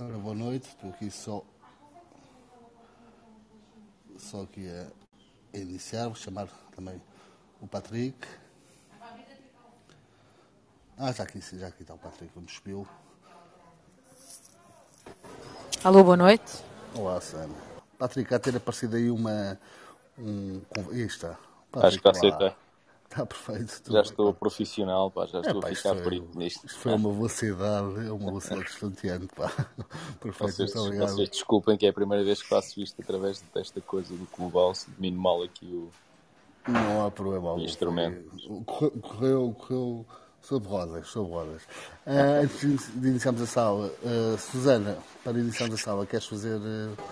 Ora, 0.00 0.16
boa 0.16 0.34
noite, 0.34 0.68
estou 0.68 0.90
aqui 0.90 1.10
só, 1.10 1.42
só 4.16 4.42
aqui 4.42 4.64
a 5.52 5.58
iniciar, 5.58 6.04
vou 6.04 6.14
chamar 6.14 6.46
também 6.76 7.02
o 7.60 7.66
Patrick. 7.66 8.16
Ah, 10.96 11.10
já 11.10 11.24
aqui, 11.24 11.40
já 11.40 11.66
aqui 11.66 11.82
está 11.82 11.94
o 11.94 11.98
Patrick, 11.98 12.30
vamos 12.32 12.52
espio. 12.52 12.86
Alô, 15.82 16.04
boa 16.04 16.16
noite. 16.16 16.62
Olá, 16.94 17.20
Sam. 17.20 17.50
Patrick, 17.98 18.32
há 18.32 18.38
de 18.38 18.44
ter 18.44 18.56
aparecido 18.56 18.94
aí 18.94 19.10
uma. 19.10 19.58
Um, 20.16 20.62
aí 20.92 21.02
está. 21.02 21.36
Acho 21.72 22.00
que 22.00 22.08
está 22.08 22.10
aceita. 22.10 22.56
Está 23.10 23.24
perfeito. 23.24 23.90
Já 23.90 24.02
estou 24.02 24.34
profissional, 24.34 25.10
pá, 25.10 25.24
já 25.24 25.38
É, 25.38 25.40
estou 25.40 25.60
pá, 25.62 25.70
a 25.70 25.74
ficar 25.74 25.94
ferido 25.96 26.28
nisto. 26.34 26.66
Isto 26.66 26.78
foi 26.78 26.92
uma 26.94 27.10
velocidade, 27.10 28.06
é 28.06 28.12
uma 28.12 28.26
velocidade 28.26 28.64
estonteante, 28.64 29.28
pá. 29.34 29.50
Perfeito, 30.20 30.52
Vocês, 30.52 30.74
muito 30.74 30.86
obrigado. 30.86 31.08
vocês 31.08 31.30
desculpem 31.30 31.76
que 31.78 31.86
é 31.86 31.88
a 31.88 31.92
primeira 31.92 32.22
vez 32.22 32.42
que 32.42 32.48
faço 32.48 32.78
isto 32.80 33.00
através 33.00 33.42
desta 33.54 33.80
coisa 33.80 34.14
do 34.14 34.28
global, 34.36 34.74
se 34.74 34.90
domino 34.90 35.18
mal 35.20 35.42
aqui 35.42 35.64
o. 35.64 35.90
Não 36.70 37.06
há 37.06 37.10
problema 37.10 37.48
algum. 37.48 37.62
Instrumento. 37.62 38.30
Correu, 38.66 38.90
correu, 39.00 39.56
correu 39.58 40.06
sobre 40.42 40.68
rodas, 40.68 41.08
sobre 41.08 41.32
rodas. 41.32 41.62
Ah, 42.06 42.40
antes 42.42 42.90
de 42.94 43.08
iniciarmos 43.08 43.40
a 43.40 43.46
sala, 43.46 43.90
ah, 44.04 44.36
Susana, 44.38 44.98
para 45.24 45.38
iniciarmos 45.38 45.80
a 45.80 45.82
sala, 45.82 46.04
queres 46.06 46.26
fazer 46.26 46.60
ah, 46.62 47.02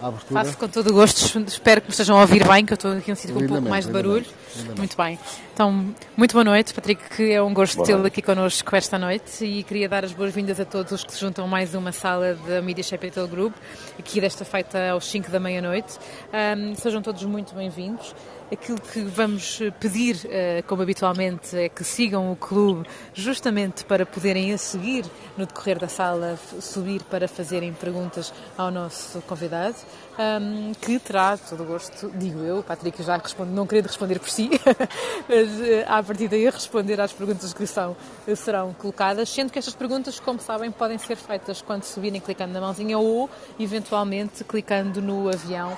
a 0.00 0.08
abertura? 0.08 0.44
Faço 0.44 0.56
com 0.56 0.68
todo 0.68 0.90
o 0.90 0.92
gosto, 0.92 1.38
espero 1.46 1.80
que 1.80 1.88
me 1.88 1.90
estejam 1.90 2.16
a 2.16 2.20
ouvir 2.22 2.46
bem, 2.46 2.64
que 2.64 2.72
eu 2.72 2.76
estou 2.76 2.92
aqui 2.92 3.10
num 3.10 3.16
sítio 3.16 3.34
com 3.34 3.42
um 3.42 3.48
pouco 3.48 3.68
mais 3.68 3.86
de 3.86 3.92
barulho. 3.92 4.26
lindamente. 4.56 4.78
Muito 4.78 4.96
bem. 4.96 5.18
Então, 5.52 5.94
muito 6.16 6.32
boa 6.32 6.44
noite, 6.44 6.72
Patrick, 6.72 7.32
é 7.32 7.42
um 7.42 7.52
gosto 7.52 7.82
tê-lo 7.82 8.06
aqui 8.06 8.22
connosco 8.22 8.76
esta 8.76 8.98
noite 8.98 9.44
e 9.44 9.62
queria 9.62 9.88
dar 9.88 10.04
as 10.04 10.12
boas-vindas 10.12 10.60
a 10.60 10.64
todos 10.64 10.92
os 10.92 11.04
que 11.04 11.12
se 11.12 11.20
juntam 11.20 11.44
a 11.44 11.48
mais 11.48 11.74
uma 11.74 11.92
sala 11.92 12.34
da 12.46 12.62
Media 12.62 12.84
Capital 12.84 13.26
Group, 13.26 13.54
aqui 13.98 14.20
desta 14.20 14.44
feita 14.44 14.90
aos 14.90 15.06
5 15.06 15.30
da 15.30 15.40
meia-noite. 15.40 15.98
Ahm, 16.32 16.74
sejam 16.74 17.02
todos 17.02 17.24
muito 17.24 17.54
bem-vindos. 17.54 18.14
Aquilo 18.50 18.80
que 18.80 19.02
vamos 19.02 19.60
pedir, 19.78 20.20
eh, 20.24 20.62
como 20.66 20.80
habitualmente, 20.80 21.54
é 21.54 21.68
que 21.68 21.84
sigam 21.84 22.32
o 22.32 22.36
clube 22.36 22.88
justamente 23.12 23.84
para 23.84 24.06
poderem 24.06 24.54
a 24.54 24.58
seguir, 24.58 25.04
no 25.36 25.44
decorrer 25.44 25.78
da 25.78 25.86
sala, 25.86 26.38
subir 26.58 27.02
para 27.02 27.28
fazerem 27.28 27.74
perguntas 27.74 28.32
ao 28.56 28.70
nosso 28.70 29.20
convidado, 29.22 29.76
ahm, 30.18 30.72
que 30.80 30.98
terá 30.98 31.36
todo 31.36 31.62
o 31.62 31.66
gosto, 31.66 32.10
digo 32.14 32.40
eu, 32.40 32.62
Patrick 32.62 33.02
já 33.02 33.16
responde, 33.16 33.52
não 33.52 33.66
querendo 33.66 33.86
responder 33.86 34.18
por 34.18 34.28
si, 34.28 34.50
mas 35.28 35.60
eh, 35.60 35.84
à 35.86 36.02
partida 36.02 36.36
ia 36.36 36.50
responder 36.50 37.00
às 37.00 37.12
perguntas 37.12 37.52
que 37.52 37.66
são, 37.66 37.96
serão 38.36 38.74
colocadas, 38.74 39.28
sendo 39.28 39.52
que 39.52 39.58
estas 39.58 39.74
perguntas, 39.74 40.18
como 40.18 40.40
sabem, 40.40 40.70
podem 40.70 40.98
ser 40.98 41.16
feitas 41.16 41.62
quando 41.62 41.84
subirem 41.84 42.20
clicando 42.20 42.52
na 42.52 42.60
mãozinha 42.60 42.98
ou, 42.98 43.30
eventualmente, 43.58 44.44
clicando 44.44 45.00
no 45.00 45.28
avião 45.28 45.76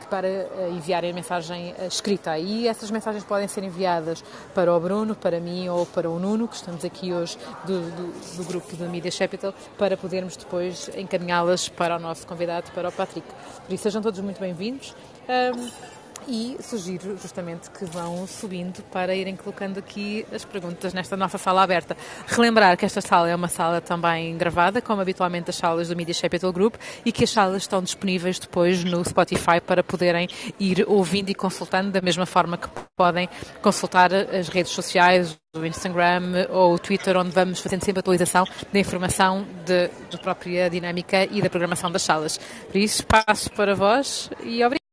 que 0.00 0.06
para 0.06 0.26
eh, 0.26 0.70
enviarem 0.72 1.10
a 1.10 1.14
mensagem 1.14 1.74
eh, 1.78 1.86
escrita. 1.86 2.38
E 2.38 2.66
essas 2.66 2.90
mensagens 2.90 3.22
podem 3.24 3.46
ser 3.46 3.62
enviadas 3.62 4.24
para 4.54 4.74
o 4.74 4.80
Bruno, 4.80 5.14
para 5.14 5.38
mim 5.38 5.68
ou 5.68 5.84
para 5.84 6.08
o 6.08 6.18
Nuno, 6.18 6.48
que 6.48 6.56
estamos 6.56 6.84
aqui 6.84 7.12
hoje 7.12 7.36
do, 7.64 7.80
do, 7.90 8.36
do 8.36 8.44
grupo 8.44 8.74
da 8.76 8.86
Media 8.86 9.10
Capital, 9.12 9.54
para 9.76 9.96
podermos 9.96 10.36
depois 10.36 10.90
encaminhá-las 10.96 11.68
para 11.68 11.96
o 11.96 11.98
nosso 11.98 12.26
convidado, 12.26 12.70
para 12.72 12.88
o 12.88 12.92
Patrick. 12.92 13.26
Por 13.66 13.74
isso, 13.74 13.82
sejam 13.82 14.00
todos 14.02 14.20
muito 14.20 14.38
bem-vindos. 14.40 14.94
Ahm, 15.28 15.68
e 16.26 16.56
sugiro 16.60 17.16
justamente 17.16 17.70
que 17.70 17.84
vão 17.84 18.26
subindo 18.26 18.82
para 18.84 19.14
irem 19.14 19.36
colocando 19.36 19.78
aqui 19.78 20.26
as 20.32 20.44
perguntas 20.44 20.92
nesta 20.92 21.16
nossa 21.16 21.38
sala 21.38 21.62
aberta. 21.62 21.96
Relembrar 22.26 22.76
que 22.76 22.84
esta 22.84 23.00
sala 23.00 23.28
é 23.28 23.34
uma 23.34 23.48
sala 23.48 23.80
também 23.80 24.36
gravada, 24.36 24.82
como 24.82 25.00
habitualmente 25.00 25.50
as 25.50 25.56
salas 25.56 25.88
do 25.88 25.96
Media 25.96 26.14
Capital 26.14 26.52
Group, 26.52 26.74
e 27.04 27.12
que 27.12 27.24
as 27.24 27.30
salas 27.30 27.62
estão 27.62 27.82
disponíveis 27.82 28.38
depois 28.38 28.84
no 28.84 29.04
Spotify 29.04 29.60
para 29.64 29.82
poderem 29.82 30.28
ir 30.58 30.84
ouvindo 30.88 31.30
e 31.30 31.34
consultando 31.34 31.90
da 31.90 32.00
mesma 32.00 32.26
forma 32.26 32.56
que 32.56 32.68
podem 32.96 33.28
consultar 33.62 34.12
as 34.12 34.48
redes 34.48 34.72
sociais, 34.72 35.36
o 35.56 35.64
Instagram 35.64 36.46
ou 36.50 36.74
o 36.74 36.78
Twitter, 36.78 37.16
onde 37.16 37.30
vamos 37.30 37.60
fazendo 37.60 37.84
sempre 37.84 38.00
atualização 38.00 38.44
da 38.72 38.78
informação 38.78 39.46
da 39.64 40.18
própria 40.18 40.68
dinâmica 40.68 41.24
e 41.24 41.40
da 41.40 41.48
programação 41.48 41.90
das 41.90 42.02
salas. 42.02 42.38
Por 42.70 42.76
isso, 42.76 43.06
passo 43.06 43.50
para 43.52 43.74
vós 43.74 44.30
e 44.42 44.64
obrigado. 44.64 44.85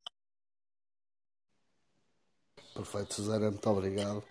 Perfeito, 2.76 3.14
Susana, 3.16 3.52
muito 3.52 3.70
obrigado. 3.70 4.24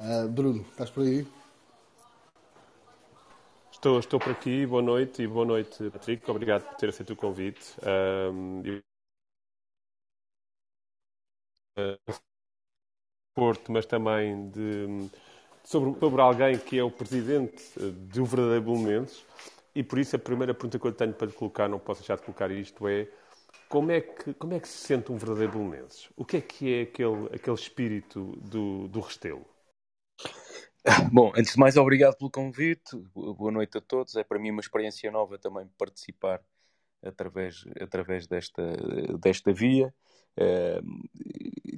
Ah, 0.00 0.26
Bruno, 0.28 0.62
estás 0.70 0.90
por 0.90 1.04
aí? 1.04 1.26
Estou, 3.72 3.98
estou 3.98 4.20
por 4.20 4.32
aqui, 4.32 4.66
boa 4.66 4.82
noite 4.82 5.22
e 5.22 5.26
boa 5.26 5.46
noite, 5.46 5.90
Patrick. 5.90 6.30
Obrigado 6.30 6.64
por 6.64 6.76
ter 6.76 6.90
aceito 6.90 7.12
o 7.14 7.16
convite. 7.16 7.74
Ah, 7.82 8.30
Porto, 13.34 13.72
mas 13.72 13.86
também 13.86 14.50
de, 14.50 15.08
sobre, 15.64 15.98
sobre 15.98 16.20
alguém 16.20 16.58
que 16.58 16.78
é 16.78 16.84
o 16.84 16.90
presidente 16.90 17.62
eh, 17.78 17.90
do 17.90 18.24
verdadeiro 18.24 18.62
Belenenses 18.64 19.24
e 19.74 19.82
por 19.82 19.98
isso 19.98 20.16
a 20.16 20.18
primeira 20.18 20.52
pergunta 20.52 20.78
que 20.78 20.86
eu 20.86 20.92
tenho 20.92 21.14
para 21.14 21.28
lhe 21.28 21.32
colocar, 21.32 21.68
não 21.68 21.78
posso 21.78 22.00
deixar 22.02 22.16
de 22.16 22.22
colocar 22.22 22.50
isto, 22.50 22.86
é 22.88 23.08
como 23.70 23.92
é 23.92 24.00
que, 24.00 24.34
como 24.34 24.52
é 24.52 24.58
que 24.58 24.66
se 24.66 24.78
sente 24.78 25.12
um 25.12 25.16
verdadeiro 25.16 25.52
Belenenses? 25.52 26.10
O 26.16 26.24
que 26.24 26.38
é 26.38 26.40
que 26.40 26.74
é 26.74 26.82
aquele, 26.82 27.26
aquele 27.26 27.54
espírito 27.54 28.36
do, 28.42 28.88
do 28.88 28.98
Restelo? 28.98 29.46
Bom, 31.12 31.32
antes 31.36 31.52
de 31.52 31.58
mais, 31.60 31.76
obrigado 31.76 32.16
pelo 32.18 32.32
convite. 32.32 32.96
Boa 33.14 33.52
noite 33.52 33.78
a 33.78 33.80
todos. 33.80 34.16
É 34.16 34.24
para 34.24 34.40
mim 34.40 34.50
uma 34.50 34.60
experiência 34.60 35.08
nova 35.12 35.38
também 35.38 35.68
participar 35.78 36.42
através, 37.00 37.64
através 37.80 38.26
desta, 38.26 38.62
desta 39.20 39.52
via. 39.52 39.94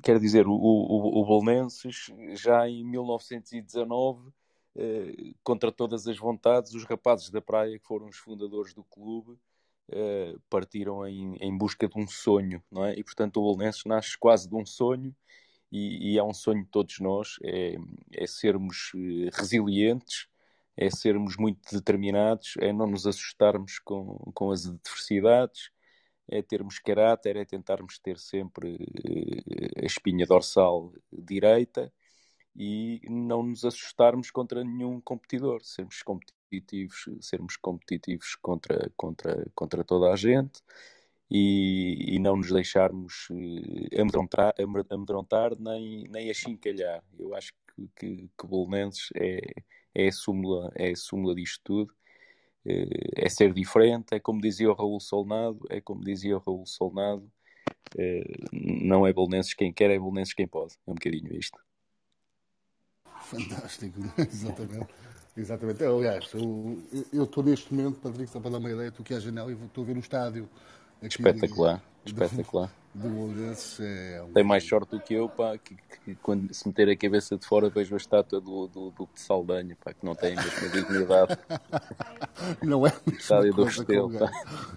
Quero 0.03 0.19
dizer, 0.19 0.47
o, 0.47 0.55
o, 0.55 1.21
o 1.21 1.43
Belenenses, 1.43 2.07
já 2.31 2.67
em 2.67 2.83
1919, 2.85 4.31
eh, 4.77 5.35
contra 5.45 5.71
todas 5.71 6.09
as 6.09 6.17
vontades, 6.17 6.73
os 6.73 6.85
rapazes 6.85 7.29
da 7.29 7.43
praia, 7.43 7.79
que 7.79 7.87
foram 7.87 8.07
os 8.07 8.17
fundadores 8.17 8.73
do 8.73 8.83
clube, 8.83 9.39
eh, 9.93 10.35
partiram 10.51 11.07
em, 11.07 11.37
em 11.37 11.57
busca 11.57 11.89
de 11.89 11.99
um 11.99 12.07
sonho, 12.07 12.63
não 12.71 12.85
é? 12.85 12.95
E 12.99 13.05
portanto 13.05 13.39
o 13.39 13.55
Belenenses 13.57 13.85
nasce 13.85 14.19
quase 14.19 14.49
de 14.49 14.55
um 14.55 14.65
sonho 14.67 15.15
e, 15.71 16.13
e 16.15 16.19
é 16.19 16.23
um 16.23 16.35
sonho 16.35 16.65
de 16.65 16.71
todos 16.71 17.01
nós, 17.01 17.37
é, 17.45 17.77
é 18.13 18.27
sermos 18.27 18.93
eh, 18.95 19.31
resilientes, 19.33 20.29
é 20.77 20.91
sermos 20.91 21.37
muito 21.37 21.61
determinados, 21.73 22.55
é 22.59 22.73
não 22.73 22.87
nos 22.87 23.07
assustarmos 23.07 23.79
com, 23.79 24.17
com 24.35 24.51
as 24.51 24.67
adversidades, 24.67 25.71
é 26.29 26.43
termos 26.43 26.79
caráter, 26.79 27.37
é 27.37 27.45
tentarmos 27.45 27.99
ter 27.99 28.19
sempre 28.19 28.77
eh, 29.05 29.83
a 29.83 29.87
espinha 29.87 30.27
dorsal 30.27 30.93
direita 31.13 31.93
e 32.57 33.01
não 33.09 33.43
nos 33.43 33.65
assustarmos 33.65 34.31
contra 34.31 34.65
nenhum 34.65 35.01
competidor, 35.01 35.63
sermos 35.65 36.03
competitivos, 36.03 36.42
sermos 37.21 37.57
competitivos 37.57 38.35
contra, 38.37 38.91
contra, 38.97 39.47
contra 39.55 39.85
toda 39.85 40.13
a 40.13 40.17
gente 40.17 40.61
e, 41.31 42.17
e 42.17 42.19
não 42.19 42.37
nos 42.37 42.51
deixarmos 42.53 43.29
eh, 43.31 44.01
amedrontar, 44.01 44.55
amedr- 44.61 44.87
amedrontar 44.93 45.59
nem, 45.59 46.05
nem 46.09 46.31
achincalhar. 46.31 47.03
Eu 47.19 47.35
acho 47.35 47.53
que, 47.75 47.89
que, 47.97 48.17
que 48.39 48.47
o 48.47 48.49
Belenenses 48.67 49.09
é, 49.17 49.41
é, 49.95 50.09
a 50.09 50.13
súmula, 50.13 50.71
é 50.77 50.91
a 50.93 50.97
súmula 50.97 51.35
disto 51.35 51.61
tudo. 51.65 51.95
Eh, 52.65 53.25
É 53.27 53.29
ser 53.29 53.53
diferente, 53.55 54.15
é 54.15 54.21
como 54.21 54.41
dizia 54.41 54.71
o 54.71 54.75
Raul 54.75 55.01
Solnado, 55.01 55.61
é 55.71 55.81
como 55.81 56.05
dizia 56.05 56.37
o 56.37 56.41
Raul 56.41 56.67
Solnado, 56.67 57.31
eh, 57.99 58.25
não 58.53 59.07
é 59.07 59.13
Belenenses 59.13 59.55
quem 59.55 59.73
quer, 59.73 59.91
é 59.91 59.99
Belenenses 59.99 60.35
quem 60.35 60.47
pode. 60.49 60.75
É 60.87 60.91
um 60.91 60.95
bocadinho 60.95 61.33
isto. 61.37 61.59
Fantástico, 63.23 63.99
exatamente. 64.19 64.93
Exatamente. 65.37 65.83
Aliás, 65.85 66.31
eu 67.13 67.25
estou 67.25 67.43
neste 67.43 67.73
momento, 67.73 67.99
Patrick, 68.01 68.31
só 68.31 68.39
para 68.41 68.51
dar 68.53 68.59
uma 68.59 68.71
ideia, 68.71 68.89
estou 68.89 69.03
aqui 69.03 69.15
à 69.15 69.21
janela 69.21 69.51
e 69.51 69.55
estou 69.55 69.83
a 69.83 69.87
ver 69.87 69.97
o 69.97 70.01
estádio. 70.01 70.49
Espetacular, 71.01 71.83
do- 72.05 72.09
espetacular. 72.11 72.71
Do 72.95 73.09
Bolonenses. 73.09 73.81
É 73.81 74.23
um- 74.23 74.33
Tem 74.35 74.45
mais 74.45 74.63
sorte 74.69 74.91
do 74.91 75.01
que 75.01 75.15
eu, 75.15 75.27
pá, 75.29 75.57
que, 75.57 75.75
que 76.05 76.15
quando 76.17 76.53
se 76.53 76.69
meter 76.69 76.91
a 76.91 76.97
cabeça 76.97 77.39
de 77.39 77.47
fora 77.47 77.71
vejo 77.71 77.95
a 77.95 77.97
estátua 77.97 78.39
do, 78.41 78.67
do, 78.69 78.91
do 78.91 79.09
de 79.15 79.21
Saldanha, 79.21 79.75
pá, 79.83 79.95
que 79.95 80.05
não 80.05 80.15
tem 80.15 80.37
a 80.39 80.43
mesma 80.43 80.69
dignidade. 80.69 81.39
Não 82.63 82.87
é 82.87 82.91
a 82.91 82.93
mesma 83.07 83.19
Estádio 83.21 83.51
do 83.55 83.63
coisa. 83.63 83.79
Restelo. 83.79 84.19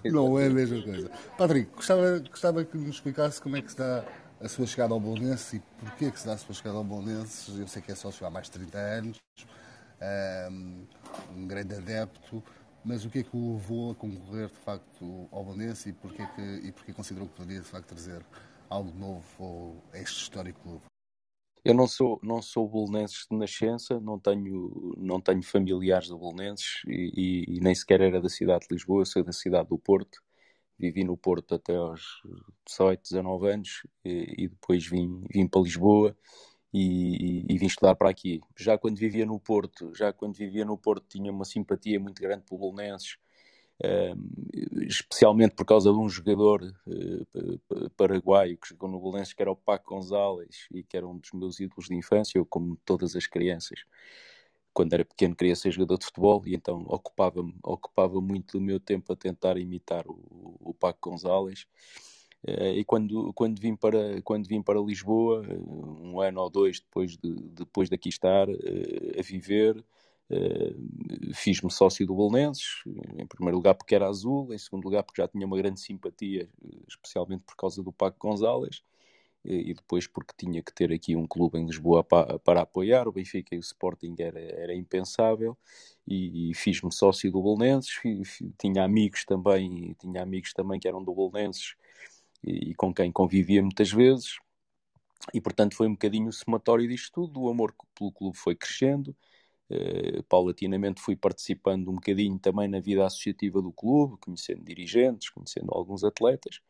Não 0.04 0.38
é 0.38 0.46
a 0.46 0.50
mesma 0.50 0.82
coisa. 0.82 1.10
Patrick, 1.36 1.70
gostava, 1.74 2.18
gostava 2.20 2.64
que 2.64 2.76
nos 2.78 2.88
explicasse 2.94 3.40
como 3.42 3.56
é 3.56 3.62
que 3.62 3.70
se 3.72 3.76
dá 3.76 4.04
a 4.40 4.48
sua 4.48 4.66
chegada 4.66 4.94
ao 4.94 5.00
Bolonenses 5.00 5.52
e 5.54 5.60
porquê 5.80 6.10
que 6.10 6.18
se 6.20 6.26
dá 6.26 6.32
a 6.34 6.38
sua 6.38 6.54
chegada 6.54 6.78
ao 6.78 6.84
Bolonenses. 6.84 7.58
Eu 7.58 7.66
sei 7.68 7.82
que 7.82 7.92
é 7.92 7.94
só 7.94 8.10
chegar 8.10 8.28
há 8.28 8.30
mais 8.30 8.46
de 8.46 8.52
30 8.52 8.78
anos, 8.78 9.16
um 11.34 11.46
grande 11.46 11.74
adepto, 11.74 12.42
mas 12.84 13.04
o 13.04 13.10
que 13.10 13.20
é 13.20 13.22
que 13.22 13.36
o 13.36 13.54
levou 13.54 13.90
a 13.90 13.94
concorrer 13.94 14.48
de 14.48 14.56
facto 14.56 15.28
ao 15.32 15.44
Bolonenses 15.44 15.86
e 15.86 15.92
porquê, 15.92 16.26
que, 16.34 16.42
e 16.68 16.72
porquê 16.72 16.92
considerou 16.92 17.28
que 17.28 17.34
poderia 17.34 17.60
de 17.60 17.66
facto 17.66 17.88
trazer 17.88 18.24
algo 18.70 18.96
novo 18.96 19.82
a 19.92 19.98
este 19.98 20.22
histórico 20.22 20.60
clube? 20.60 20.82
Eu 21.64 21.74
não 21.74 21.88
sou, 21.88 22.20
não 22.22 22.40
sou 22.40 22.68
bolonenses 22.68 23.26
de 23.28 23.36
nascença, 23.36 23.98
não 23.98 24.20
tenho, 24.20 24.94
não 24.96 25.20
tenho 25.20 25.42
familiares 25.42 26.06
de 26.06 26.14
bolonenses 26.14 26.82
e, 26.86 27.44
e, 27.48 27.56
e, 27.56 27.60
nem 27.60 27.74
sequer 27.74 28.00
era 28.00 28.20
da 28.20 28.28
cidade 28.28 28.68
de 28.68 28.74
Lisboa, 28.74 29.04
sou 29.04 29.24
da 29.24 29.32
cidade 29.32 29.68
do 29.68 29.76
Porto. 29.76 30.22
Vivi 30.78 31.02
no 31.02 31.16
Porto 31.16 31.56
até 31.56 31.74
aos 31.74 32.02
18, 32.66 33.02
19 33.02 33.50
anos 33.50 33.82
e, 34.04 34.44
e 34.44 34.48
depois 34.48 34.86
vim, 34.86 35.24
vim 35.28 35.48
para 35.48 35.62
Lisboa 35.62 36.16
e, 36.78 37.44
e, 37.48 37.58
vim 37.58 37.66
estudar 37.66 37.94
para 37.94 38.10
aqui. 38.10 38.40
Já 38.56 38.76
quando 38.76 38.98
vivia 38.98 39.24
no 39.24 39.38
Porto, 39.38 39.92
já 39.94 40.12
quando 40.12 40.34
vivia 40.34 40.64
no 40.64 40.76
Porto 40.76 41.06
tinha 41.08 41.30
uma 41.30 41.44
simpatia 41.44 41.98
muito 41.98 42.20
grande 42.20 42.44
por 42.46 42.58
bolonenses, 42.58 43.16
especialmente 44.88 45.54
por 45.54 45.64
causa 45.64 45.90
de 45.90 45.98
um 45.98 46.08
jogador 46.08 46.62
uh, 46.86 47.90
paraguaio 47.96 48.56
que 48.56 48.68
jogou 48.68 48.88
no 48.88 49.00
Belenenses, 49.00 49.34
que 49.34 49.42
era 49.42 49.50
o 49.50 49.56
Paco 49.56 49.94
Gonzalez 49.94 50.66
e 50.72 50.82
que 50.82 50.96
era 50.96 51.06
um 51.06 51.18
dos 51.18 51.32
meus 51.32 51.60
ídolos 51.60 51.86
de 51.86 51.94
infância, 51.94 52.38
eu 52.38 52.46
como 52.46 52.76
todas 52.84 53.14
as 53.14 53.26
crianças. 53.26 53.84
Quando 54.72 54.92
era 54.92 55.04
pequeno 55.04 55.34
queria 55.34 55.56
ser 55.56 55.70
jogador 55.70 55.98
de 55.98 56.06
futebol 56.06 56.42
e 56.46 56.54
então 56.54 56.84
ocupava, 56.86 57.40
ocupava 57.62 58.20
muito 58.20 58.58
do 58.58 58.60
meu 58.60 58.78
tempo 58.78 59.12
a 59.12 59.16
tentar 59.16 59.56
imitar 59.58 60.06
o, 60.06 60.56
o 60.60 60.74
Paco 60.74 61.10
Gonzalez. 61.10 61.66
Uh, 62.46 62.78
e 62.78 62.84
quando, 62.84 63.32
quando, 63.32 63.58
vim 63.60 63.74
para, 63.74 64.22
quando 64.22 64.46
vim 64.46 64.62
para 64.62 64.80
Lisboa, 64.80 65.42
um 65.58 66.20
ano 66.20 66.40
ou 66.40 66.50
dois 66.50 66.80
depois 66.80 67.16
de 67.16 67.34
depois 67.52 67.88
daqui 67.88 68.08
estar 68.08 68.48
uh, 68.48 69.18
a 69.18 69.22
viver, 69.22 69.84
Fiz-me 71.34 71.70
sócio 71.70 72.04
do 72.04 72.14
Bolonenses, 72.14 72.82
em 73.16 73.26
primeiro 73.26 73.56
lugar 73.58 73.74
porque 73.74 73.94
era 73.94 74.08
azul, 74.08 74.52
em 74.52 74.58
segundo 74.58 74.84
lugar 74.84 75.04
porque 75.04 75.22
já 75.22 75.28
tinha 75.28 75.46
uma 75.46 75.56
grande 75.56 75.80
simpatia, 75.80 76.48
especialmente 76.88 77.44
por 77.44 77.54
causa 77.54 77.80
do 77.80 77.92
Paco 77.92 78.18
Gonzalez, 78.18 78.82
e 79.44 79.72
depois 79.72 80.08
porque 80.08 80.34
tinha 80.36 80.60
que 80.60 80.72
ter 80.74 80.92
aqui 80.92 81.14
um 81.14 81.28
clube 81.28 81.58
em 81.58 81.66
Lisboa 81.66 82.02
para, 82.02 82.40
para 82.40 82.62
apoiar, 82.62 83.06
o 83.06 83.12
Benfica 83.12 83.54
e 83.54 83.58
o 83.58 83.60
Sporting 83.60 84.16
era, 84.18 84.40
era 84.40 84.74
impensável, 84.74 85.56
e, 86.06 86.50
e 86.50 86.54
fiz-me 86.54 86.92
sócio 86.92 87.30
do 87.30 87.40
Bolonenses, 87.40 88.00
tinha 88.58 88.82
amigos 88.82 89.24
também, 89.24 89.94
tinha 90.00 90.22
amigos 90.22 90.52
também 90.52 90.80
que 90.80 90.88
eram 90.88 91.04
do 91.04 91.14
Bolonenses 91.14 91.76
e, 92.44 92.70
e 92.70 92.74
com 92.74 92.92
quem 92.92 93.12
convivia 93.12 93.62
muitas 93.62 93.90
vezes, 93.90 94.38
e 95.34 95.40
portanto 95.40 95.74
foi 95.76 95.88
um 95.88 95.92
bocadinho 95.92 96.28
o 96.28 96.32
somatório 96.32 96.88
disto 96.88 97.26
tudo, 97.26 97.42
o 97.42 97.48
amor 97.48 97.74
pelo 97.94 98.12
clube 98.12 98.36
foi 98.36 98.54
crescendo, 98.54 99.14
Uh, 99.68 100.22
paulatinamente 100.28 101.00
fui 101.00 101.16
participando 101.16 101.88
um 101.90 101.96
bocadinho 101.96 102.38
também 102.38 102.68
na 102.68 102.78
vida 102.78 103.04
associativa 103.04 103.60
do 103.60 103.72
clube, 103.72 104.16
conhecendo 104.20 104.62
dirigentes, 104.62 105.28
conhecendo 105.28 105.72
alguns 105.72 106.04
atletas. 106.04 106.60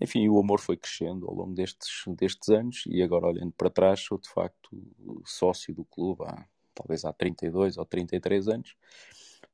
Enfim, 0.00 0.28
o 0.28 0.38
amor 0.38 0.60
foi 0.60 0.76
crescendo 0.76 1.26
ao 1.26 1.34
longo 1.34 1.54
destes, 1.54 2.04
destes 2.16 2.48
anos 2.48 2.84
e 2.86 3.02
agora 3.02 3.26
olhando 3.26 3.52
para 3.52 3.68
trás 3.68 4.00
sou 4.00 4.18
de 4.18 4.30
facto 4.30 4.70
sócio 5.26 5.74
do 5.74 5.84
clube 5.84 6.24
há 6.24 6.46
talvez 6.74 7.04
há 7.04 7.12
32 7.12 7.76
ou 7.76 7.84
33 7.84 8.48
anos. 8.48 8.76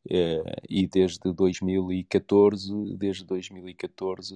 Uh, 0.07 0.61
e 0.69 0.87
desde 0.87 1.33
2014, 1.33 2.95
desde 2.95 3.25
2014 3.25 4.35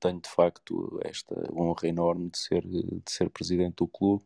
tenho 0.00 0.20
de 0.20 0.28
facto 0.28 0.98
esta 1.04 1.34
honra 1.52 1.86
enorme 1.86 2.30
de 2.30 2.38
ser, 2.38 2.66
de 2.66 3.02
ser 3.06 3.28
presidente 3.28 3.76
do 3.76 3.86
clube 3.86 4.24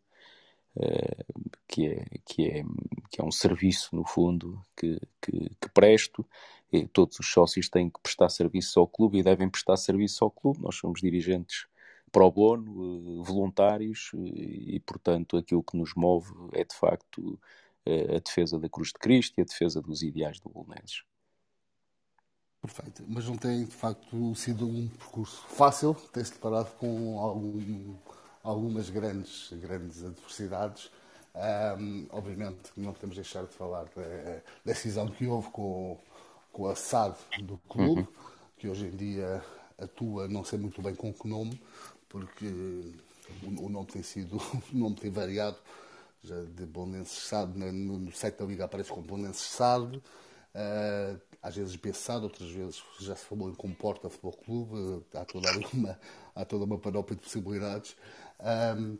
eh, 0.76 1.24
que, 1.66 1.86
é, 1.86 2.04
que, 2.24 2.46
é, 2.46 2.62
que 3.10 3.20
é 3.20 3.24
um 3.24 3.30
serviço, 3.30 3.94
no 3.94 4.04
fundo, 4.04 4.60
que, 4.76 5.00
que, 5.20 5.50
que 5.60 5.68
presto. 5.74 6.26
E 6.72 6.86
todos 6.86 7.18
os 7.18 7.26
sócios 7.30 7.68
têm 7.68 7.90
que 7.90 8.00
prestar 8.00 8.28
serviço 8.28 8.78
ao 8.78 8.86
clube 8.86 9.18
e 9.18 9.22
devem 9.22 9.48
prestar 9.50 9.76
serviço 9.76 10.24
ao 10.24 10.30
clube. 10.30 10.60
Nós 10.60 10.76
somos 10.76 11.00
dirigentes 11.00 11.66
pro 12.12 12.30
bono, 12.30 13.20
eh, 13.20 13.24
voluntários, 13.24 14.12
e, 14.14 14.80
portanto 14.80 15.36
aquilo 15.36 15.62
que 15.62 15.76
nos 15.76 15.94
move 15.94 16.32
é 16.52 16.64
de 16.64 16.74
facto 16.74 17.38
eh, 17.42 17.46
a 17.86 18.18
defesa 18.18 18.58
da 18.58 18.68
Cruz 18.68 18.88
de 18.88 18.98
Cristo 18.98 19.38
e 19.38 19.42
a 19.42 19.44
defesa 19.44 19.80
dos 19.80 20.02
ideais 20.02 20.38
do 20.40 20.48
Bolonenses. 20.48 21.02
Perfeito, 22.60 23.04
mas 23.08 23.26
não 23.26 23.38
tem 23.38 23.64
de 23.64 23.74
facto 23.74 24.34
sido 24.34 24.68
um 24.68 24.86
percurso 24.88 25.42
fácil, 25.48 25.94
tem-se 26.12 26.32
deparado 26.32 26.70
com 26.76 27.18
algum 27.18 27.96
algumas 28.42 28.90
grandes, 28.90 29.50
grandes 29.52 30.04
adversidades. 30.04 30.90
Um, 31.78 32.06
obviamente 32.10 32.70
não 32.76 32.92
podemos 32.92 33.14
deixar 33.14 33.44
de 33.44 33.54
falar 33.54 33.84
da, 33.84 34.42
decisão 34.64 35.08
que 35.08 35.26
houve 35.26 35.48
com, 35.50 35.96
com 36.52 36.66
a 36.66 36.74
SAD 36.74 37.16
do 37.42 37.56
clube, 37.68 38.00
uhum. 38.00 38.06
que 38.58 38.68
hoje 38.68 38.86
em 38.86 38.96
dia 38.96 39.42
atua, 39.78 40.26
não 40.26 40.44
sei 40.44 40.58
muito 40.58 40.82
bem 40.82 40.94
com 40.94 41.12
que 41.12 41.28
nome, 41.28 41.60
porque 42.08 42.46
o, 43.44 43.66
o 43.66 43.68
nome 43.68 43.86
tem 43.86 44.02
sido, 44.02 44.36
o 44.72 44.76
nome 44.76 44.96
tem 44.96 45.10
variado, 45.10 45.56
já 46.22 46.42
de 46.42 46.66
Bonenses 46.66 47.24
SAD, 47.24 47.58
no, 47.58 47.98
no 47.98 48.12
site 48.12 48.36
da 48.36 48.44
Liga 48.44 48.64
aparece 48.64 48.90
como 48.90 49.06
Bonenses 49.06 49.42
SAD, 49.42 49.96
uh, 49.96 51.20
às 51.42 51.56
vezes 51.56 51.76
BSAD, 51.76 52.24
outras 52.24 52.50
vezes 52.50 52.82
já 53.00 53.16
se 53.16 53.24
falou 53.24 53.48
em 53.48 53.54
Comporta 53.54 54.10
Futebol 54.10 54.32
Clube, 54.32 55.06
há 55.14 55.24
toda 55.24 55.48
uma, 55.72 55.98
há 56.34 56.44
toda 56.44 56.64
uma 56.64 56.78
panóplia 56.78 57.16
de 57.16 57.22
possibilidades. 57.22 57.96
Um, 58.78 58.98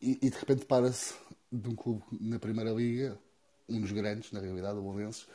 e, 0.00 0.18
e, 0.22 0.30
de 0.30 0.36
repente 0.36 0.64
para-se 0.64 1.14
de 1.52 1.68
um 1.68 1.74
clube 1.74 2.02
na 2.20 2.38
Primeira 2.38 2.70
Liga, 2.70 3.18
um 3.68 3.80
dos 3.80 3.92
grandes, 3.92 4.32
na 4.32 4.40
realidade, 4.40 4.78
o 4.78 4.82
Bolonenses, 4.82 5.26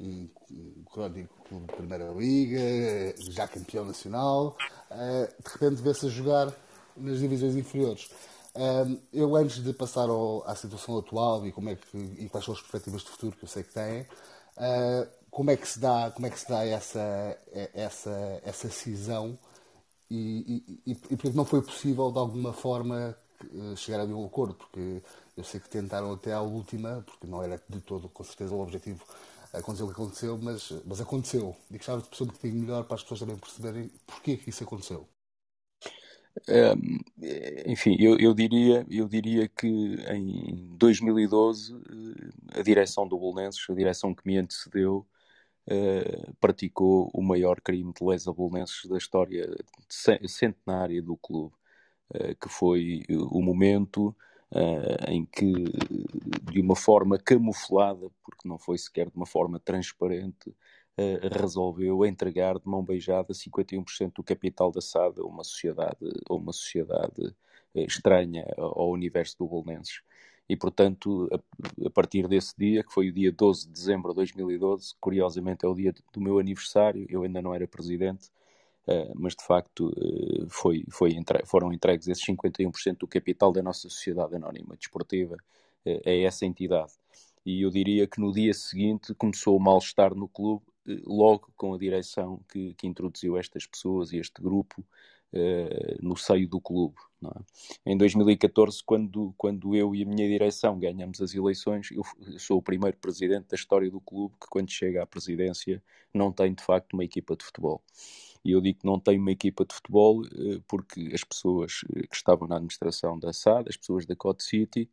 um, 0.00 0.28
um 0.50 0.84
crónico 0.90 1.34
clube 1.48 1.66
de 1.66 1.74
Primeira 1.74 2.10
Liga, 2.12 3.14
já 3.30 3.48
campeão 3.48 3.84
nacional, 3.84 4.56
uh, 4.90 5.42
de 5.42 5.50
repente 5.50 5.82
vê-se 5.82 6.06
a 6.06 6.08
jogar 6.08 6.52
nas 6.96 7.18
divisões 7.18 7.54
inferiores. 7.54 8.08
Um, 8.56 8.98
eu, 9.12 9.36
antes 9.36 9.62
de 9.62 9.72
passar 9.74 10.08
ao, 10.08 10.42
à 10.48 10.54
situação 10.54 10.96
atual 10.98 11.46
e, 11.46 11.52
como 11.52 11.68
é 11.68 11.76
que, 11.76 11.96
e 12.18 12.28
quais 12.28 12.44
são 12.44 12.54
as 12.54 12.60
perspectivas 12.60 13.02
de 13.02 13.10
futuro 13.10 13.36
que 13.36 13.44
eu 13.44 13.48
sei 13.48 13.62
que 13.62 13.72
têm, 13.72 14.02
uh, 14.02 15.06
como 15.30 15.50
é 15.50 15.56
que 15.56 15.68
se 15.68 15.78
dá, 15.78 16.10
como 16.10 16.26
é 16.26 16.30
que 16.30 16.40
se 16.40 16.48
dá 16.48 16.64
essa, 16.64 17.38
essa, 17.74 18.40
essa 18.42 18.70
cisão 18.70 19.38
e, 20.10 20.64
e, 20.86 20.92
e, 20.92 20.94
portanto 20.94 21.34
não 21.34 21.44
foi 21.44 21.62
possível 21.62 22.10
de 22.10 22.18
alguma 22.18 22.52
forma 22.52 23.16
eh, 23.54 23.76
chegar 23.76 24.00
a 24.00 24.04
um 24.04 24.24
acordo, 24.24 24.54
porque 24.54 25.02
eu 25.36 25.44
sei 25.44 25.60
que 25.60 25.68
tentaram 25.68 26.12
até 26.12 26.32
à 26.32 26.40
última, 26.40 27.02
porque 27.06 27.26
não 27.26 27.42
era 27.42 27.60
de 27.68 27.80
todo 27.80 28.08
com 28.08 28.24
certeza 28.24 28.54
o 28.54 28.60
objetivo 28.62 29.04
acontecer 29.52 29.82
o 29.84 29.86
que 29.88 29.92
aconteceu, 29.92 30.38
mas, 30.38 30.72
mas 30.84 31.00
aconteceu. 31.00 31.56
E 31.70 31.76
gostava 31.76 32.02
de 32.02 32.08
perceber 32.08 32.30
um 32.30 32.34
bocadinho 32.34 32.60
melhor 32.62 32.84
para 32.84 32.94
as 32.96 33.02
pessoas 33.02 33.20
também 33.20 33.36
perceberem 33.36 33.90
porquê 34.06 34.36
que 34.36 34.50
isso 34.50 34.64
aconteceu. 34.64 35.08
Enfim, 37.66 37.96
eu, 37.98 38.18
eu, 38.18 38.34
diria, 38.34 38.86
eu 38.90 39.08
diria 39.08 39.48
que 39.48 39.66
em 39.66 40.76
2012 40.76 41.74
eh, 41.74 42.60
a 42.60 42.62
direção 42.62 43.08
do 43.08 43.18
Bolonenses, 43.18 43.64
a 43.68 43.74
direção 43.74 44.14
que 44.14 44.26
me 44.26 44.38
antecedeu, 44.38 45.06
uh, 45.68 46.34
praticou 46.40 47.10
o 47.12 47.22
maior 47.22 47.60
crime 47.60 47.92
de 47.92 48.04
lesa 48.04 48.32
bolonenses 48.32 48.84
da 48.88 48.96
história 48.96 49.48
centenária 49.88 51.02
do 51.02 51.16
clube, 51.16 51.54
uh, 52.14 52.34
que 52.40 52.48
foi 52.48 53.02
o 53.08 53.42
momento 53.42 54.14
uh, 54.52 55.10
em 55.10 55.24
que, 55.26 55.52
de 56.52 56.60
uma 56.60 56.76
forma 56.76 57.18
camuflada, 57.18 58.08
porque 58.24 58.48
não 58.48 58.58
foi 58.58 58.78
sequer 58.78 59.10
de 59.10 59.16
uma 59.16 59.26
forma 59.26 59.58
transparente, 59.60 60.54
resolveu 61.38 62.04
entregar 62.06 62.58
de 62.58 62.66
mão 62.66 62.82
beijada 62.82 63.32
51% 63.32 64.12
do 64.14 64.22
capital 64.22 64.70
da 64.70 64.80
SAD 64.80 65.20
a 65.20 65.24
uma 65.24 65.44
sociedade, 65.44 65.98
uma 66.28 66.52
sociedade 66.52 67.34
estranha 67.74 68.46
ao 68.56 68.90
universo 68.90 69.36
do 69.38 69.46
Bolonenses 69.46 70.00
e, 70.48 70.56
portanto, 70.56 71.28
a, 71.84 71.90
partir 71.90 72.28
desse 72.28 72.54
dia, 72.56 72.84
que 72.84 72.92
foi 72.92 73.08
o 73.08 73.12
dia 73.12 73.32
12 73.32 73.66
de 73.66 73.72
dezembro 73.72 74.10
de 74.12 74.16
2012, 74.16 74.94
curiosamente 75.00 75.64
é 75.64 75.68
o 75.68 75.74
dia 75.74 75.92
do 76.12 76.20
meu 76.20 76.38
aniversário, 76.38 77.04
eu 77.08 77.24
ainda 77.24 77.42
não 77.42 77.52
era 77.52 77.66
presidente, 77.66 78.28
uh, 78.86 79.12
mas 79.14 79.34
de 79.34 79.44
facto 79.44 79.92
foi, 80.48 80.84
foi 80.90 81.12
entre, 81.14 81.44
foram 81.46 81.72
entregues 81.72 82.06
esses 82.06 82.24
51% 82.24 82.98
do 82.98 83.08
capital 83.08 83.52
da 83.52 83.62
nossa 83.62 83.88
sociedade 83.88 84.36
anónima 84.36 84.76
desportiva 84.76 85.36
a 85.84 86.10
essa 86.10 86.44
entidade. 86.46 86.92
E 87.44 87.62
eu 87.62 87.70
diria 87.70 88.06
que 88.08 88.20
no 88.20 88.32
dia 88.32 88.52
seguinte 88.54 89.14
começou 89.14 89.56
o 89.56 89.60
mal-estar 89.60 90.14
no 90.14 90.28
clube, 90.28 90.64
logo 91.04 91.52
com 91.56 91.74
a 91.74 91.78
direção 91.78 92.40
que, 92.48 92.74
que 92.74 92.86
introduziu 92.86 93.36
estas 93.36 93.66
pessoas 93.66 94.12
e 94.12 94.18
este 94.18 94.40
grupo 94.40 94.84
uh, 95.32 95.96
no 96.00 96.16
seio 96.16 96.48
do 96.48 96.60
clube. 96.60 96.96
É? 97.24 97.92
Em 97.92 97.96
2014, 97.96 98.82
quando, 98.84 99.34
quando 99.36 99.74
eu 99.74 99.94
e 99.94 100.02
a 100.02 100.06
minha 100.06 100.28
direção 100.28 100.78
ganhamos 100.78 101.20
as 101.20 101.34
eleições, 101.34 101.90
eu 101.90 102.02
sou 102.38 102.58
o 102.58 102.62
primeiro 102.62 102.96
presidente 102.98 103.48
da 103.48 103.54
história 103.54 103.90
do 103.90 104.00
clube 104.00 104.34
que, 104.40 104.46
quando 104.48 104.70
chega 104.70 105.02
à 105.02 105.06
presidência, 105.06 105.82
não 106.12 106.32
tem 106.32 106.54
de 106.54 106.62
facto 106.62 106.94
uma 106.94 107.04
equipa 107.04 107.36
de 107.36 107.44
futebol. 107.44 107.82
E 108.44 108.52
eu 108.52 108.60
digo 108.60 108.80
que 108.80 108.86
não 108.86 109.00
tem 109.00 109.18
uma 109.18 109.32
equipa 109.32 109.64
de 109.64 109.74
futebol 109.74 110.22
uh, 110.22 110.62
porque 110.68 111.10
as 111.12 111.24
pessoas 111.24 111.80
eh, 111.96 112.06
que 112.06 112.14
estavam 112.14 112.46
na 112.46 112.56
administração 112.56 113.18
da 113.18 113.32
SAD, 113.32 113.68
as 113.68 113.76
pessoas 113.76 114.06
da 114.06 114.14
Code 114.14 114.44
City, 114.44 114.88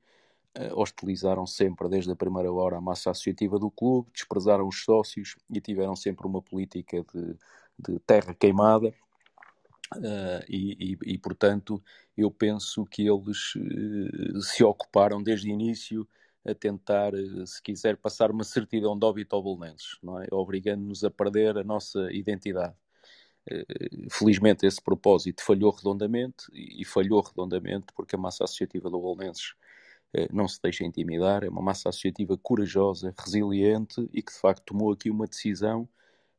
hostilizaram 0.75 1.47
sempre, 1.47 1.89
desde 1.89 2.11
a 2.11 2.15
primeira 2.15 2.51
hora, 2.51 2.77
a 2.77 2.81
massa 2.81 3.11
associativa 3.11 3.57
do 3.57 3.71
clube, 3.71 4.11
desprezaram 4.13 4.67
os 4.67 4.83
sócios 4.83 5.35
e 5.49 5.59
tiveram 5.59 5.95
sempre 5.95 6.27
uma 6.27 6.41
política 6.41 7.03
de, 7.13 7.35
de 7.79 7.99
terra 7.99 8.33
queimada 8.33 8.93
Uh, 9.97 10.43
e, 10.49 10.93
e, 10.93 11.13
e, 11.13 11.17
portanto, 11.17 11.83
eu 12.17 12.31
penso 12.31 12.85
que 12.85 13.07
eles 13.07 13.55
uh, 13.55 14.41
se 14.41 14.63
ocuparam 14.63 15.21
desde 15.21 15.49
o 15.49 15.53
início 15.53 16.07
a 16.45 16.53
tentar, 16.53 17.13
uh, 17.13 17.45
se 17.45 17.61
quiser, 17.61 17.97
passar 17.97 18.31
uma 18.31 18.43
certidão 18.43 18.97
de 18.97 19.05
óbito 19.05 19.35
ao 19.35 19.43
Bolonenses, 19.43 19.97
é? 20.23 20.33
obrigando-nos 20.33 21.03
a 21.03 21.11
perder 21.11 21.57
a 21.57 21.63
nossa 21.63 22.11
identidade. 22.11 22.75
felizmente, 24.09 24.65
esse 24.65 24.81
propósito 24.81 25.43
falhou 25.43 25.71
redondamente 25.71 26.45
e, 26.53 26.85
falhou 26.85 27.21
redondamente 27.21 27.87
porque 27.93 28.15
a 28.15 28.19
massa 28.19 28.45
associativa 28.45 28.89
do 28.89 28.99
Bolonenses 28.99 29.53
não 30.31 30.47
se 30.47 30.61
deixa 30.61 30.83
intimidar, 30.83 31.43
é 31.43 31.49
uma 31.49 31.61
massa 31.61 31.89
associativa 31.89 32.37
corajosa, 32.37 33.13
resiliente 33.17 34.07
e 34.13 34.21
que 34.21 34.31
de 34.31 34.39
facto 34.39 34.63
tomou 34.65 34.91
aqui 34.91 35.09
uma 35.09 35.25
decisão 35.25 35.87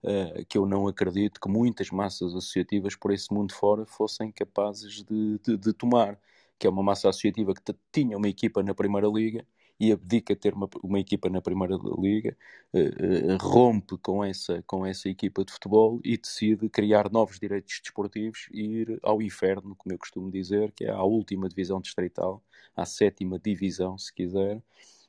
uh, 0.04 0.44
que 0.48 0.58
eu 0.58 0.66
não 0.66 0.86
acredito 0.86 1.40
que 1.40 1.48
muitas 1.48 1.90
massas 1.90 2.34
associativas 2.34 2.94
por 2.94 3.12
esse 3.12 3.32
mundo 3.32 3.52
fora 3.54 3.86
fossem 3.86 4.30
capazes 4.30 5.02
de, 5.02 5.38
de, 5.38 5.56
de 5.56 5.72
tomar, 5.72 6.18
que 6.58 6.66
é 6.66 6.70
uma 6.70 6.82
massa 6.82 7.08
associativa 7.08 7.54
que 7.54 7.74
tinha 7.92 8.16
uma 8.16 8.28
equipa 8.28 8.62
na 8.62 8.74
Primeira 8.74 9.08
Liga 9.08 9.44
e 9.80 9.90
abdica 9.90 10.36
ter 10.36 10.54
uma, 10.54 10.68
uma 10.82 11.00
equipa 11.00 11.28
na 11.28 11.40
Primeira 11.40 11.76
Liga, 11.98 12.36
uh, 12.72 13.34
uh, 13.34 13.36
rompe 13.40 13.98
com 13.98 14.24
essa, 14.24 14.62
com 14.66 14.86
essa 14.86 15.08
equipa 15.08 15.44
de 15.44 15.52
futebol 15.52 16.00
e 16.04 16.16
decide 16.16 16.68
criar 16.68 17.10
novos 17.10 17.40
direitos 17.40 17.80
desportivos 17.82 18.46
e 18.52 18.60
ir 18.62 19.00
ao 19.02 19.20
inferno, 19.20 19.74
como 19.74 19.92
eu 19.92 19.98
costumo 19.98 20.30
dizer, 20.30 20.70
que 20.72 20.84
é 20.84 20.90
à 20.90 21.02
última 21.02 21.48
divisão 21.48 21.80
distrital, 21.80 22.42
à 22.76 22.84
sétima 22.84 23.38
divisão, 23.38 23.96
se 23.98 24.12
quiser, 24.12 24.62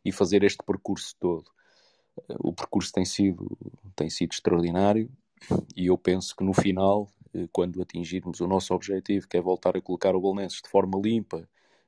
e 0.03 0.11
fazer 0.11 0.43
este 0.43 0.63
percurso 0.63 1.15
todo. 1.19 1.49
O 2.39 2.53
percurso 2.53 2.93
tem 2.93 3.05
sido, 3.05 3.57
tem 3.95 4.09
sido 4.09 4.31
extraordinário 4.31 5.09
e 5.75 5.87
eu 5.87 5.97
penso 5.97 6.35
que 6.35 6.43
no 6.43 6.53
final, 6.53 7.09
eh, 7.33 7.47
quando 7.51 7.81
atingirmos 7.81 8.39
o 8.39 8.47
nosso 8.47 8.73
objetivo, 8.73 9.27
que 9.27 9.37
é 9.37 9.41
voltar 9.41 9.75
a 9.75 9.81
colocar 9.81 10.15
o 10.15 10.21
Bolonenses 10.21 10.61
de 10.61 10.69
forma 10.69 10.99
limpa 10.99 11.47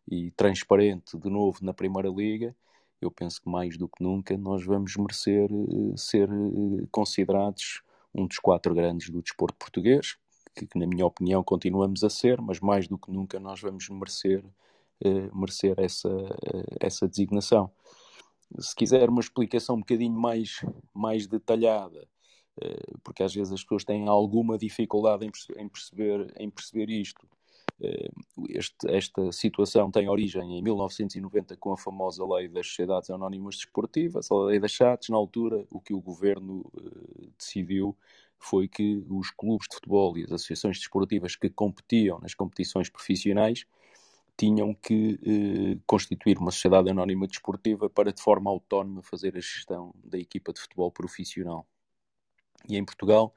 e 0.10 0.32
transparente 0.32 1.18
de 1.18 1.30
novo 1.30 1.60
na 1.62 1.74
Primeira 1.74 2.10
Liga, 2.10 2.56
eu 3.02 3.12
penso 3.12 3.42
que 3.42 3.50
mais 3.50 3.78
do 3.78 3.88
que 3.88 4.04
nunca 4.04 4.38
nós 4.38 4.66
vamos 4.66 4.96
merecer 4.98 5.50
eh, 5.52 5.98
ser 5.98 6.30
eh, 6.30 6.88
considerados 6.92 7.82
um 8.14 8.28
dos 8.28 8.40
quatro 8.40 8.74
grandes 8.74 9.10
do 9.10 9.22
desporto 9.22 9.58
português, 9.58 10.18
que, 10.56 10.66
que, 10.66 10.80
na 10.80 10.88
minha 10.88 11.06
opinião 11.06 11.44
continuamos 11.44 12.04
a 12.04 12.10
ser, 12.10 12.42
mas 12.42 12.60
mais 12.60 12.88
do 12.88 12.98
que 12.98 13.12
nunca 13.12 13.40
nós 13.40 13.62
vamos 13.62 13.88
merecer, 13.90 14.44
merecer 15.34 15.76
essa, 15.78 16.10
essa 16.80 17.08
designação 17.08 17.72
se 18.60 18.76
quiser 18.76 19.10
uma 19.10 19.20
explicação 19.20 19.76
um 19.76 19.80
bocadinho 19.80 20.18
mais, 20.18 20.66
mais 20.94 21.28
detalhada, 21.28 22.08
eh, 22.62 22.94
porque 23.04 23.24
às 23.24 23.34
vezes 23.34 23.54
as 23.54 23.62
pessoas 23.62 23.84
têm 23.84 24.08
alguma 24.08 24.58
dificuldade 24.58 25.26
em 25.26 25.70
perceber, 25.70 26.34
em 26.38 26.50
perceber 26.50 26.90
isto. 26.90 27.28
Eh, 27.82 28.10
este, 28.50 28.90
esta 28.90 29.32
situação 29.32 29.92
tem 29.92 30.10
origem 30.10 30.58
em 30.58 30.62
1990 30.62 31.58
com 31.58 31.74
a 31.74 31.78
famosa 31.78 32.26
lei 32.26 32.48
das 32.48 32.68
sociedades 32.68 33.10
anónimas 33.10 33.56
desportivas, 33.58 34.32
a 34.32 34.36
lei 34.36 34.60
das 34.60 34.72
chates. 34.72 35.10
Na 35.10 35.18
altura, 35.18 35.66
o 35.70 35.80
que 35.80 35.94
o 35.94 36.02
governo 36.02 36.62
uh, 36.74 37.32
decidiu 37.38 37.96
foi 38.40 38.68
que 38.68 39.04
os 39.10 39.32
clubes 39.32 39.68
de 39.70 39.76
futebol 39.76 40.18
e 40.18 40.24
as 40.24 40.32
associações 40.32 40.78
desportivas 40.78 41.36
que 41.36 41.50
competiam 41.50 42.20
nas 42.20 42.34
competições 42.34 42.90
profissionais 42.90 43.66
tinham 44.38 44.74
que 44.74 45.20
eh, 45.26 45.80
constituir 45.86 46.38
uma 46.38 46.52
sociedade 46.52 46.90
anónima 46.90 47.28
desportiva 47.28 47.90
para, 47.90 48.14
de 48.14 48.22
forma 48.22 48.50
autónoma, 48.50 49.02
fazer 49.04 49.36
a 49.36 49.42
gestão 49.42 49.94
da 50.04 50.18
equipa 50.18 50.54
de 50.54 50.62
futebol 50.62 50.92
profissional. 50.92 51.68
E 52.70 52.78
em 52.78 52.86
Portugal, 52.86 53.34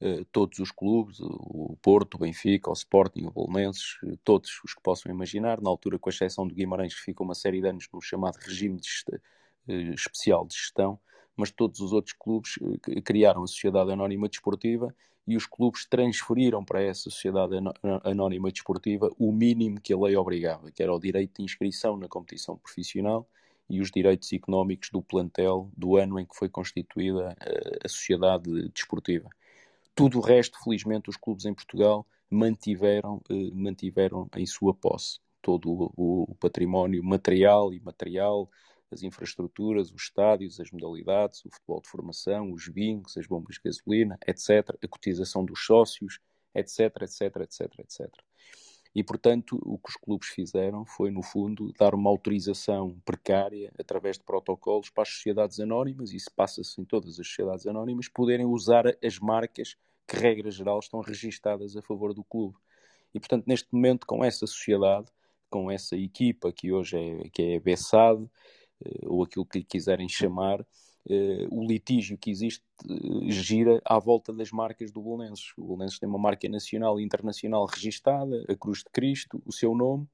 eh, 0.00 0.24
todos 0.32 0.58
os 0.58 0.70
clubes, 0.72 1.20
o 1.20 1.76
Porto, 1.82 2.14
o 2.14 2.18
Benfica, 2.18 2.70
o 2.70 2.72
Sporting, 2.72 3.26
o 3.26 3.30
Bolonenses, 3.30 3.98
eh, 4.04 4.16
todos 4.24 4.50
os 4.64 4.74
que 4.74 4.82
possam 4.82 5.12
imaginar, 5.12 5.60
na 5.60 5.68
altura, 5.68 5.98
com 5.98 6.08
exceção 6.08 6.46
do 6.48 6.54
Guimarães, 6.54 6.94
que 6.94 7.02
ficou 7.02 7.26
uma 7.26 7.34
série 7.34 7.60
de 7.60 7.68
anos 7.68 7.86
no 7.92 8.00
chamado 8.00 8.36
regime 8.36 8.80
de 8.80 8.88
gestão, 8.88 9.18
eh, 9.68 9.92
especial 9.94 10.46
de 10.46 10.54
gestão, 10.54 10.98
mas 11.36 11.50
todos 11.50 11.80
os 11.80 11.92
outros 11.92 12.14
clubes 12.18 12.58
criaram 13.04 13.42
a 13.42 13.46
sociedade 13.46 13.92
anónima 13.92 14.28
desportiva 14.28 14.94
e 15.26 15.36
os 15.36 15.46
clubes 15.46 15.86
transferiram 15.86 16.64
para 16.64 16.82
essa 16.82 17.10
sociedade 17.10 17.54
anónima 18.04 18.50
desportiva 18.50 19.10
o 19.18 19.32
mínimo 19.32 19.80
que 19.80 19.92
a 19.92 19.98
lei 19.98 20.16
obrigava, 20.16 20.70
que 20.70 20.82
era 20.82 20.92
o 20.92 20.98
direito 20.98 21.36
de 21.38 21.44
inscrição 21.44 21.96
na 21.96 22.08
competição 22.08 22.56
profissional 22.56 23.28
e 23.68 23.80
os 23.80 23.90
direitos 23.90 24.32
económicos 24.32 24.90
do 24.90 25.00
plantel 25.00 25.70
do 25.76 25.96
ano 25.96 26.18
em 26.18 26.26
que 26.26 26.34
foi 26.34 26.48
constituída 26.48 27.36
eh, 27.40 27.78
a 27.84 27.88
sociedade 27.88 28.68
desportiva. 28.70 29.30
Tudo 29.94 30.18
o 30.18 30.20
resto, 30.20 30.58
felizmente, 30.64 31.08
os 31.08 31.16
clubes 31.16 31.44
em 31.44 31.54
Portugal 31.54 32.04
mantiveram, 32.28 33.22
eh, 33.30 33.50
mantiveram 33.52 34.28
em 34.36 34.46
sua 34.46 34.74
posse 34.74 35.20
todo 35.42 35.92
o 35.96 36.34
património 36.38 37.02
material 37.02 37.72
e 37.72 37.76
imaterial, 37.76 38.50
as 38.90 39.02
infraestruturas, 39.02 39.92
os 39.92 40.02
estádios, 40.02 40.60
as 40.60 40.70
modalidades, 40.70 41.44
o 41.44 41.50
futebol 41.50 41.80
de 41.80 41.88
formação, 41.88 42.52
os 42.52 42.68
bingos, 42.68 43.16
as 43.16 43.26
bombas 43.26 43.56
de 43.56 43.62
gasolina, 43.64 44.18
etc., 44.26 44.76
a 44.82 44.88
cotização 44.88 45.44
dos 45.44 45.64
sócios, 45.64 46.18
etc., 46.54 47.02
etc., 47.02 47.36
etc., 47.36 47.78
etc. 47.78 48.10
E, 48.92 49.04
portanto, 49.04 49.56
o 49.64 49.78
que 49.78 49.90
os 49.90 49.96
clubes 49.96 50.28
fizeram 50.28 50.84
foi, 50.84 51.10
no 51.10 51.22
fundo, 51.22 51.72
dar 51.78 51.94
uma 51.94 52.10
autorização 52.10 53.00
precária, 53.04 53.72
através 53.78 54.18
de 54.18 54.24
protocolos, 54.24 54.90
para 54.90 55.02
as 55.02 55.10
sociedades 55.10 55.60
anónimas, 55.60 56.12
e 56.12 56.16
isso 56.16 56.30
passa-se 56.34 56.80
em 56.80 56.84
todas 56.84 57.20
as 57.20 57.26
sociedades 57.28 57.66
anónimas, 57.66 58.08
poderem 58.08 58.46
usar 58.46 58.84
as 59.04 59.18
marcas 59.20 59.76
que, 60.08 60.16
regra 60.16 60.50
geral, 60.50 60.80
estão 60.80 61.00
registadas 61.00 61.76
a 61.76 61.82
favor 61.82 62.12
do 62.12 62.24
clube. 62.24 62.56
E, 63.14 63.20
portanto, 63.20 63.46
neste 63.46 63.68
momento, 63.72 64.06
com 64.06 64.24
essa 64.24 64.44
sociedade, 64.44 65.06
com 65.48 65.70
essa 65.70 65.96
equipa 65.96 66.52
que 66.52 66.72
hoje 66.72 66.96
é, 66.96 67.28
que 67.28 67.42
é 67.42 67.56
a 67.56 67.60
BESAD, 67.60 68.24
eh, 68.24 68.28
ou 69.02 69.22
aquilo 69.22 69.46
que 69.46 69.58
lhe 69.58 69.64
quiserem 69.64 70.08
chamar, 70.08 70.64
Uh, 71.08 71.48
o 71.50 71.66
litígio 71.66 72.18
que 72.18 72.30
existe 72.30 72.62
uh, 72.84 73.30
gira 73.30 73.80
à 73.86 73.98
volta 73.98 74.34
das 74.34 74.50
marcas 74.50 74.92
do 74.92 75.00
Bolonenses. 75.00 75.50
O 75.56 75.64
Bolonenses 75.64 75.98
tem 75.98 76.06
uma 76.06 76.18
marca 76.18 76.46
nacional 76.46 77.00
e 77.00 77.02
internacional 77.02 77.64
registada, 77.64 78.44
a 78.46 78.54
Cruz 78.54 78.80
de 78.80 78.90
Cristo, 78.92 79.42
o 79.46 79.50
seu 79.50 79.74
nome, 79.74 80.06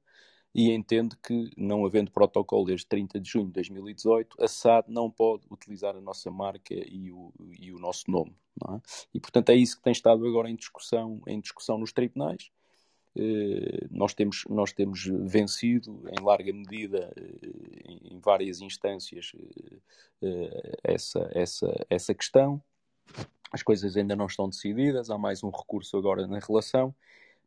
e 0.55 0.71
entende 0.71 1.15
que, 1.17 1.51
não 1.57 1.85
havendo 1.85 2.09
protocolo 2.09 2.65
desde 2.65 2.87
30 2.87 3.19
de 3.19 3.29
junho 3.29 3.47
de 3.47 3.53
2018, 3.53 4.41
a 4.41 4.47
SAD 4.47 4.89
não 4.89 5.11
pode 5.11 5.45
utilizar 5.51 5.95
a 5.95 6.01
nossa 6.01 6.31
marca 6.31 6.73
e 6.73 7.11
o, 7.11 7.33
e 7.59 7.71
o 7.71 7.77
nosso 7.77 8.09
nome. 8.09 8.35
É? 8.67 8.81
E, 9.13 9.19
portanto, 9.19 9.49
é 9.49 9.55
isso 9.55 9.77
que 9.77 9.83
tem 9.83 9.91
estado 9.91 10.25
agora 10.25 10.49
em 10.49 10.55
discussão, 10.55 11.21
em 11.27 11.39
discussão 11.39 11.77
nos 11.77 11.91
tribunais. 11.91 12.49
Eh, 13.19 13.87
nós 13.89 14.13
temos, 14.13 14.45
nós 14.47 14.71
temos 14.71 15.05
vencido 15.05 16.03
em 16.07 16.23
larga 16.23 16.53
medida, 16.53 17.11
eh, 17.17 18.11
em 18.11 18.19
várias 18.19 18.61
instâncias, 18.61 19.31
eh, 20.21 20.77
essa, 20.83 21.27
essa, 21.33 21.85
essa 21.89 22.13
questão. 22.13 22.61
As 23.51 23.63
coisas 23.63 23.97
ainda 23.97 24.15
não 24.15 24.27
estão 24.27 24.47
decididas, 24.47 25.09
há 25.09 25.17
mais 25.17 25.43
um 25.43 25.49
recurso 25.49 25.97
agora 25.97 26.27
na 26.27 26.37
relação, 26.37 26.93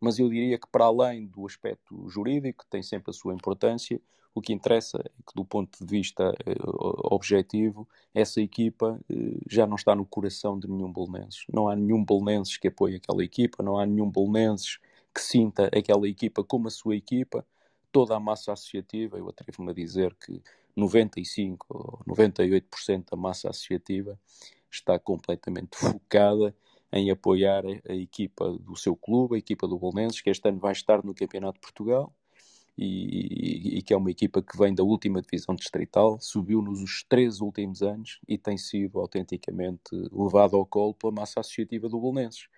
mas 0.00 0.18
eu 0.18 0.28
diria 0.28 0.58
que, 0.58 0.66
para 0.66 0.86
além 0.86 1.26
do 1.26 1.46
aspecto 1.46 2.08
jurídico, 2.08 2.64
que 2.64 2.70
tem 2.70 2.82
sempre 2.82 3.10
a 3.10 3.14
sua 3.14 3.34
importância, 3.34 4.00
o 4.34 4.40
que 4.40 4.52
interessa 4.52 4.98
é 4.98 5.10
que, 5.26 5.34
do 5.36 5.44
ponto 5.44 5.78
de 5.78 5.88
vista 5.88 6.34
objetivo, 7.04 7.86
essa 8.14 8.40
equipa 8.40 8.98
já 9.48 9.66
não 9.66 9.74
está 9.76 9.94
no 9.94 10.06
coração 10.06 10.58
de 10.58 10.68
nenhum 10.68 10.90
bolonenses. 10.90 11.44
Não 11.52 11.68
há 11.68 11.76
nenhum 11.76 12.02
bolonenses 12.02 12.56
que 12.56 12.68
apoie 12.68 12.96
aquela 12.96 13.22
equipa, 13.22 13.62
não 13.62 13.76
há 13.76 13.84
nenhum 13.84 14.08
bolonenses 14.08 14.78
que 15.14 15.20
sinta 15.20 15.66
aquela 15.66 16.08
equipa 16.08 16.44
como 16.44 16.68
a 16.68 16.70
sua 16.70 16.96
equipa, 16.96 17.46
toda 17.92 18.16
a 18.16 18.20
massa 18.20 18.52
associativa, 18.52 19.18
eu 19.18 19.28
atrevo-me 19.28 19.70
a 19.70 19.74
dizer 19.74 20.14
que 20.14 20.42
95 20.76 21.66
ou 21.68 22.14
98% 22.14 23.10
da 23.10 23.16
massa 23.16 23.50
associativa 23.50 24.18
está 24.70 24.98
completamente 24.98 25.76
focada 25.76 26.54
em 26.92 27.10
apoiar 27.10 27.64
a, 27.88 27.94
equipa 27.94 28.50
do 28.58 28.76
seu 28.76 28.96
clube, 28.96 29.36
a 29.36 29.38
equipa 29.38 29.66
do 29.66 29.78
Bolonenses, 29.78 30.20
que 30.20 30.30
este 30.30 30.48
ano 30.48 30.58
vai 30.58 30.72
estar 30.72 31.04
no 31.04 31.14
Campeonato 31.14 31.54
de 31.54 31.60
Portugal 31.60 32.12
e, 32.76 33.78
e, 33.78 33.82
que 33.82 33.92
é 33.92 33.96
uma 33.96 34.10
equipa 34.10 34.42
que 34.42 34.56
vem 34.56 34.74
da 34.74 34.82
última 34.82 35.20
divisão 35.20 35.54
distrital, 35.54 36.18
subiu 36.20 36.62
nos 36.62 36.80
os 36.80 37.04
três 37.08 37.40
últimos 37.40 37.82
anos 37.82 38.20
e 38.26 38.38
tem 38.38 38.56
sido 38.56 38.98
autenticamente 38.98 39.90
levado 40.10 40.56
ao 40.56 40.64
colo 40.64 40.94
pela 40.94 41.12
massa 41.12 41.40
associativa 41.40 41.88
do 41.88 42.00
Bolonenses 42.00 42.48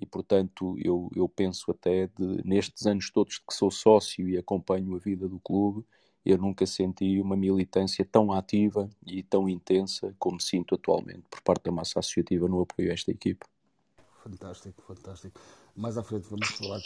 e 0.00 0.06
portanto 0.06 0.76
eu, 0.78 1.10
eu 1.14 1.28
penso 1.28 1.70
até 1.70 2.06
de 2.08 2.42
nestes 2.44 2.86
anos 2.86 3.10
todos 3.10 3.38
que 3.38 3.54
sou 3.54 3.70
sócio 3.70 4.28
e 4.28 4.38
acompanho 4.38 4.96
a 4.96 4.98
vida 4.98 5.28
do 5.28 5.38
clube 5.38 5.84
eu 6.24 6.36
nunca 6.36 6.66
senti 6.66 7.20
uma 7.20 7.36
militância 7.36 8.04
tão 8.04 8.32
ativa 8.32 8.88
e 9.06 9.22
tão 9.22 9.48
intensa 9.48 10.14
como 10.18 10.40
sinto 10.40 10.74
atualmente 10.74 11.22
por 11.30 11.40
parte 11.40 11.64
da 11.64 11.72
massa 11.72 11.98
associativa 11.98 12.46
no 12.46 12.60
apoio 12.60 12.90
a 12.90 12.94
esta 12.94 13.10
equipe. 13.10 13.46
Fantástico, 14.22 14.82
fantástico. 14.82 15.40
Mais 15.74 15.96
à 15.96 16.02
frente 16.02 16.28
vamos 16.28 16.48
falar 16.48 16.80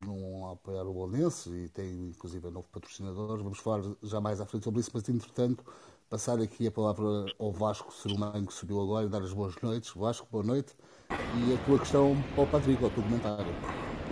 não 0.00 0.50
apoiar 0.50 0.82
o 0.82 0.92
Bolonense 0.92 1.48
e 1.50 1.68
tem 1.68 2.08
inclusive 2.08 2.50
novo 2.50 2.68
patrocinador. 2.68 3.42
Vamos 3.42 3.58
falar 3.58 3.82
já 4.02 4.20
mais 4.20 4.40
à 4.40 4.46
frente 4.46 4.64
sobre 4.64 4.80
isso, 4.80 4.90
mas 4.92 5.08
entretanto 5.08 5.64
passar 6.12 6.38
aqui 6.42 6.66
a 6.66 6.70
palavra 6.70 7.24
ao 7.38 7.50
Vasco 7.50 7.90
Ser 7.90 8.10
que 8.46 8.52
subiu 8.52 8.82
agora 8.82 9.06
e 9.06 9.08
dar 9.08 9.22
as 9.22 9.32
boas 9.32 9.54
noites. 9.62 9.92
Vasco, 9.96 10.28
boa 10.30 10.44
noite. 10.44 10.74
E 11.10 11.54
a 11.54 11.56
tua 11.64 11.78
questão 11.78 12.22
para 12.34 12.44
o 12.44 12.46
Patrick, 12.46 12.84
ou 12.84 12.90
o 12.90 12.92
teu 12.92 13.02
comentário. 13.02 13.46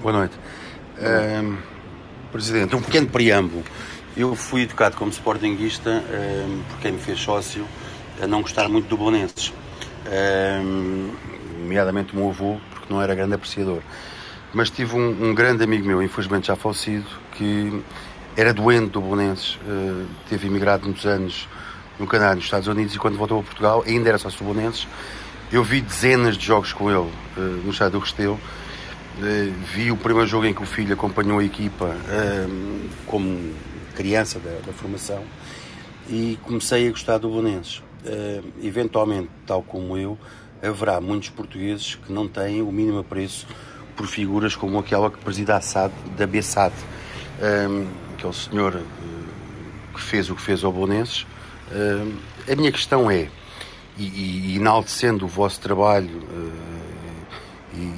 Boa 0.00 0.12
noite. 0.14 0.35
Um, 0.99 1.59
Presidente, 2.33 2.75
um 2.75 2.80
pequeno 2.80 3.07
preâmbulo. 3.07 3.62
Eu 4.16 4.35
fui 4.35 4.62
educado 4.62 4.97
como 4.97 5.11
sportinguista 5.11 5.90
um, 5.90 6.62
por 6.71 6.78
quem 6.78 6.92
me 6.92 6.99
fez 6.99 7.21
sócio 7.21 7.66
a 8.19 8.26
não 8.26 8.40
gostar 8.40 8.66
muito 8.66 8.88
do 8.88 8.97
Bolonenses. 8.97 9.52
Um, 10.07 11.12
nomeadamente 11.59 12.14
o 12.14 12.16
meu 12.16 12.30
avô, 12.30 12.59
porque 12.71 12.90
não 12.90 13.02
era 13.02 13.14
grande 13.14 13.35
apreciador. 13.35 13.83
Mas 14.54 14.71
tive 14.71 14.97
um, 14.97 15.28
um 15.28 15.35
grande 15.35 15.64
amigo 15.64 15.87
meu, 15.87 16.02
infelizmente 16.02 16.47
já 16.47 16.57
falecido, 16.57 17.07
que 17.33 17.85
era 18.38 18.54
doente 18.54 18.92
do 18.92 19.02
Bolonenses, 19.02 19.57
uh, 19.57 20.07
teve 20.30 20.47
imigrado 20.47 20.87
muitos 20.87 21.04
anos 21.04 21.47
no 22.00 22.07
Canadá, 22.07 22.35
nos 22.35 22.45
Estados 22.45 22.66
Unidos, 22.66 22.95
e 22.95 22.99
quando 22.99 23.19
voltou 23.19 23.40
a 23.40 23.42
Portugal, 23.42 23.85
ainda 23.87 24.09
era 24.09 24.19
sócio 24.19 24.38
do 24.38 24.45
Bolonenses, 24.47 24.88
eu 25.52 25.62
vi 25.62 25.83
dezenas 25.83 26.37
de 26.38 26.47
jogos 26.47 26.73
com 26.73 26.90
ele 26.90 27.11
uh, 27.37 27.40
no 27.64 27.71
estádio 27.71 27.99
do 27.99 27.99
Restelo. 27.99 28.40
Uh, 29.19 29.52
vi 29.75 29.92
o 29.92 29.97
primeiro 29.97 30.26
jogo 30.26 30.47
em 30.47 30.54
que 30.54 30.62
o 30.62 30.66
filho 30.66 30.95
acompanhou 30.95 31.40
a 31.40 31.45
equipa 31.45 31.85
uh, 31.85 32.88
como 33.07 33.52
criança 33.95 34.38
da, 34.38 34.50
da, 34.66 34.73
formação 34.73 35.23
e 36.09 36.38
comecei 36.42 36.88
a 36.88 36.90
gostar 36.90 37.19
do 37.19 37.28
Bolonenses. 37.28 37.83
eventualmente, 38.62 39.28
tal 39.47 39.62
como 39.62 39.99
eu, 39.99 40.16
haverá 40.62 41.00
muitos 41.00 41.28
portugueses 41.28 41.97
que 41.97 42.11
não 42.11 42.26
têm 42.26 42.62
o 42.62 42.73
mínimo 42.73 43.00
apreço 43.00 43.47
por 43.95 44.07
figuras 44.07 44.57
como 44.57 44.78
aquela 44.78 45.11
que 45.11 45.19
presida 45.19 45.57
a 45.57 45.61
SAD 45.61 45.92
da 46.16 46.26
BSAD, 46.26 46.75
aquele 48.14 48.33
senhor 48.33 48.80
que 49.92 50.00
fez 50.00 50.30
o 50.30 50.35
que 50.35 50.40
fez 50.40 50.64
ao 50.64 50.73
Bolonenses. 51.70 52.50
a 52.50 52.56
minha 52.56 52.72
questão 52.72 53.10
é, 53.10 53.28
e, 53.98 54.52
e 54.52 54.56
enaltecendo 54.56 55.24
o 55.24 55.28
vosso 55.28 55.60
trabalho 55.60 56.18
uh, 56.18 56.70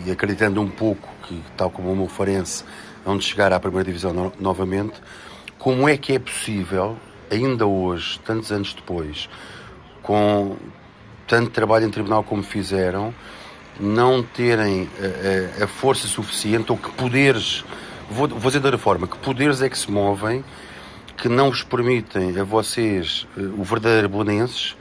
e 0.07 0.11
acreditando 0.11 0.61
um 0.61 0.69
pouco 0.69 1.09
que, 1.27 1.43
tal 1.57 1.71
como 1.71 1.93
o 1.93 1.97
meu 1.97 2.09
Farense, 2.09 2.65
vão 3.05 3.21
chegar 3.21 3.53
à 3.53 3.61
primeira 3.61 3.85
divisão 3.85 4.13
no, 4.13 4.33
novamente, 4.39 4.95
como 5.59 5.89
é 5.89 5.97
que 5.97 6.13
é 6.13 6.19
possível, 6.19 6.97
ainda 7.31 7.67
hoje, 7.67 8.19
tantos 8.21 8.51
anos 8.53 8.75
depois, 8.75 9.29
com 10.03 10.57
tanto 11.27 11.51
trabalho 11.51 11.87
em 11.87 11.91
tribunal 11.91 12.23
como 12.25 12.43
fizeram, 12.43 13.15
não 13.81 14.23
terem 14.23 14.89
a, 14.99 15.63
a, 15.63 15.65
a 15.65 15.69
força 15.69 16.07
suficiente 16.07 16.71
ou 16.71 16.79
que 16.79 16.91
poderes, 16.91 17.65
vou, 18.11 18.29
vou 18.29 18.51
dizer 18.51 18.61
de 18.61 18.67
outra 18.67 18.79
forma, 18.79 19.07
que 19.07 19.17
poderes 19.19 19.63
é 19.63 19.69
que 19.69 19.79
se 19.79 19.91
movem 19.91 20.45
que 21.17 21.29
não 21.29 21.51
vos 21.51 21.63
permitem 21.63 22.39
a 22.39 22.45
vocês, 22.45 23.27
uh, 23.37 23.61
o 23.61 23.65
verdadeiro 23.65 24.09
bonenses, 24.09 24.77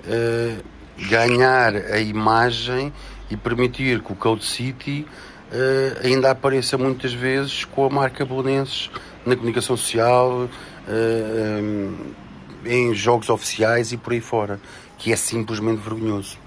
uh, 0.00 0.62
ganhar 1.08 1.74
a 1.74 2.00
imagem 2.00 2.92
e 3.30 3.36
permitir 3.36 4.02
que 4.02 4.12
o 4.12 4.16
Code 4.16 4.44
City 4.44 5.06
uh, 5.52 6.06
ainda 6.06 6.30
apareça 6.30 6.76
muitas 6.76 7.12
vezes 7.12 7.64
com 7.64 7.86
a 7.86 7.90
marca 7.90 8.24
Belenenses 8.24 8.90
na 9.24 9.36
comunicação 9.36 9.76
social, 9.76 10.48
em 12.64 12.94
jogos 12.94 13.28
oficiais 13.28 13.92
e 13.92 13.98
por 13.98 14.14
aí 14.14 14.20
fora, 14.20 14.58
que 14.96 15.12
é 15.12 15.16
simplesmente 15.16 15.82
vergonhoso. 15.82 16.38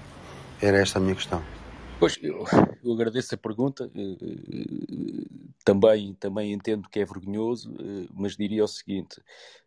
Era 0.60 0.78
esta 0.78 0.98
a 0.98 1.00
minha 1.00 1.14
questão. 1.14 1.53
Pois, 1.98 2.18
eu, 2.22 2.44
eu 2.82 2.92
agradeço 2.92 3.34
a 3.34 3.38
pergunta. 3.38 3.90
Eh, 3.94 5.44
também, 5.64 6.14
também 6.14 6.52
entendo 6.52 6.88
que 6.88 7.00
é 7.00 7.04
vergonhoso, 7.04 7.72
eh, 7.80 8.08
mas 8.12 8.36
diria 8.36 8.64
o 8.64 8.68
seguinte: 8.68 9.22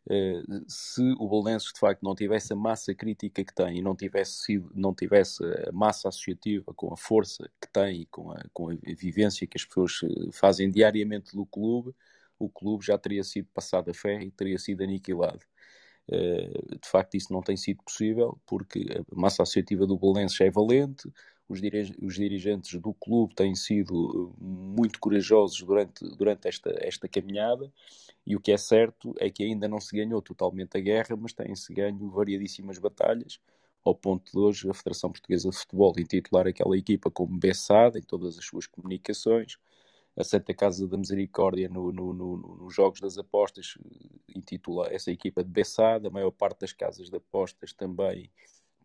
eh, 0.09 0.43
se 0.67 1.01
o 1.17 1.27
Belenenses 1.27 1.71
de 1.73 1.79
facto 1.79 2.03
não 2.03 2.13
tivesse 2.13 2.53
a 2.53 2.55
massa 2.55 2.93
crítica 2.93 3.43
que 3.43 3.53
tem 3.53 3.77
e 3.77 3.81
não 3.81 3.95
tivesse, 3.95 4.43
sido, 4.43 4.69
não 4.75 4.93
tivesse 4.93 5.43
a 5.67 5.71
massa 5.71 6.09
associativa 6.09 6.73
com 6.73 6.93
a 6.93 6.97
força 6.97 7.49
que 7.61 7.71
tem 7.71 8.01
e 8.01 8.05
com 8.07 8.31
a, 8.31 8.43
com 8.53 8.69
a 8.69 8.75
vivência 8.95 9.47
que 9.47 9.57
as 9.57 9.65
pessoas 9.65 10.01
fazem 10.33 10.69
diariamente 10.69 11.35
do 11.35 11.45
clube, 11.45 11.93
o 12.37 12.49
clube 12.49 12.85
já 12.85 12.97
teria 12.97 13.23
sido 13.23 13.47
passado 13.53 13.89
a 13.89 13.93
fé 13.93 14.21
e 14.21 14.31
teria 14.31 14.59
sido 14.59 14.83
aniquilado. 14.83 15.39
De 16.09 16.87
facto, 16.89 17.15
isso 17.15 17.33
não 17.33 17.41
tem 17.41 17.57
sido 17.57 17.83
possível 17.83 18.39
porque 18.45 18.85
a 19.11 19.19
massa 19.19 19.43
associativa 19.43 19.85
do 19.85 19.97
Belenenses 19.97 20.39
é 20.39 20.49
valente, 20.49 21.11
os, 21.49 21.61
dirigentes 21.61 22.79
do 22.79 22.93
clube 22.93 23.33
têm 23.33 23.55
sido 23.55 24.33
eh, 24.39 24.43
muito 24.43 24.99
corajosos 24.99 25.61
durante, 25.61 26.03
durante 26.17 26.47
esta, 26.47 26.75
esta 26.79 27.07
caminhada. 27.07 27.71
E 28.25 28.35
o 28.35 28.39
que 28.39 28.51
é 28.51 28.57
certo 28.57 29.15
é 29.19 29.29
que 29.29 29.43
ainda 29.43 29.67
não 29.67 29.79
se 29.79 29.95
ganhou 29.95 30.21
totalmente 30.21 30.77
a 30.77 30.81
guerra, 30.81 31.15
mas 31.15 31.33
têm-se 31.33 31.73
ganho 31.73 32.09
variadíssimas 32.09 32.77
batalhas, 32.77 33.39
ao 33.83 33.95
ponto 33.95 34.31
de 34.31 34.37
hoje 34.37 34.69
a 34.69 34.73
Federação 34.73 35.11
Portuguesa 35.11 35.49
de 35.49 35.57
Futebol 35.57 35.93
intitular 35.97 36.45
aquela 36.47 36.77
equipa 36.77 37.09
como 37.09 37.37
Bessada 37.37 37.97
em 37.97 38.01
todas 38.01 38.37
as 38.37 38.45
suas 38.45 38.67
comunicações, 38.67 39.57
a 40.17 40.23
Santa 40.23 40.53
Casa 40.53 40.87
da 40.87 40.97
Misericórdia 40.97 41.69
no, 41.69 41.91
no, 41.93 42.13
no, 42.13 42.37
nos 42.37 42.73
Jogos 42.73 42.99
das 42.99 43.17
Apostas 43.17 43.77
intitula 44.27 44.87
essa 44.91 45.11
equipa 45.11 45.43
de 45.43 45.49
Bessada, 45.49 46.09
a 46.09 46.11
maior 46.11 46.31
parte 46.31 46.61
das 46.61 46.73
casas 46.73 47.09
de 47.09 47.15
apostas 47.15 47.71
também 47.71 48.29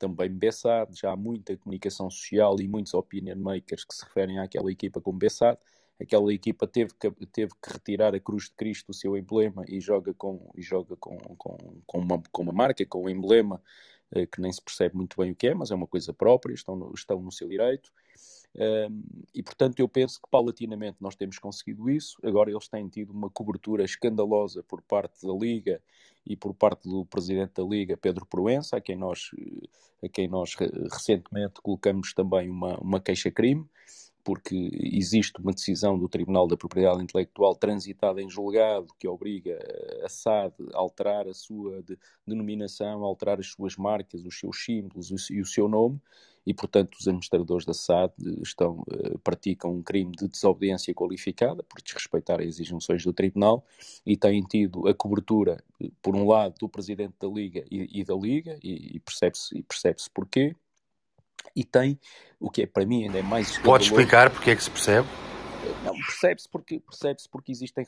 também 0.02 0.28
Bessad, 0.28 0.92
já 0.98 1.12
há 1.12 1.16
muita 1.16 1.56
comunicação 1.56 2.10
social 2.10 2.60
e 2.60 2.66
muitos 2.66 2.92
opinion 2.92 3.36
makers 3.36 3.84
que 3.84 3.94
se 3.94 4.04
referem 4.04 4.40
àquela 4.40 4.68
equipa 4.68 5.00
como 5.00 5.16
Bessad. 5.16 5.56
Aquela 6.00 6.34
equipa 6.34 6.66
teve 6.66 6.92
que, 6.98 7.08
teve 7.26 7.52
que 7.62 7.72
retirar 7.72 8.12
a 8.12 8.18
Cruz 8.18 8.46
de 8.46 8.54
Cristo, 8.56 8.88
o 8.88 8.94
seu 8.94 9.16
emblema, 9.16 9.64
e 9.68 9.80
joga 9.80 10.12
com, 10.12 10.50
e 10.56 10.62
joga 10.62 10.96
com, 10.96 11.16
com, 11.36 11.56
com, 11.86 11.98
uma, 11.98 12.20
com 12.32 12.42
uma 12.42 12.52
marca, 12.52 12.84
com 12.84 13.04
um 13.04 13.08
emblema 13.08 13.62
eh, 14.10 14.26
que 14.26 14.40
nem 14.40 14.50
se 14.50 14.60
percebe 14.60 14.96
muito 14.96 15.16
bem 15.16 15.30
o 15.30 15.36
que 15.36 15.46
é, 15.46 15.54
mas 15.54 15.70
é 15.70 15.74
uma 15.76 15.86
coisa 15.86 16.12
própria, 16.12 16.52
estão 16.52 16.74
no, 16.74 16.92
estão 16.92 17.22
no 17.22 17.30
seu 17.30 17.48
direito. 17.48 17.92
Um, 18.54 19.02
e 19.32 19.42
portanto 19.42 19.78
eu 19.78 19.88
penso 19.88 20.20
que 20.20 20.28
paulatinamente 20.28 20.98
nós 21.00 21.14
temos 21.14 21.38
conseguido 21.38 21.88
isso. 21.88 22.18
Agora 22.24 22.50
eles 22.50 22.66
têm 22.66 22.88
tido 22.88 23.12
uma 23.12 23.30
cobertura 23.30 23.84
escandalosa 23.84 24.64
por 24.64 24.82
parte 24.82 25.24
da 25.24 25.32
Liga 25.32 25.80
e 26.26 26.36
por 26.36 26.54
parte 26.54 26.88
do 26.88 27.04
Presidente 27.04 27.54
da 27.54 27.62
Liga, 27.62 27.96
Pedro 27.96 28.26
Proença, 28.26 28.76
a 28.76 28.80
quem 28.80 28.96
nós, 28.96 29.30
a 30.02 30.08
quem 30.08 30.28
nós 30.28 30.54
recentemente 30.90 31.60
colocamos 31.62 32.12
também 32.14 32.48
uma, 32.48 32.78
uma 32.78 33.00
queixa-crime, 33.00 33.66
porque 34.24 34.70
existe 34.72 35.40
uma 35.40 35.52
decisão 35.52 35.98
do 35.98 36.08
Tribunal 36.08 36.46
da 36.46 36.56
Propriedade 36.56 37.02
Intelectual 37.02 37.56
transitada 37.56 38.22
em 38.22 38.30
julgado 38.30 38.94
que 38.98 39.08
obriga 39.08 39.58
a 40.04 40.08
SAD 40.08 40.54
a 40.72 40.78
alterar 40.78 41.26
a 41.26 41.34
sua 41.34 41.82
de, 41.82 41.98
denominação, 42.26 43.02
a 43.02 43.06
alterar 43.06 43.40
as 43.40 43.48
suas 43.48 43.76
marcas, 43.76 44.24
os 44.24 44.38
seus 44.38 44.64
símbolos 44.64 45.10
e 45.30 45.40
o 45.40 45.46
seu 45.46 45.68
nome, 45.68 46.00
e, 46.46 46.52
portanto, 46.52 46.96
os 46.98 47.06
administradores 47.06 47.64
da 47.64 47.72
SAD 47.72 48.12
estão, 48.42 48.80
uh, 48.80 49.18
praticam 49.20 49.72
um 49.72 49.82
crime 49.82 50.12
de 50.12 50.28
desobediência 50.28 50.92
qualificada 50.92 51.62
por 51.62 51.80
desrespeitar 51.80 52.40
as 52.40 52.46
exigências 52.46 53.04
do 53.04 53.12
Tribunal 53.12 53.64
e 54.04 54.16
têm 54.16 54.42
tido 54.42 54.88
a 54.88 54.94
cobertura, 54.94 55.62
por 56.00 56.16
um 56.16 56.26
lado, 56.26 56.54
do 56.58 56.68
Presidente 56.68 57.14
da 57.20 57.28
Liga 57.28 57.64
e, 57.70 58.00
e 58.00 58.04
da 58.04 58.14
Liga, 58.14 58.58
e, 58.62 58.96
e 58.96 59.00
percebe-se 59.00 59.62
percebe 59.62 60.00
porquê, 60.12 60.56
e 61.54 61.64
tem 61.64 61.98
o 62.40 62.50
que 62.50 62.62
é 62.62 62.66
para 62.66 62.84
mim 62.84 63.04
ainda 63.04 63.18
é 63.18 63.22
mais. 63.22 63.58
Pode 63.58 63.84
explicar 63.84 64.30
porque 64.30 64.50
é 64.50 64.56
que 64.56 64.64
se 64.64 64.70
percebe? 64.70 65.08
Não, 65.84 65.94
percebe-se 65.94 66.48
porque, 66.48 66.80
percebe 66.80 67.20
porque 67.30 67.52
existem 67.52 67.86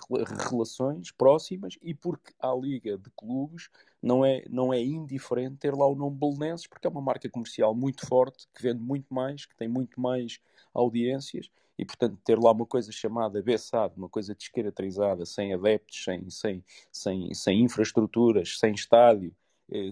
relações 0.48 1.10
próximas 1.10 1.76
e 1.82 1.92
porque 1.92 2.32
a 2.38 2.52
Liga 2.54 2.96
de 2.96 3.10
Clubes 3.16 3.68
não 4.00 4.24
é, 4.24 4.44
não 4.48 4.72
é 4.72 4.80
indiferente 4.80 5.56
ter 5.56 5.74
lá 5.74 5.86
o 5.86 5.94
nome 5.94 6.16
Belenenses, 6.16 6.66
porque 6.66 6.86
é 6.86 6.90
uma 6.90 7.00
marca 7.00 7.28
comercial 7.28 7.74
muito 7.74 8.06
forte, 8.06 8.46
que 8.54 8.62
vende 8.62 8.80
muito 8.80 9.12
mais, 9.12 9.46
que 9.46 9.56
tem 9.56 9.66
muito 9.66 10.00
mais 10.00 10.38
audiências, 10.72 11.50
e 11.76 11.84
portanto 11.84 12.16
ter 12.24 12.38
lá 12.38 12.52
uma 12.52 12.66
coisa 12.66 12.92
chamada 12.92 13.42
Bessado, 13.42 13.94
uma 13.96 14.08
coisa 14.08 14.34
descaracterizada, 14.34 15.26
sem 15.26 15.52
adeptos, 15.52 16.04
sem, 16.04 16.30
sem, 16.30 16.64
sem, 16.92 17.34
sem 17.34 17.62
infraestruturas, 17.62 18.58
sem 18.58 18.72
estádio, 18.72 19.34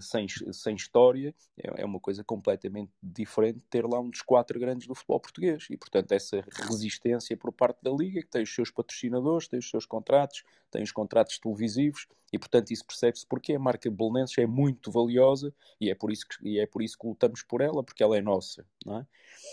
sem, 0.01 0.27
sem 0.53 0.75
história, 0.75 1.35
é, 1.57 1.83
é 1.83 1.85
uma 1.85 2.01
coisa 2.01 2.23
completamente 2.23 2.91
diferente 3.03 3.61
ter 3.71 3.85
lá 3.87 4.01
um 4.01 4.11
dos 4.11 4.23
quatro 4.23 4.59
grandes 4.59 4.87
do 4.87 4.95
futebol 4.95 5.21
português. 5.21 5.67
E, 5.71 5.77
portanto, 5.77 6.13
essa 6.13 6.45
resistência 6.69 7.37
por 7.37 7.53
parte 7.53 7.79
da 7.83 7.91
Liga, 7.91 8.21
que 8.21 8.29
tem 8.29 8.43
os 8.43 8.55
seus 8.55 8.71
patrocinadores, 8.71 9.49
tem 9.49 9.59
os 9.59 9.69
seus 9.69 9.87
contratos, 9.87 10.43
tem 10.71 10.83
os 10.83 10.93
contratos 10.93 11.39
televisivos, 11.39 12.07
e, 12.33 12.39
portanto, 12.39 12.71
isso 12.71 12.85
percebe-se 12.87 13.27
porque 13.27 13.53
a 13.53 13.59
marca 13.59 13.91
Belenenses 13.91 14.39
é 14.39 14.47
muito 14.47 14.91
valiosa 14.91 15.55
e 15.79 15.91
é, 15.91 15.95
por 15.95 16.11
isso 16.11 16.27
que, 16.27 16.49
e 16.49 16.59
é 16.59 16.67
por 16.67 16.83
isso 16.83 16.97
que 16.99 17.07
lutamos 17.07 17.43
por 17.43 17.61
ela, 17.61 17.85
porque 17.85 18.03
ela 18.03 18.17
é 18.17 18.23
nossa. 18.23 18.65
É? 18.89 19.07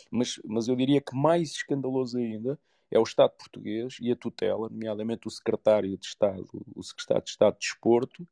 mas, 0.09 0.39
mas 0.45 0.67
eu 0.69 0.75
diria 0.75 1.01
que 1.01 1.13
mais 1.13 1.51
escandaloso 1.51 2.17
ainda 2.17 2.57
é 2.89 2.97
o 2.97 3.03
Estado 3.03 3.31
português 3.31 3.97
e 4.01 4.11
a 4.11 4.15
tutela, 4.15 4.69
nomeadamente 4.69 5.27
o 5.27 5.31
secretário 5.31 5.97
de 5.97 6.05
Estado, 6.05 6.47
o 6.73 6.81
secretário 6.81 7.23
de 7.23 7.29
Estado 7.31 7.53
de 7.53 7.59
Desporto, 7.59 8.27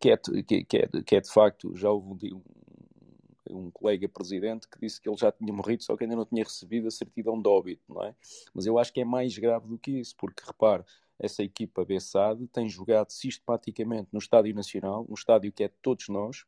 que, 0.00 0.10
é, 0.10 0.16
que, 0.16 0.76
é, 0.76 1.02
que 1.02 1.16
é 1.16 1.20
de 1.20 1.30
facto, 1.30 1.74
já 1.76 1.90
houve 1.90 2.34
um, 2.34 2.42
um 3.50 3.70
colega 3.70 4.08
presidente 4.08 4.68
que 4.68 4.78
disse 4.80 5.00
que 5.00 5.08
ele 5.08 5.16
já 5.16 5.30
tinha 5.30 5.52
morrido, 5.52 5.82
só 5.82 5.96
que 5.96 6.04
ainda 6.04 6.16
não 6.16 6.24
tinha 6.24 6.44
recebido 6.44 6.88
a 6.88 6.90
certidão 6.90 7.40
de 7.40 7.48
óbito, 7.48 7.82
não 7.88 8.02
é? 8.02 8.14
Mas 8.54 8.66
eu 8.66 8.78
acho 8.78 8.92
que 8.92 9.00
é 9.00 9.04
mais 9.04 9.36
grave 9.38 9.66
do 9.68 9.78
que 9.78 9.92
isso, 9.92 10.14
porque 10.16 10.42
repare, 10.44 10.84
essa 11.18 11.42
equipa 11.42 11.84
Bessade 11.84 12.46
tem 12.48 12.68
jogado 12.68 13.10
sistematicamente 13.10 14.08
no 14.12 14.18
Estádio 14.18 14.54
Nacional, 14.54 15.06
um 15.08 15.14
estádio 15.14 15.52
que 15.52 15.64
é 15.64 15.68
de 15.68 15.74
todos 15.80 16.08
nós, 16.08 16.44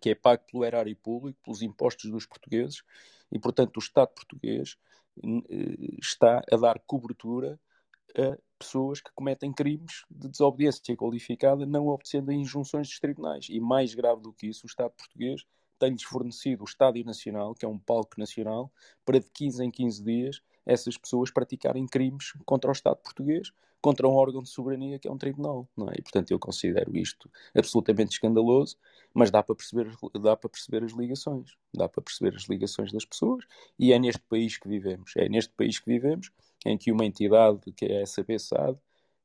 que 0.00 0.10
é 0.10 0.14
pago 0.14 0.44
pelo 0.50 0.64
erário 0.64 0.94
público, 0.96 1.38
pelos 1.42 1.62
impostos 1.62 2.10
dos 2.10 2.26
portugueses, 2.26 2.82
e, 3.30 3.38
portanto, 3.38 3.76
o 3.76 3.80
Estado 3.80 4.08
português 4.08 4.76
eh, 5.24 5.98
está 6.00 6.42
a 6.50 6.56
dar 6.56 6.78
cobertura 6.86 7.58
a 8.16 8.38
pessoas 8.58 9.00
que 9.00 9.10
cometem 9.14 9.52
crimes 9.52 10.04
de 10.10 10.28
desobediência 10.28 10.96
qualificada, 10.96 11.66
não 11.66 11.88
obtendo 11.88 12.32
injunções 12.32 12.88
dos 12.88 12.98
tribunais. 12.98 13.46
E 13.48 13.60
mais 13.60 13.94
grave 13.94 14.20
do 14.20 14.32
que 14.32 14.46
isso, 14.48 14.64
o 14.64 14.66
Estado 14.66 14.92
português 14.92 15.44
tem-lhes 15.78 16.02
fornecido 16.02 16.62
o 16.62 16.64
Estádio 16.64 17.04
Nacional, 17.04 17.54
que 17.54 17.64
é 17.64 17.68
um 17.68 17.78
palco 17.78 18.18
nacional, 18.18 18.72
para 19.04 19.20
de 19.20 19.30
15 19.30 19.64
em 19.64 19.70
15 19.70 20.02
dias 20.02 20.42
essas 20.64 20.96
pessoas 20.98 21.30
praticarem 21.30 21.86
crimes 21.86 22.32
contra 22.44 22.70
o 22.70 22.72
Estado 22.72 22.96
português, 22.96 23.52
contra 23.80 24.08
um 24.08 24.14
órgão 24.14 24.42
de 24.42 24.48
soberania 24.48 24.98
que 24.98 25.06
é 25.06 25.12
um 25.12 25.16
tribunal, 25.16 25.68
não 25.76 25.88
é? 25.88 25.92
E, 25.96 26.02
portanto, 26.02 26.32
eu 26.32 26.40
considero 26.40 26.96
isto 26.96 27.30
absolutamente 27.54 28.14
escandaloso, 28.14 28.76
mas 29.14 29.30
dá 29.30 29.44
para 29.44 29.54
perceber, 29.54 29.88
dá 30.20 30.36
para 30.36 30.50
perceber 30.50 30.82
as 30.82 30.92
ligações, 30.92 31.56
dá 31.72 31.88
para 31.88 32.02
perceber 32.02 32.34
as 32.34 32.44
ligações 32.48 32.90
das 32.90 33.04
pessoas, 33.04 33.44
e 33.78 33.92
é 33.92 33.98
neste 33.98 34.22
país 34.22 34.58
que 34.58 34.68
vivemos, 34.68 35.12
é 35.16 35.28
neste 35.28 35.52
país 35.54 35.78
que 35.78 35.88
vivemos, 35.88 36.32
em 36.66 36.76
que 36.76 36.90
uma 36.90 37.04
entidade 37.04 37.72
que 37.72 37.84
é 37.84 38.02
a 38.02 38.06
SAB-SAD, 38.06 38.76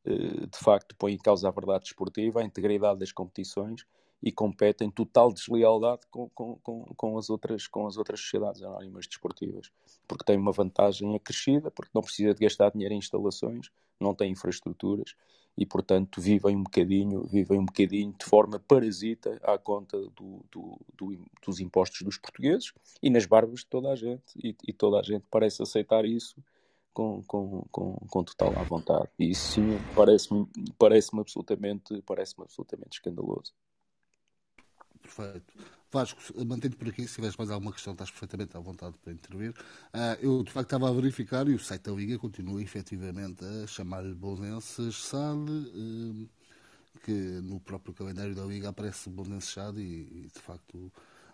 eh, 0.06 0.48
de 0.48 0.58
facto 0.58 0.96
põe 0.96 1.14
em 1.14 1.18
causa 1.18 1.48
a 1.48 1.52
verdade 1.52 1.86
desportiva, 1.86 2.42
a 2.42 2.44
integridade 2.44 3.00
das 3.00 3.12
competições 3.12 3.86
e 4.22 4.32
compete 4.32 4.84
em 4.84 4.92
total 4.92 5.34
deslealdade 5.34 6.02
com, 6.12 6.30
com, 6.30 6.56
com, 6.58 6.86
com, 6.96 7.18
as 7.18 7.30
outras, 7.30 7.68
com 7.68 7.88
as 7.88 7.98
outras 7.98 8.20
sociedades 8.20 8.62
anónimas 8.62 9.08
desportivas, 9.08 9.72
porque 10.08 10.24
tem 10.24 10.38
uma 10.38 10.52
vantagem 10.52 11.16
acrescida, 11.16 11.72
porque 11.72 11.92
não 11.94 12.04
precisa 12.04 12.34
de 12.34 12.40
gastar 12.40 12.72
dinheiro 12.72 12.94
em 12.94 13.00
instalações, 13.00 13.72
não 14.00 14.14
tem 14.14 14.32
infraestruturas 14.32 15.16
e, 15.58 15.66
portanto, 15.66 16.22
vivem 16.22 16.56
um 16.56 16.64
bocadinho, 16.64 17.24
vivem 17.26 17.60
um 17.60 17.66
bocadinho 17.66 18.14
de 18.18 18.26
forma 18.26 18.60
parasita 18.60 19.40
à 19.44 19.58
conta 19.58 19.98
do, 19.98 20.46
do, 20.52 20.80
do, 20.96 21.18
dos 21.46 21.60
impostos 21.60 22.04
dos 22.04 22.18
portugueses 22.18 22.74
e 23.02 23.10
nas 23.10 23.26
barbas 23.26 23.62
de 23.62 23.66
toda 23.66 23.90
a 23.90 23.96
gente, 23.96 24.24
e, 24.36 24.56
e 24.68 24.72
toda 24.72 25.00
a 25.00 25.04
gente 25.04 25.26
parece 25.32 25.64
aceitar 25.64 26.06
isso 26.06 26.36
com, 26.94 27.24
com, 27.24 27.66
com, 27.72 27.94
com 28.10 28.24
total 28.24 28.58
à 28.58 28.64
vontade. 28.64 29.10
E 29.20 29.32
isso 29.32 29.54
sim 29.54 29.78
parece-me 29.96 30.48
parece 30.78 31.10
absolutamente, 31.18 32.02
parece 32.04 32.36
absolutamente 32.40 32.98
escandaloso. 32.98 33.54
Perfeito. 35.02 35.54
Vasco, 35.92 36.22
mantendo 36.46 36.78
por 36.78 36.88
aqui, 36.88 37.06
se 37.06 37.16
tiveres 37.16 37.36
mais 37.36 37.52
alguma 37.52 37.74
questão, 37.74 37.92
estás 37.92 38.10
perfeitamente 38.10 38.56
à 38.56 38.62
vontade 38.62 38.96
para 39.04 39.12
intervir. 39.12 39.52
Uh, 39.94 40.16
eu, 40.22 40.44
de 40.44 40.50
facto, 40.50 40.68
estava 40.68 40.90
a 40.90 40.94
verificar 40.94 41.46
e 41.50 41.54
o 41.54 41.60
site 41.60 41.82
da 41.84 41.92
Liga 41.92 42.18
continua 42.18 42.62
efetivamente 42.62 43.44
a 43.44 43.68
chamar-lhe 43.68 44.14
Bolonenses 44.14 44.96
SAD, 44.96 45.50
uh, 45.50 46.30
que 47.04 47.12
no 47.12 47.60
próprio 47.60 47.94
calendário 47.94 48.34
da 48.34 48.46
Liga 48.46 48.70
aparece 48.70 49.10
Bolonenses 49.10 49.50
SAD 49.50 49.82
e, 49.82 49.84
e, 49.84 50.28
de 50.34 50.40
facto, 50.40 50.90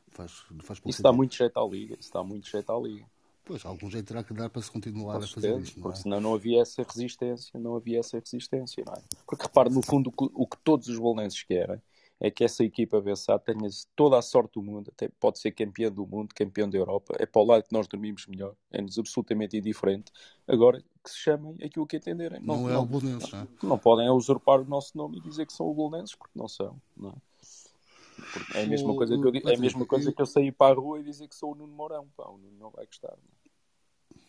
faz, 0.08 0.32
faz 0.63 0.80
pouco 0.80 0.89
Isso 0.89 1.04
dá 1.04 1.13
muito 1.13 1.36
jeito 1.36 1.60
à 1.60 1.67
Liga. 1.67 1.96
Dá 2.12 2.24
muito 2.24 2.48
jeito 2.50 2.72
à 2.72 2.80
Liga. 2.80 3.06
Pois, 3.47 3.65
algum 3.65 3.89
jeito 3.89 4.07
terá 4.07 4.23
que 4.23 4.33
dar 4.33 4.49
para 4.49 4.62
se 4.62 4.69
continuar 4.69 5.17
a 5.17 5.21
fazer 5.21 5.57
isto. 5.60 5.79
Porque 5.79 5.99
é? 5.99 6.01
senão 6.01 6.19
não 6.19 6.36
havia 6.36 6.62
essa 6.62 6.83
resistência, 6.83 7.57
não 7.57 7.77
havia 7.77 7.99
essa 7.99 8.19
resistência, 8.19 8.83
não 8.86 8.93
é? 8.93 9.01
Porque 9.25 9.43
repare, 9.43 9.69
no 9.69 9.81
fundo, 9.81 10.12
o 10.17 10.45
que, 10.45 10.57
todos 10.57 10.89
os 10.89 10.99
bolonenses 10.99 11.41
querem 11.43 11.81
é 12.19 12.29
que 12.29 12.43
essa 12.43 12.63
equipa 12.63 12.99
Bessá 12.99 13.39
tenha 13.39 13.69
toda 13.95 14.17
a 14.17 14.21
sorte 14.21 14.55
do 14.55 14.62
mundo, 14.62 14.91
até 14.93 15.07
pode 15.19 15.39
ser 15.39 15.51
campeão 15.51 15.91
do 15.91 16.05
mundo, 16.05 16.33
campeão 16.36 16.69
da 16.69 16.77
Europa, 16.77 17.15
é 17.19 17.25
para 17.25 17.41
o 17.41 17.45
lado 17.45 17.63
que 17.63 17.71
nós 17.71 17.88
dormimos 17.88 18.25
melhor, 18.27 18.53
é-nos 18.71 18.99
absolutamente 18.99 19.55
indiferente. 19.55 20.12
Agora, 20.45 20.83
que 21.01 21.10
se 21.10 21.17
chamem 21.19 21.55
aquilo 21.63 21.88
que 21.88 21.95
entenderem. 21.95 22.41
Não, 22.41 22.63
não 22.63 22.69
é 22.69 22.77
o 22.77 22.86
Bolonenses, 22.86 23.31
não, 23.31 23.39
é? 23.39 23.47
não 23.63 23.77
podem 23.77 24.10
usurpar 24.10 24.60
o 24.60 24.65
nosso 24.65 24.97
nome 24.97 25.19
e 25.19 25.21
dizer 25.21 25.45
que 25.45 25.53
são 25.53 25.67
o 25.67 25.73
Bolonenses, 25.73 26.15
porque 26.15 26.38
não 26.38 26.49
são, 26.49 26.75
não 26.97 27.12
é? 27.12 27.13
Porque 28.33 28.57
é 28.57 28.63
a 28.63 28.67
mesma 28.67 28.95
coisa 28.95 29.15
que 29.15 29.27
eu, 29.27 29.51
é 29.51 29.55
a 29.55 29.60
mesma 29.60 29.86
coisa 29.86 30.12
que 30.12 30.21
eu 30.21 30.25
sair 30.25 30.51
para 30.51 30.73
a 30.73 30.75
rua 30.75 30.99
e 30.99 31.03
dizer 31.03 31.27
que 31.27 31.36
sou 31.36 31.51
o 31.51 31.55
Nuno 31.55 31.71
Mourão, 31.71 32.07
pá, 32.17 32.27
o 32.27 32.38
Nuno 32.38 32.57
não 32.60 32.71
vai 32.71 32.86
gostar, 32.86 33.12
não 33.12 33.31
é? 33.31 33.37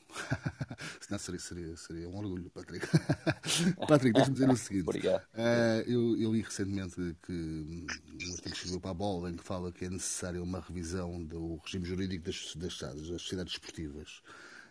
Não, 1.10 1.18
seria, 1.18 1.40
seria, 1.40 1.76
seria 1.76 2.08
um 2.08 2.16
orgulho, 2.16 2.50
Patrick. 2.50 2.86
Patrick, 3.88 4.12
deixa-me 4.12 4.34
dizer 4.34 4.50
o 4.50 4.56
seguinte. 4.56 4.88
Obrigado. 4.88 5.22
Uh, 5.34 5.90
eu, 5.90 6.16
eu, 6.18 6.32
li 6.32 6.42
recentemente 6.42 7.16
que 7.22 7.32
um 7.32 8.32
artigo 8.32 8.54
escreveu 8.54 8.80
para 8.80 8.90
a 8.90 8.94
bola 8.94 9.30
em 9.30 9.36
que 9.36 9.42
fala 9.42 9.72
que 9.72 9.84
é 9.84 9.90
necessária 9.90 10.42
uma 10.42 10.60
revisão 10.60 11.24
do 11.24 11.56
regime 11.64 11.86
jurídico 11.86 12.24
das, 12.24 12.54
das, 12.56 12.78
das 12.78 13.22
sociedades 13.22 13.54
esportivas. 13.54 14.22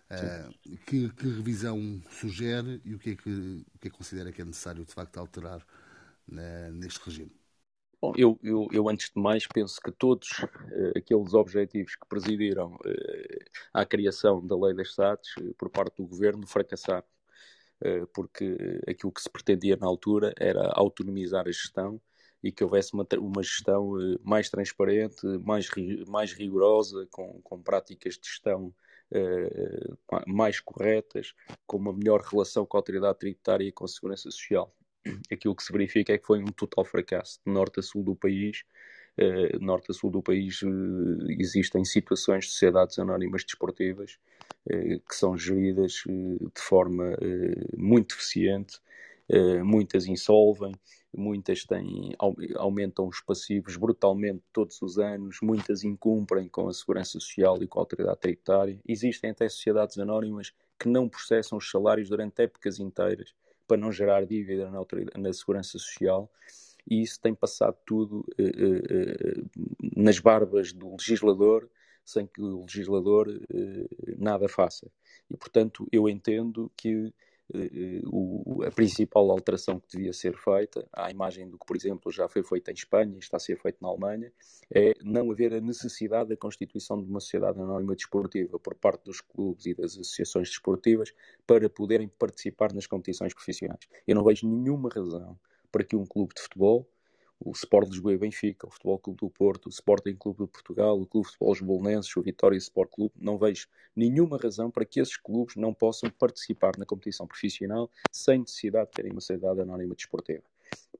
Uh, 0.09 0.77
que, 0.85 1.09
que, 1.09 1.27
revisão 1.27 2.01
sugere 2.09 2.81
e 2.85 2.95
o 2.95 2.99
que, 2.99 3.09
é 3.09 3.15
que, 3.15 3.29
o 3.29 3.79
que 3.79 3.87
é 3.87 3.91
que 3.91 3.97
considera 3.97 4.31
que 4.31 4.41
é 4.41 4.45
necessário 4.45 4.85
de 4.85 4.93
facto 4.93 5.17
alterar 5.17 5.59
uh, 5.59 6.71
neste 6.71 6.99
regime? 7.03 7.31
Bom, 7.99 8.13
eu, 8.15 8.39
eu, 8.43 8.67
eu, 8.71 8.89
antes 8.89 9.09
de 9.09 9.19
mais 9.19 9.47
penso 9.47 9.81
que 9.81 9.91
todos 9.91 10.29
uh, 10.43 10.97
aqueles 10.97 11.33
objetivos 11.33 11.95
que 11.95 12.07
presidiram 12.07 12.75
uh, 12.75 13.45
à 13.73 13.83
criação 13.85 14.45
da 14.45 14.55
lei 14.55 14.75
das 14.75 14.93
SATs 14.93 15.35
uh, 15.37 15.53
por 15.55 15.69
parte 15.71 15.97
do 15.97 16.05
governo 16.07 16.45
fracassaram, 16.45 17.03
porque 18.13 18.55
aquilo 18.87 19.11
que 19.11 19.21
se 19.21 19.29
pretendia 19.29 19.77
na 19.77 19.87
altura 19.87 20.33
era 20.39 20.71
autonomizar 20.73 21.47
a 21.47 21.51
gestão 21.51 22.01
e 22.43 22.51
que 22.51 22.63
houvesse 22.63 22.93
uma, 22.93 23.05
uma 23.19 23.43
gestão 23.43 23.93
mais 24.23 24.49
transparente, 24.49 25.25
mais, 25.43 25.69
mais 26.07 26.33
rigorosa, 26.33 27.07
com, 27.11 27.39
com 27.43 27.61
práticas 27.61 28.15
de 28.15 28.27
gestão 28.27 28.73
mais 30.25 30.59
corretas, 30.59 31.35
com 31.67 31.77
uma 31.77 31.93
melhor 31.93 32.21
relação 32.21 32.65
com 32.65 32.77
a 32.77 32.79
autoridade 32.79 33.19
tributária 33.19 33.65
e 33.65 33.71
com 33.71 33.85
a 33.85 33.87
segurança 33.87 34.23
social 34.23 34.73
aquilo 35.31 35.55
que 35.55 35.63
se 35.63 35.71
verifica 35.71 36.13
é 36.13 36.17
que 36.17 36.25
foi 36.25 36.39
um 36.39 36.47
total 36.47 36.85
fracasso 36.85 37.39
de 37.45 37.51
norte 37.51 37.79
a 37.79 37.83
sul 37.83 38.03
do 38.03 38.15
país. 38.15 38.63
Uh, 39.19 39.59
norte 39.59 39.89
a 39.89 39.93
sul 39.95 40.11
do 40.11 40.21
país 40.21 40.61
uh, 40.61 41.31
existem 41.39 41.83
situações 41.83 42.45
de 42.45 42.51
sociedades 42.51 42.99
anónimas 42.99 43.43
desportivas 43.43 44.19
uh, 44.67 44.99
que 44.99 45.15
são 45.15 45.35
geridas 45.35 46.03
de 46.05 46.61
forma 46.61 47.17
muito 47.75 48.15
deficiente, 48.15 48.79
muitas 49.63 50.05
insolvem, 50.05 50.73
muitas 51.13 51.65
têm, 51.65 52.15
aumentam 52.55 53.07
os 53.07 53.19
passivos 53.19 53.75
brutalmente 53.75 54.41
todos 54.53 54.81
os 54.81 54.99
anos, 54.99 55.39
muitas 55.41 55.83
incumprem 55.83 56.47
com 56.47 56.69
a 56.69 56.73
segurança 56.73 57.13
social 57.13 57.61
e 57.61 57.67
com 57.67 57.79
a 57.79 57.81
autoridade 57.81 58.19
tributária. 58.19 58.79
Existem 58.87 59.31
até 59.31 59.49
sociedades 59.49 59.97
anónimas 59.97 60.53
que 60.79 60.87
não 60.87 61.09
processam 61.09 61.57
os 61.57 61.69
salários 61.69 62.07
durante 62.07 62.43
épocas 62.43 62.79
inteiras 62.79 63.33
para 63.67 63.77
não 63.77 63.91
gerar 63.91 64.25
dívida 64.25 64.69
na, 64.71 64.79
na 65.17 65.33
segurança 65.33 65.71
social 65.71 66.31
e 66.89 67.01
isso 67.01 67.19
tem 67.19 67.35
passado 67.35 67.77
tudo 67.85 68.25
uh, 68.39 68.43
uh, 68.43 69.49
nas 69.95 70.19
barbas 70.19 70.71
do 70.71 70.91
legislador 70.91 71.69
sem 72.05 72.25
que 72.25 72.41
o 72.41 72.61
legislador 72.61 73.27
uh, 73.27 74.15
nada 74.17 74.47
faça. 74.47 74.89
E, 75.29 75.35
portanto, 75.35 75.85
eu 75.91 76.07
entendo 76.07 76.71
que 76.77 77.13
o, 78.05 78.63
a 78.63 78.71
principal 78.71 79.29
alteração 79.31 79.79
que 79.79 79.87
devia 79.97 80.11
ser 80.11 80.35
feita, 80.37 80.87
à 80.91 81.09
imagem 81.09 81.49
do 81.49 81.57
que, 81.57 81.65
por 81.65 81.75
exemplo, 81.75 82.11
já 82.11 82.27
foi 82.27 82.43
feita 82.43 82.71
em 82.71 82.73
Espanha 82.73 83.15
e 83.15 83.19
está 83.19 83.37
a 83.37 83.39
ser 83.39 83.57
feito 83.57 83.77
na 83.81 83.87
Alemanha, 83.87 84.31
é 84.73 84.93
não 85.01 85.31
haver 85.31 85.53
a 85.53 85.61
necessidade 85.61 86.29
da 86.29 86.37
constituição 86.37 87.01
de 87.01 87.09
uma 87.09 87.19
sociedade 87.19 87.59
anónima 87.59 87.95
desportiva 87.95 88.59
por 88.59 88.75
parte 88.75 89.05
dos 89.05 89.21
clubes 89.21 89.65
e 89.65 89.73
das 89.73 89.93
associações 89.93 90.49
desportivas 90.49 91.13
para 91.45 91.69
poderem 91.69 92.07
participar 92.07 92.73
nas 92.73 92.85
competições 92.85 93.33
profissionais. 93.33 93.87
Eu 94.05 94.15
não 94.15 94.23
vejo 94.23 94.47
nenhuma 94.47 94.89
razão 94.89 95.39
para 95.71 95.83
que 95.83 95.95
um 95.95 96.05
clube 96.05 96.33
de 96.35 96.41
futebol 96.41 96.89
o 97.39 97.51
Sport 97.51 97.89
Lisboa 97.89 98.13
e 98.13 98.17
Benfica, 98.17 98.67
o 98.67 98.71
Futebol 98.71 98.99
Clube 98.99 99.19
do 99.19 99.29
Porto, 99.29 99.67
o 99.67 99.69
Sporting 99.69 100.15
Clube 100.15 100.45
de 100.45 100.47
Portugal, 100.47 100.99
o 100.99 101.05
Clube 101.05 101.27
de 101.27 101.33
Futebol 101.33 101.55
Bolonenses, 101.61 102.15
o 102.17 102.21
Vitória 102.21 102.57
Sport 102.57 102.89
Clube, 102.91 103.13
não 103.17 103.37
vejo 103.37 103.67
nenhuma 103.95 104.37
razão 104.37 104.71
para 104.71 104.85
que 104.85 104.99
esses 104.99 105.17
clubes 105.17 105.55
não 105.55 105.73
possam 105.73 106.09
participar 106.09 106.77
na 106.77 106.85
competição 106.85 107.27
profissional 107.27 107.89
sem 108.11 108.39
necessidade 108.39 108.87
de 108.87 108.93
terem 108.93 109.11
uma 109.11 109.21
sociedade 109.21 109.61
anónima 109.61 109.95
desportiva. 109.95 110.43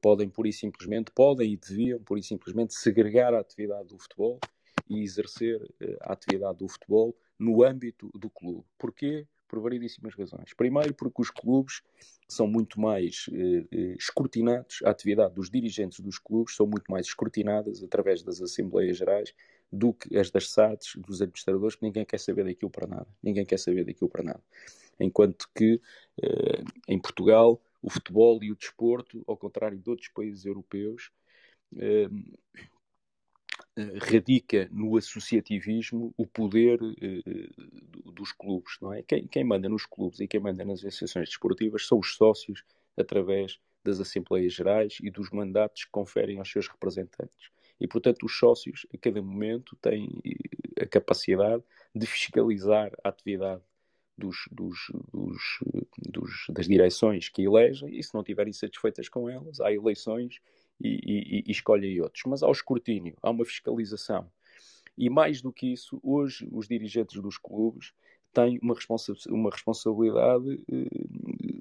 Podem, 0.00 0.28
pura 0.28 0.48
e 0.48 0.52
simplesmente, 0.52 1.10
podem 1.10 1.52
e 1.52 1.56
deviam, 1.56 1.98
pura 2.00 2.20
e 2.20 2.22
simplesmente, 2.22 2.74
segregar 2.74 3.34
a 3.34 3.40
atividade 3.40 3.88
do 3.88 3.98
futebol 3.98 4.38
e 4.88 5.02
exercer 5.02 5.60
uh, 5.62 5.96
a 6.00 6.12
atividade 6.12 6.58
do 6.58 6.68
futebol 6.68 7.14
no 7.38 7.62
âmbito 7.62 8.10
do 8.14 8.30
clube. 8.30 8.64
Porquê? 8.78 9.26
Por 9.48 9.60
variedíssimas 9.60 10.14
razões. 10.14 10.52
Primeiro, 10.54 10.94
porque 10.94 11.22
os 11.22 11.30
clubes 11.30 11.80
são 12.28 12.46
muito 12.46 12.78
mais 12.78 13.26
eh, 13.32 13.64
eh, 13.72 13.94
escrutinados, 13.98 14.80
a 14.84 14.90
atividade 14.90 15.34
dos 15.34 15.50
dirigentes 15.50 16.00
dos 16.00 16.18
clubes 16.18 16.54
são 16.54 16.66
muito 16.66 16.90
mais 16.90 17.06
escrutinadas 17.06 17.82
através 17.82 18.22
das 18.22 18.42
Assembleias 18.42 18.98
Gerais 18.98 19.32
do 19.72 19.92
que 19.92 20.16
as 20.16 20.30
das 20.30 20.50
SADs, 20.50 20.96
dos 20.96 21.22
administradores, 21.22 21.76
que 21.76 21.82
ninguém 21.82 22.04
quer 22.04 22.20
saber 22.20 22.44
daquilo 22.44 22.70
para 22.70 22.86
nada. 22.86 23.08
Ninguém 23.22 23.44
quer 23.44 23.58
saber 23.58 23.84
daquilo 23.84 24.10
para 24.10 24.22
nada. 24.22 24.42
Enquanto 25.00 25.48
que 25.54 25.80
eh, 26.22 26.62
em 26.86 26.98
Portugal 27.00 27.60
o 27.80 27.90
futebol 27.90 28.42
e 28.42 28.50
o 28.50 28.56
desporto, 28.56 29.22
ao 29.26 29.36
contrário 29.36 29.78
de 29.78 29.88
outros 29.88 30.08
países 30.08 30.44
europeus, 30.44 31.10
eh, 31.76 32.08
radica 34.00 34.68
no 34.72 34.96
associativismo 34.96 36.12
o 36.16 36.26
poder 36.26 36.82
uh, 36.82 38.12
dos 38.12 38.32
clubes, 38.32 38.78
não 38.80 38.92
é? 38.92 39.02
Quem, 39.02 39.26
quem, 39.26 39.44
manda 39.44 39.68
nos 39.68 39.86
clubes 39.86 40.20
e 40.20 40.26
quem 40.26 40.40
manda 40.40 40.64
nas 40.64 40.84
associações 40.84 41.28
desportivas 41.28 41.86
são 41.86 41.98
os 41.98 42.14
sócios 42.14 42.64
através 42.96 43.58
das 43.84 44.00
Assembleias 44.00 44.52
Gerais 44.52 44.98
e 45.02 45.10
dos 45.10 45.30
mandatos 45.30 45.84
que 45.84 45.90
conferem 45.90 46.38
aos 46.38 46.50
seus 46.50 46.68
representantes. 46.68 47.50
E, 47.80 47.86
portanto, 47.86 48.24
os 48.24 48.36
sócios, 48.36 48.86
a 48.92 48.98
cada 48.98 49.22
momento, 49.22 49.76
têm 49.76 50.08
a 50.80 50.86
capacidade 50.86 51.62
de 51.94 52.06
fiscalizar 52.06 52.92
a 53.04 53.08
atividade 53.08 53.62
dos, 54.16 54.48
dos, 54.50 54.90
dos, 55.12 56.46
das 56.50 56.66
direções 56.66 57.28
que 57.28 57.42
elegem 57.42 57.96
e, 57.96 58.02
se 58.02 58.12
não 58.12 58.20
estiverem 58.20 58.52
satisfeitas 58.52 59.08
com 59.08 59.28
elas, 59.28 59.60
há 59.60 59.72
eleições 59.72 60.40
e, 60.80 60.88
e, 60.88 61.44
e 61.46 61.50
escolhem 61.50 62.00
outros. 62.00 62.22
Mas 62.26 62.42
há 62.42 62.48
o 62.48 62.52
escrutínio, 62.52 63.16
há 63.22 63.30
uma 63.30 63.44
fiscalização. 63.44 64.30
E 64.96 65.08
mais 65.08 65.40
do 65.40 65.52
que 65.52 65.72
isso, 65.72 66.00
hoje 66.02 66.48
os 66.50 66.66
dirigentes 66.66 67.20
dos 67.20 67.38
clubes 67.38 67.92
têm 68.32 68.58
uma, 68.60 68.74
responsa 68.74 69.12
uma 69.28 69.50
responsabilidade 69.50 70.64
eh, 70.70 70.88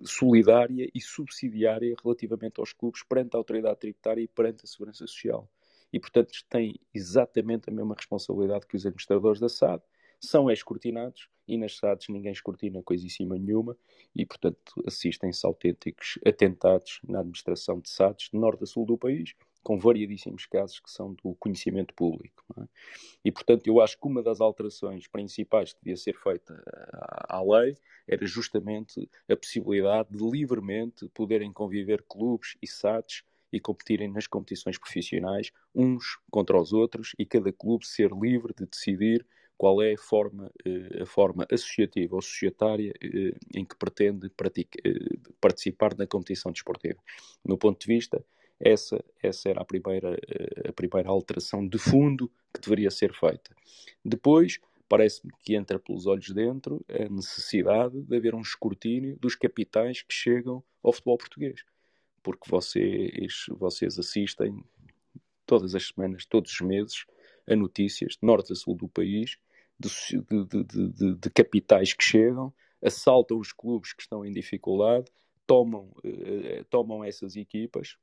solidária 0.04 0.90
e 0.94 1.00
subsidiária 1.00 1.96
relativamente 2.04 2.60
aos 2.60 2.74
clubes 2.74 3.04
perante 3.04 3.36
a 3.36 3.38
autoridade 3.38 3.80
tributária 3.80 4.22
e 4.22 4.28
perante 4.28 4.66
a 4.66 4.68
segurança 4.68 5.06
social. 5.06 5.50
E, 5.94 6.00
portanto, 6.00 6.32
têm 6.50 6.80
exatamente 6.94 7.70
a 7.70 7.74
mesma 7.74 7.96
responsabilidade 7.96 8.68
que 8.68 8.76
os 8.76 8.86
administradores 8.86 9.40
da 9.40 9.48
SAD, 9.48 9.82
são 10.20 10.50
escrutinados 10.50 11.30
e 11.48 11.58
nas 11.58 11.78
SADs 11.78 12.10
ninguém 12.10 12.32
escrutina 12.32 12.84
coisíssima 12.84 13.38
nenhuma 13.38 13.78
e, 14.16 14.26
portanto, 14.26 14.84
assistem-se 14.86 15.46
autênticos 15.46 16.20
atentados 16.26 17.00
na 17.08 17.20
administração 17.20 17.80
de 17.80 17.90
SADs 17.90 18.30
de 18.32 18.38
norte 18.38 18.64
a 18.64 18.68
sul 18.68 18.86
do 18.86 18.98
país, 18.98 19.34
com 19.64 19.78
variadíssimos 19.78 20.46
casos 20.46 20.80
que 20.80 20.90
são 20.90 21.14
do 21.14 21.36
conhecimento 21.36 21.94
público. 21.94 22.44
É? 22.60 22.64
E, 23.26 23.32
portanto, 23.32 23.68
eu 23.68 23.82
acho 23.82 23.98
que 24.00 24.08
uma 24.08 24.22
das 24.22 24.42
alterações 24.42 25.08
principais 25.08 25.74
que 25.74 25.80
devia 25.80 25.98
ser 25.98 26.18
feita 26.18 26.62
à, 26.94 27.38
à 27.38 27.42
lei 27.42 27.78
era 28.08 28.26
justamente 28.26 29.10
a 29.30 29.36
possibilidade 29.36 30.10
de 30.12 30.24
livremente 30.24 31.08
poderem 31.10 31.52
conviver 31.52 32.04
clubes 32.04 32.58
e 32.62 32.68
SADs 32.68 33.24
e 33.52 33.60
competirem 33.60 34.12
nas 34.12 34.28
competições 34.28 34.78
profissionais 34.78 35.52
uns 35.74 36.18
contra 36.30 36.60
os 36.60 36.74
outros 36.74 37.14
e 37.18 37.26
cada 37.26 37.52
clube 37.52 37.86
ser 37.86 38.12
livre 38.12 38.54
de 38.54 38.66
decidir 38.66 39.26
qual 39.58 39.82
é 39.82 39.94
a 39.94 39.98
forma, 39.98 40.52
eh, 40.64 41.02
a 41.02 41.06
forma 41.06 41.46
associativa 41.52 42.16
ou 42.16 42.22
societária 42.22 42.94
eh, 43.02 43.34
em 43.56 43.66
que 43.66 43.76
pretende 43.76 44.28
eh, 44.28 45.18
participar 45.42 45.98
na 45.98 46.06
competição 46.06 46.52
desportiva. 46.52 47.00
Meu 47.44 47.58
ponto 47.58 47.80
de 47.80 47.88
vista, 47.88 48.24
essa, 48.60 49.04
essa 49.22 49.50
era 49.50 49.62
a 49.62 49.66
primeira, 49.66 50.18
a 50.68 50.74
primeira 50.74 51.10
alteração 51.10 51.68
de 51.68 51.78
fundo 51.78 52.32
que 52.54 52.62
deveria 52.62 52.92
ser 52.92 53.14
feita. 53.14 53.56
Depois, 54.06 54.60
parece-me 54.88 55.32
que 55.44 55.56
entra 55.56 55.80
pelos 55.80 56.06
olhos 56.06 56.30
dentro 56.32 56.84
a 56.90 57.10
necessidade 57.10 58.02
de 58.02 58.16
haver 58.16 58.34
um 58.36 58.42
escrutínio 58.42 59.18
dos 59.20 59.36
capitais 59.36 60.02
que 60.02 60.14
chegam 60.14 60.64
ao 60.84 60.94
futebol 60.94 61.18
português. 61.18 61.64
Porque 62.24 62.50
vocês, 62.50 63.46
vocês 63.50 64.00
assistem 64.00 64.64
todas 65.46 65.76
as 65.76 65.88
semanas, 65.88 66.26
todos 66.26 66.52
os 66.52 66.62
meses, 66.62 67.06
a 67.48 67.56
notícias 67.56 68.14
de 68.14 68.20
norte 68.24 68.54
a 68.54 68.56
sul 68.56 68.76
do 68.76 68.88
país 68.88 69.38
de, 69.80 69.90
de, 70.46 70.64
de, 70.64 71.16
de, 71.16 71.30
capitais 71.30 71.94
que 71.94 72.04
chegam, 72.04 72.54
assaltam 72.84 73.38
os 73.38 73.52
clubes 73.52 73.94
que 73.94 74.02
estão 74.02 74.26
em 74.26 74.32
dificuldade, 74.32 75.12
tomam, 75.46 75.92
eh, 76.04 76.64
tomam 76.70 77.04
essas 77.04 77.36
equipas, 77.36 77.98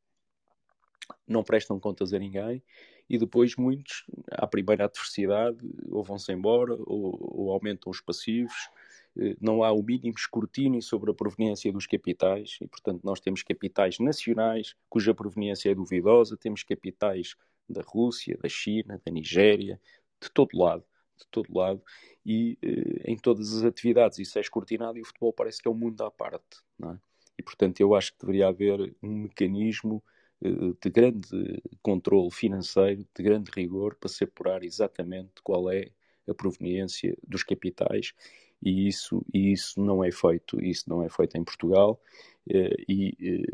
não 1.27 1.43
prestam 1.43 1.79
contas 1.79 2.13
a 2.13 2.19
ninguém 2.19 2.63
e 3.09 3.19
depois 3.19 3.57
muitos, 3.57 4.07
à 4.31 4.47
primeira 4.47 4.85
adversidade, 4.87 5.59
ou 5.91 6.03
vão-se 6.03 6.33
embora 6.33 6.75
ou, 6.75 7.19
ou, 7.21 7.51
aumentam 7.53 7.91
os 7.91 8.01
passivos. 8.01 8.71
Eh, 9.19 9.37
não 9.41 9.63
há 9.63 9.73
o 9.73 9.83
mínimo 9.83 10.15
escrutínio 10.17 10.81
sobre 10.81 11.11
a 11.11 11.15
proveniência 11.15 11.73
dos 11.73 11.87
capitais 11.87 12.57
e, 12.61 12.67
portanto, 12.69 13.03
nós 13.05 13.21
temos 13.21 13.43
capitais 13.43 13.99
nacionais 13.99 14.75
cuja 14.89 15.13
proveniência 15.13 15.71
é 15.71 15.75
duvidosa, 15.75 16.37
temos 16.37 16.63
capitais 16.63 17.35
da 17.69 17.83
Rússia, 17.83 18.39
da 18.41 18.49
China, 18.49 19.01
da 19.05 19.13
Nigéria, 19.13 19.81
de 20.21 20.31
todo 20.31 20.57
lado 20.57 20.85
de 21.19 21.27
todo 21.31 21.57
lado 21.57 21.83
e 22.25 22.59
eh, 22.63 23.13
em 23.13 23.17
todas 23.17 23.53
as 23.53 23.65
atividades 23.65 24.19
isso 24.19 24.39
é 24.39 24.41
escrutinado 24.41 24.99
e 24.99 25.03
o 25.03 25.05
futebol 25.05 25.33
parece 25.33 25.63
que 25.63 25.69
é 25.69 25.71
um 25.71 25.75
mundo 25.75 26.03
à 26.03 26.11
parte. 26.11 26.63
É? 26.83 26.97
E 27.39 27.43
portanto 27.43 27.81
eu 27.81 27.95
acho 27.95 28.13
que 28.13 28.21
deveria 28.21 28.49
haver 28.49 28.95
um 29.03 29.23
mecanismo 29.23 30.03
eh, 30.43 30.49
de 30.81 30.91
grande 30.91 31.63
controle 31.83 32.31
financeiro, 32.31 33.07
de 33.17 33.23
grande 33.23 33.51
rigor, 33.55 33.95
para 33.97 34.09
se 34.09 34.25
apurar 34.25 34.63
exatamente 34.65 35.33
qual 35.43 35.71
é 35.71 35.91
a 36.29 36.35
proveniência 36.35 37.17
dos 37.27 37.43
capitais 37.43 38.15
e 38.63 38.89
isso, 38.89 39.25
e 39.33 39.53
isso 39.53 39.81
não 39.81 40.03
é 40.03 40.11
feito, 40.11 40.63
isso 40.63 40.89
não 40.89 41.03
é 41.03 41.09
feito 41.09 41.37
em 41.37 41.45
Portugal 41.45 42.01
eh, 42.49 42.75
e 42.89 43.45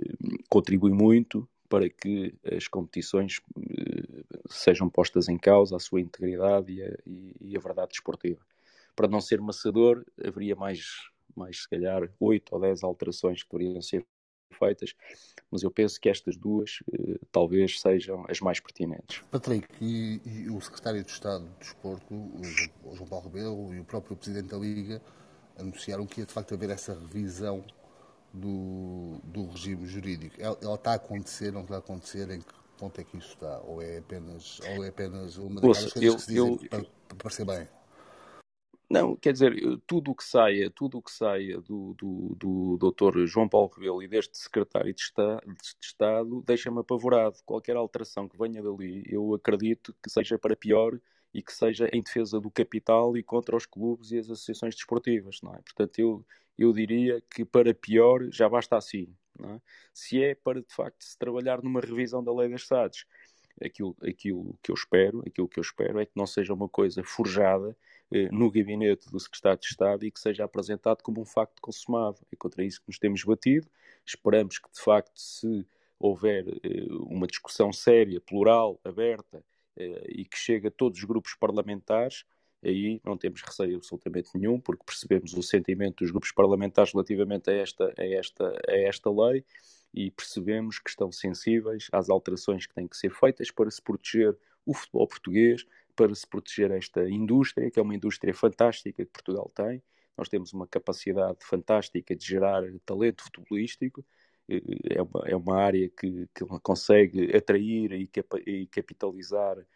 contribui 0.49 0.92
muito 0.92 1.49
para 1.70 1.88
que 1.88 2.35
as 2.44 2.66
competições 2.66 3.40
eh, 3.56 4.24
sejam 4.50 4.90
postas 4.90 5.28
em 5.28 5.38
causa, 5.38 5.76
a 5.76 5.78
sua 5.78 6.00
integridade 6.00 6.72
e 6.72 6.83
a, 6.83 6.98
e, 7.06 7.56
a 7.56 7.61
verdade 7.61 7.92
desportiva. 7.92 8.40
Para 8.96 9.06
não 9.06 9.20
ser 9.20 9.40
maçador, 9.40 10.04
haveria 10.22 10.56
mais, 10.56 11.09
mais 11.35 11.62
se 11.62 11.68
calhar, 11.68 12.11
oito 12.18 12.52
ou 12.52 12.61
dez 12.61 12.83
alterações 12.83 13.44
que 13.44 13.56
deveriam 13.56 13.80
ser 13.80 14.04
feitas, 14.59 14.94
mas 15.48 15.62
eu 15.62 15.70
penso 15.70 16.00
que 16.00 16.09
estas 16.09 16.37
duas 16.37 16.80
eh, 16.92 17.20
talvez 17.30 17.80
sejam 17.80 18.26
as 18.28 18.40
mais 18.40 18.59
pertinentes. 18.59 19.22
Patrick, 19.30 19.68
e, 19.80 20.20
e, 20.26 20.50
o 20.50 20.61
secretário 20.61 21.04
de 21.04 21.11
Estado 21.12 21.44
do 21.44 21.59
Desporto, 21.61 22.12
o 22.12 22.96
João 22.96 23.09
Paulo 23.09 23.26
Rebelo, 23.26 23.72
e 23.72 23.78
o 23.78 23.85
próprio 23.85 24.16
presidente 24.16 24.48
da 24.48 24.59
Liga 24.59 25.00
anunciaram 25.56 26.04
que 26.04 26.20
ia 26.20 26.26
de 26.26 26.33
facto 26.33 26.52
haver 26.52 26.70
essa 26.70 26.94
revisão 26.94 27.64
do, 28.32 29.18
do 29.24 29.46
regime 29.48 29.86
jurídico. 29.86 30.36
Ela, 30.38 30.58
ela, 30.62 30.74
está 30.74 30.92
a 30.92 30.94
acontecer, 30.94 31.52
não 31.52 31.62
está 31.62 31.76
a 31.76 31.78
acontecer? 31.78 32.30
Em 32.30 32.40
que 32.40 32.54
ponto 32.78 33.00
é 33.00 33.04
que 33.04 33.16
isso 33.16 33.34
está? 33.34 33.60
Ou 33.64 33.82
é 33.82 33.98
apenas, 33.98 34.60
ou 34.60 34.84
é 34.84 34.88
apenas 34.88 35.36
uma 35.36 35.60
das 35.60 35.92
coisas 35.92 36.02
eu, 36.02 36.14
que 36.14 36.22
se 36.22 36.26
dizem 36.28 36.58
eu, 36.62 36.68
para, 36.68 36.84
para 37.08 37.16
parecer 37.16 37.44
bem? 37.44 37.68
Não, 38.90 39.14
quer 39.14 39.32
dizer, 39.32 39.54
tudo 39.86 40.10
o 40.10 40.14
que 40.16 40.24
saia, 40.24 40.68
tudo 40.68 40.98
o 40.98 41.02
que 41.02 41.12
saia 41.12 41.60
do, 41.60 41.94
do, 41.94 42.36
do 42.36 42.90
Dr. 42.90 43.24
João 43.24 43.48
Paulo 43.48 43.70
Rebelo 43.72 44.02
e 44.02 44.08
deste 44.08 44.36
secretário 44.36 44.92
de 44.92 45.00
Estado, 45.00 45.46
de 45.46 45.86
Estado 45.86 46.42
deixa-me 46.44 46.80
apavorado. 46.80 47.36
Qualquer 47.46 47.76
alteração 47.76 48.28
que 48.28 48.36
venha 48.36 48.60
dali, 48.60 49.04
eu 49.06 49.32
acredito 49.32 49.94
que 50.02 50.10
seja 50.10 50.36
para 50.36 50.56
pior 50.56 50.98
e 51.32 51.40
que 51.40 51.52
seja 51.52 51.88
em 51.92 52.02
defesa 52.02 52.40
do 52.40 52.50
capital 52.50 53.16
e 53.16 53.22
contra 53.22 53.56
os 53.56 53.64
clubes 53.64 54.10
e 54.10 54.18
as 54.18 54.28
associações 54.28 54.74
desportivas, 54.74 55.38
não 55.40 55.54
é? 55.54 55.60
Portanto, 55.62 55.98
eu, 56.00 56.26
eu 56.61 56.73
diria 56.73 57.23
que 57.31 57.44
para 57.44 57.75
pior 57.75 58.31
já 58.31 58.49
basta 58.49 58.77
assim. 58.77 59.14
É? 59.42 59.61
Se 59.94 60.23
é 60.23 60.35
para 60.35 60.61
de 60.61 60.73
facto 60.73 61.03
se 61.03 61.18
trabalhar 61.18 61.62
numa 61.62 61.81
revisão 61.81 62.23
da 62.23 62.33
lei 62.35 62.51
das 62.51 62.66
SADs, 62.66 63.07
aquilo, 63.64 63.96
aquilo 64.03 64.59
que 64.62 64.70
eu 64.70 64.75
espero, 64.75 65.23
aquilo 65.27 65.49
que 65.49 65.59
eu 65.59 65.62
espero 65.62 65.99
é 65.99 66.05
que 66.05 66.12
não 66.14 66.27
seja 66.27 66.53
uma 66.53 66.68
coisa 66.68 67.03
forjada 67.03 67.75
eh, 68.11 68.29
no 68.31 68.51
gabinete 68.51 69.11
do 69.11 69.18
secretário 69.18 69.61
de 69.61 69.66
Estado 69.66 70.05
e 70.05 70.11
que 70.11 70.20
seja 70.20 70.44
apresentado 70.44 71.03
como 71.03 71.20
um 71.23 71.25
facto 71.25 71.61
consumado. 71.62 72.18
É 72.31 72.37
contra 72.37 72.62
isso 72.62 72.81
que 72.81 72.88
nos 72.88 72.99
temos 72.99 73.25
batido. 73.25 73.66
Esperamos 74.05 74.59
que 74.59 74.70
de 74.70 74.81
facto 74.81 75.18
se 75.18 75.66
houver 75.99 76.46
eh, 76.62 76.87
uma 77.07 77.27
discussão 77.27 77.73
séria, 77.73 78.20
plural, 78.20 78.79
aberta 78.85 79.42
eh, 79.77 80.05
e 80.09 80.25
que 80.27 80.37
chegue 80.37 80.68
a 80.68 80.70
todos 80.70 80.99
os 80.99 81.05
grupos 81.05 81.35
parlamentares, 81.35 82.25
aí 82.62 83.01
não 83.05 83.16
temos 83.16 83.42
receio 83.42 83.77
absolutamente 83.77 84.31
nenhum, 84.35 84.61
porque 84.61 84.85
percebemos 84.85 85.33
o 85.35 85.42
sentimento 85.42 86.03
dos 86.03 86.11
grupos 86.11 86.33
parlamentares 86.33 86.92
relativamente 86.92 87.51
a 87.51 87.55
esta, 87.55 87.92
a 87.96 88.05
esta, 88.05 88.61
a 88.68 88.77
esta 88.77 89.11
lei 89.11 89.44
e 89.92 90.11
percebemos 90.11 90.79
que 90.79 90.90
estão 90.90 91.11
sensíveis 91.11 91.88
às 91.92 92.09
alterações 92.09 92.66
que 92.66 92.75
têm 92.75 92.87
que 92.87 92.96
ser 92.96 93.11
feitas 93.11 93.51
para 93.51 93.70
se 93.70 93.83
proteger 93.83 94.37
o 94.64 94.75
futebol 94.75 95.07
português, 95.07 95.64
para 95.96 96.14
se 96.14 96.27
proteger 96.27 96.70
esta 96.70 97.09
indústria, 97.09 97.70
que 97.70 97.79
é 97.81 97.83
uma 97.83 97.94
indústria 97.94 98.33
fantástica 98.33 99.05
que 99.05 99.11
Portugal 99.11 99.51
tem. 99.55 99.83
Nós 100.16 100.29
temos 100.29 100.53
uma 100.53 100.66
capacidade 100.66 101.38
fantástica 101.42 102.14
de 102.14 102.25
gerar 102.25 102.62
talento 102.85 103.23
futebolístico, 103.23 104.05
é 104.49 105.01
uma, 105.01 105.23
é 105.27 105.37
uma 105.37 105.57
área 105.57 105.88
que, 105.88 106.29
que 106.35 106.44
consegue 106.62 107.35
atrair 107.37 107.92
e, 107.92 108.07
cap, 108.09 108.42
e 108.44 108.66
capitalizar 108.66 109.57
eh, 109.59 109.66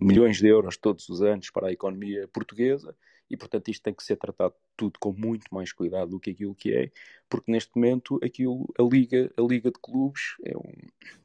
milhões 0.00 0.38
de 0.38 0.46
euros 0.46 0.76
todos 0.76 1.08
os 1.08 1.22
anos 1.22 1.50
para 1.50 1.68
a 1.68 1.72
economia 1.72 2.26
portuguesa 2.28 2.96
e, 3.30 3.36
portanto, 3.36 3.68
isto 3.68 3.82
tem 3.82 3.94
que 3.94 4.02
ser 4.02 4.16
tratado 4.16 4.54
tudo 4.76 4.98
com 4.98 5.12
muito 5.12 5.52
mais 5.52 5.72
cuidado 5.72 6.10
do 6.10 6.20
que 6.20 6.30
aquilo 6.30 6.54
que 6.54 6.72
é, 6.72 6.90
porque 7.28 7.52
neste 7.52 7.70
momento 7.76 8.18
aquilo, 8.22 8.66
a 8.78 8.82
liga, 8.82 9.30
a 9.36 9.42
liga 9.42 9.70
de 9.70 9.78
clubes 9.80 10.36
é 10.44 10.56
um, 10.56 10.72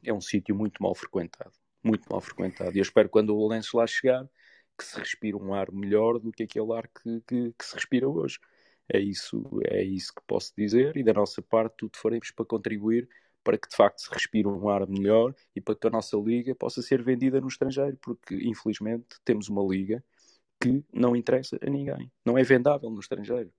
é 0.04 0.12
um 0.12 0.20
sítio 0.20 0.54
muito 0.54 0.82
mal 0.82 0.94
frequentado, 0.94 1.52
muito 1.82 2.06
mal 2.10 2.20
frequentado. 2.20 2.76
E 2.76 2.78
eu 2.78 2.82
espero 2.82 3.08
quando 3.08 3.34
o 3.34 3.48
Valenço 3.48 3.76
lá 3.76 3.86
chegar 3.86 4.28
que 4.76 4.84
se 4.84 4.98
respire 4.98 5.36
um 5.36 5.54
ar 5.54 5.70
melhor 5.72 6.18
do 6.18 6.32
que 6.32 6.42
aquele 6.42 6.72
ar 6.72 6.88
que, 6.88 7.20
que, 7.26 7.54
que 7.56 7.64
se 7.64 7.74
respira 7.74 8.08
hoje. 8.08 8.38
É 8.92 8.98
isso, 8.98 9.42
é 9.64 9.82
isso 9.82 10.12
que 10.14 10.20
posso 10.26 10.52
dizer 10.56 10.94
e 10.96 11.02
da 11.02 11.14
nossa 11.14 11.40
parte 11.40 11.76
tudo 11.78 11.96
faremos 11.96 12.30
para 12.30 12.44
contribuir 12.44 13.08
para 13.44 13.58
que 13.58 13.68
de 13.68 13.76
facto 13.76 14.00
se 14.00 14.10
respire 14.10 14.48
um 14.48 14.68
ar 14.68 14.88
melhor 14.88 15.34
e 15.54 15.60
para 15.60 15.76
que 15.76 15.86
a 15.86 15.90
nossa 15.90 16.16
liga 16.16 16.54
possa 16.54 16.80
ser 16.82 17.02
vendida 17.02 17.40
no 17.40 17.46
estrangeiro, 17.46 17.96
porque 18.00 18.34
infelizmente 18.34 19.20
temos 19.24 19.48
uma 19.48 19.62
liga 19.62 20.02
que 20.60 20.82
não 20.92 21.14
interessa 21.14 21.58
a 21.60 21.70
ninguém, 21.70 22.10
não 22.24 22.38
é 22.38 22.42
vendável 22.42 22.90
no 22.90 23.00
estrangeiro. 23.00 23.52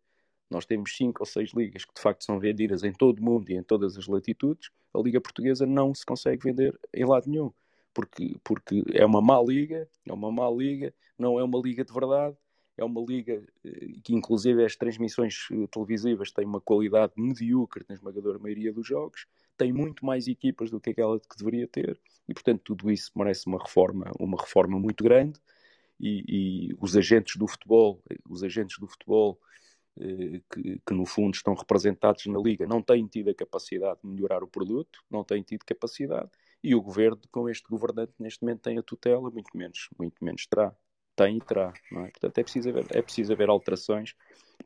Nós 0.50 0.66
temos 0.66 0.96
cinco 0.96 1.22
ou 1.22 1.26
seis 1.26 1.52
ligas 1.54 1.86
que 1.86 1.94
de 1.94 2.02
facto 2.02 2.24
são 2.24 2.40
vendidas 2.40 2.84
em 2.84 2.92
todo 2.92 3.20
o 3.20 3.24
mundo 3.24 3.50
e 3.50 3.56
em 3.56 3.64
todas 3.64 3.98
as 3.98 4.08
latitudes. 4.08 4.70
A 4.94 5.00
Liga 5.00 5.20
Portuguesa 5.20 5.66
não 5.66 5.94
se 5.94 6.06
consegue 6.06 6.44
vender 6.44 6.78
em 6.94 7.06
lado 7.06 7.30
nenhum, 7.30 7.52
porque, 7.94 8.36
porque 8.44 8.84
é 8.94 9.06
uma 9.06 9.22
má 9.22 9.42
liga, 9.42 9.88
é 10.06 10.14
uma 10.14 10.32
má 10.32 10.50
liga, 10.50 10.94
não 11.18 11.40
é 11.40 11.44
uma 11.44 11.60
liga 11.60 11.84
de 11.84 11.92
verdade, 11.92 12.38
é 12.78 12.84
uma 12.84 13.02
liga 13.02 13.44
eh, 13.64 13.88
que, 14.04 14.14
inclusive, 14.14 14.64
as 14.64 14.76
transmissões 14.76 15.48
eh, 15.52 15.68
televisivas 15.72 16.32
têm 16.32 16.46
uma 16.46 16.62
qualidade 16.62 17.14
medíocre 17.18 17.86
na 17.88 17.96
esmagadora 17.96 18.38
maioria 18.38 18.74
dos 18.74 18.86
jogos, 18.86 19.26
tem 19.58 19.72
muito 19.72 20.06
mais 20.06 20.28
equipas 20.28 20.70
do 20.70 20.80
que 20.80 20.90
aquela 20.92 21.20
que 21.20 21.38
deveria 21.38 21.68
ter, 21.68 22.00
e, 22.28 22.34
portanto, 22.34 22.62
tudo 22.64 22.92
isso 22.92 23.12
merece 23.16 23.48
uma 23.48 23.60
reforma, 23.60 24.12
uma 24.20 24.40
reforma 24.40 24.80
muito 24.80 25.04
grande. 25.04 25.40
E, 26.00 26.70
e 26.72 26.76
os 26.80 26.98
agentes 26.98 27.38
do 27.38 27.48
futebol, 27.48 28.04
os 28.30 28.44
agentes 28.44 28.78
do 28.80 28.88
futebol 28.88 29.40
eh, 29.98 30.42
que, 30.52 30.80
que, 30.86 30.94
no 30.94 31.06
fundo 31.06 31.36
estão 31.36 31.54
representados 31.54 32.26
na 32.26 32.38
liga, 32.38 32.68
não 32.68 32.82
têm 32.82 33.08
tido 33.08 33.30
a 33.30 33.34
capacidade 33.34 34.00
de 34.04 34.10
melhorar 34.10 34.44
o 34.44 34.48
produto, 34.48 35.02
não 35.10 35.24
têm 35.24 35.42
tido 35.42 35.64
capacidade, 35.66 36.30
e 36.62 36.76
o 36.76 36.82
governo, 36.82 37.22
com 37.32 37.48
este 37.48 37.68
governante 37.70 38.14
neste 38.20 38.44
momento 38.44 38.62
tem 38.62 38.78
a 38.78 38.84
tutela, 38.84 39.32
muito 39.32 39.56
menos, 39.56 39.90
muito 39.98 40.24
menos 40.24 40.46
terá 40.48 40.76
tem 41.16 41.38
e 41.38 41.42
terá. 41.42 41.74
É? 41.94 42.08
Portanto, 42.10 42.38
é 42.38 42.44
preciso, 42.44 42.70
haver, 42.70 42.86
é 42.92 43.02
preciso 43.02 43.34
haver 43.34 43.50
alterações, 43.50 44.14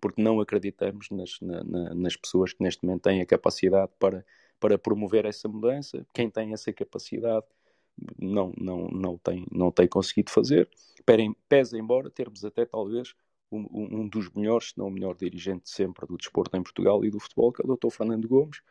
porque 0.02 0.22
não 0.22 0.40
acreditamos 0.40 1.10
nas, 1.12 1.40
na, 1.42 1.64
na, 1.64 1.96
nas 1.96 2.16
pessoas 2.16 2.54
que 2.54 2.64
neste 2.64 2.84
momento 2.84 3.04
têm 3.04 3.22
a 3.22 3.26
capacidade 3.26 3.92
para, 4.00 4.26
para 4.60 4.78
promover 4.78 5.26
essa 5.26 5.48
mudança. 5.48 6.06
Quem 6.14 6.30
tem 6.30 6.54
essa 6.54 6.72
capacidade 6.74 7.46
não, 8.18 8.54
não, 8.58 8.88
não, 8.88 9.18
tem, 9.18 9.46
não 9.52 9.72
tem 9.72 9.88
conseguido 9.88 10.32
fazer. 10.32 10.70
Pese 11.48 11.78
embora 11.78 12.10
termos 12.10 12.46
até 12.46 12.66
talvez 12.66 13.14
um, 13.52 13.66
um, 14.02 14.08
dos 14.08 14.30
melhores, 14.32 14.70
se 14.70 14.78
não 14.78 14.88
o 14.88 14.92
melhor 14.92 15.16
dirigente 15.16 15.70
sempre 15.70 16.06
do 16.06 16.18
desporto 16.18 16.56
em 16.56 16.64
Portugal 16.64 17.04
e 17.04 17.10
do 17.10 17.20
futebol, 17.20 17.52
que 17.52 17.62
é 17.62 17.66
o 17.66 17.76
Dr. 17.76 17.90
Fernando 17.90 18.28
Gomes, 18.28 18.62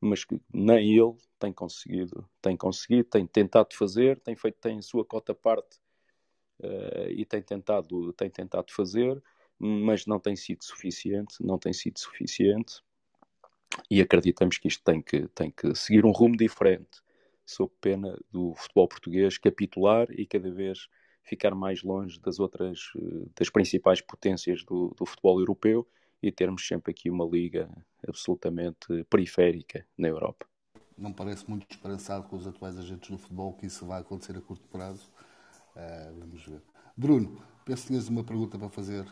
mas 0.00 0.24
que 0.24 0.40
nem 0.52 0.96
ele 0.96 1.16
tem 1.38 1.52
conseguido, 1.52 2.28
tem 2.40 2.56
conseguido, 2.56 3.08
tem 3.08 3.26
tentado 3.26 3.74
fazer, 3.74 4.20
tem 4.20 4.36
feito, 4.36 4.58
tem 4.60 4.78
a 4.78 4.82
sua 4.82 5.04
cota 5.04 5.34
parte 5.34 5.78
uh, 6.60 7.10
e 7.10 7.24
tem 7.24 7.42
tentado, 7.42 8.12
tem 8.12 8.30
tentado 8.30 8.72
fazer, 8.72 9.20
mas 9.58 10.06
não 10.06 10.20
tem 10.20 10.36
sido 10.36 10.62
suficiente, 10.62 11.34
não 11.40 11.58
tem 11.58 11.72
sido 11.72 11.98
suficiente 11.98 12.80
e 13.90 14.00
acreditamos 14.00 14.58
que 14.58 14.68
isto 14.68 14.82
tem 14.82 15.00
que, 15.00 15.28
tem 15.28 15.50
que 15.50 15.74
seguir 15.74 16.04
um 16.04 16.10
rumo 16.10 16.36
diferente, 16.36 17.00
sob 17.44 17.72
pena 17.80 18.18
do 18.30 18.54
futebol 18.54 18.88
português 18.88 19.38
capitular 19.38 20.08
e 20.10 20.26
cada 20.26 20.50
vez 20.50 20.88
ficar 21.22 21.54
mais 21.54 21.82
longe 21.82 22.18
das 22.20 22.38
outras, 22.38 22.90
eh, 22.96 23.28
das 23.38 23.50
principais 23.50 24.00
potências 24.00 24.64
do, 24.64 24.94
do 24.96 25.04
futebol 25.04 25.38
europeu 25.38 25.86
e 26.22 26.32
termos 26.32 26.66
sempre 26.66 26.90
aqui 26.90 27.10
uma 27.10 27.24
liga 27.24 27.70
absolutamente 28.06 29.04
periférica 29.08 29.86
na 29.96 30.08
Europa. 30.08 30.46
Não 30.96 31.12
parece 31.12 31.48
muito 31.48 31.66
esperançado 31.70 32.26
com 32.26 32.36
os 32.36 32.46
atuais 32.46 32.76
agentes 32.76 33.10
do 33.10 33.18
futebol 33.18 33.52
que 33.54 33.66
isso 33.66 33.86
vai 33.86 34.00
acontecer 34.00 34.36
a 34.36 34.40
curto 34.40 34.66
prazo. 34.68 35.08
Uh, 35.76 36.18
vamos 36.18 36.44
ver. 36.44 36.60
Bruno, 36.96 37.40
penso 37.64 37.82
que 37.82 37.88
tinhas 37.88 38.08
uma 38.08 38.24
pergunta 38.24 38.58
para 38.58 38.68
fazer. 38.68 39.06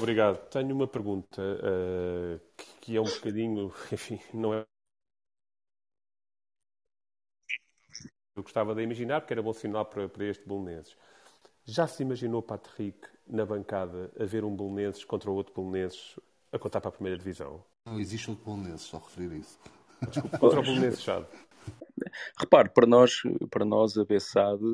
Obrigado. 0.00 0.48
Tenho 0.48 0.74
uma 0.74 0.88
pergunta 0.88 1.42
uh, 1.42 2.40
que 2.80 2.96
é 2.96 3.00
um 3.00 3.04
bocadinho, 3.04 3.70
enfim, 3.92 4.18
não 4.32 4.54
é. 4.54 4.64
Eu 8.34 8.42
gostava 8.42 8.74
de 8.74 8.82
imaginar, 8.82 9.20
porque 9.20 9.34
era 9.34 9.42
bom 9.42 9.52
sinal 9.52 9.84
para, 9.84 10.08
para 10.08 10.24
este 10.24 10.48
Belenenses. 10.48 10.96
Já 11.66 11.86
se 11.86 12.02
imaginou, 12.02 12.42
Patrick, 12.42 13.06
na 13.26 13.44
bancada, 13.44 14.10
a 14.18 14.24
ver 14.24 14.42
um 14.42 14.56
Belenenses 14.56 15.04
contra 15.04 15.30
o 15.30 15.34
outro 15.34 15.52
Belenenses 15.54 16.18
a 16.50 16.58
contar 16.58 16.80
para 16.80 16.88
a 16.88 16.92
primeira 16.92 17.18
divisão? 17.18 17.62
Não 17.84 18.00
existe 18.00 18.30
outro 18.30 18.44
Belenenses, 18.46 18.86
só 18.86 18.96
referir 18.96 19.40
isso. 19.40 19.58
Desculpa, 20.08 20.38
contra 20.38 20.60
o 20.60 20.62
Belenenses, 20.62 21.02
Chado. 21.02 21.26
Repare, 22.38 22.70
para 22.70 22.86
nós, 22.86 23.20
para 23.50 23.66
nós 23.66 23.98
a 23.98 24.04
Bessade, 24.06 24.64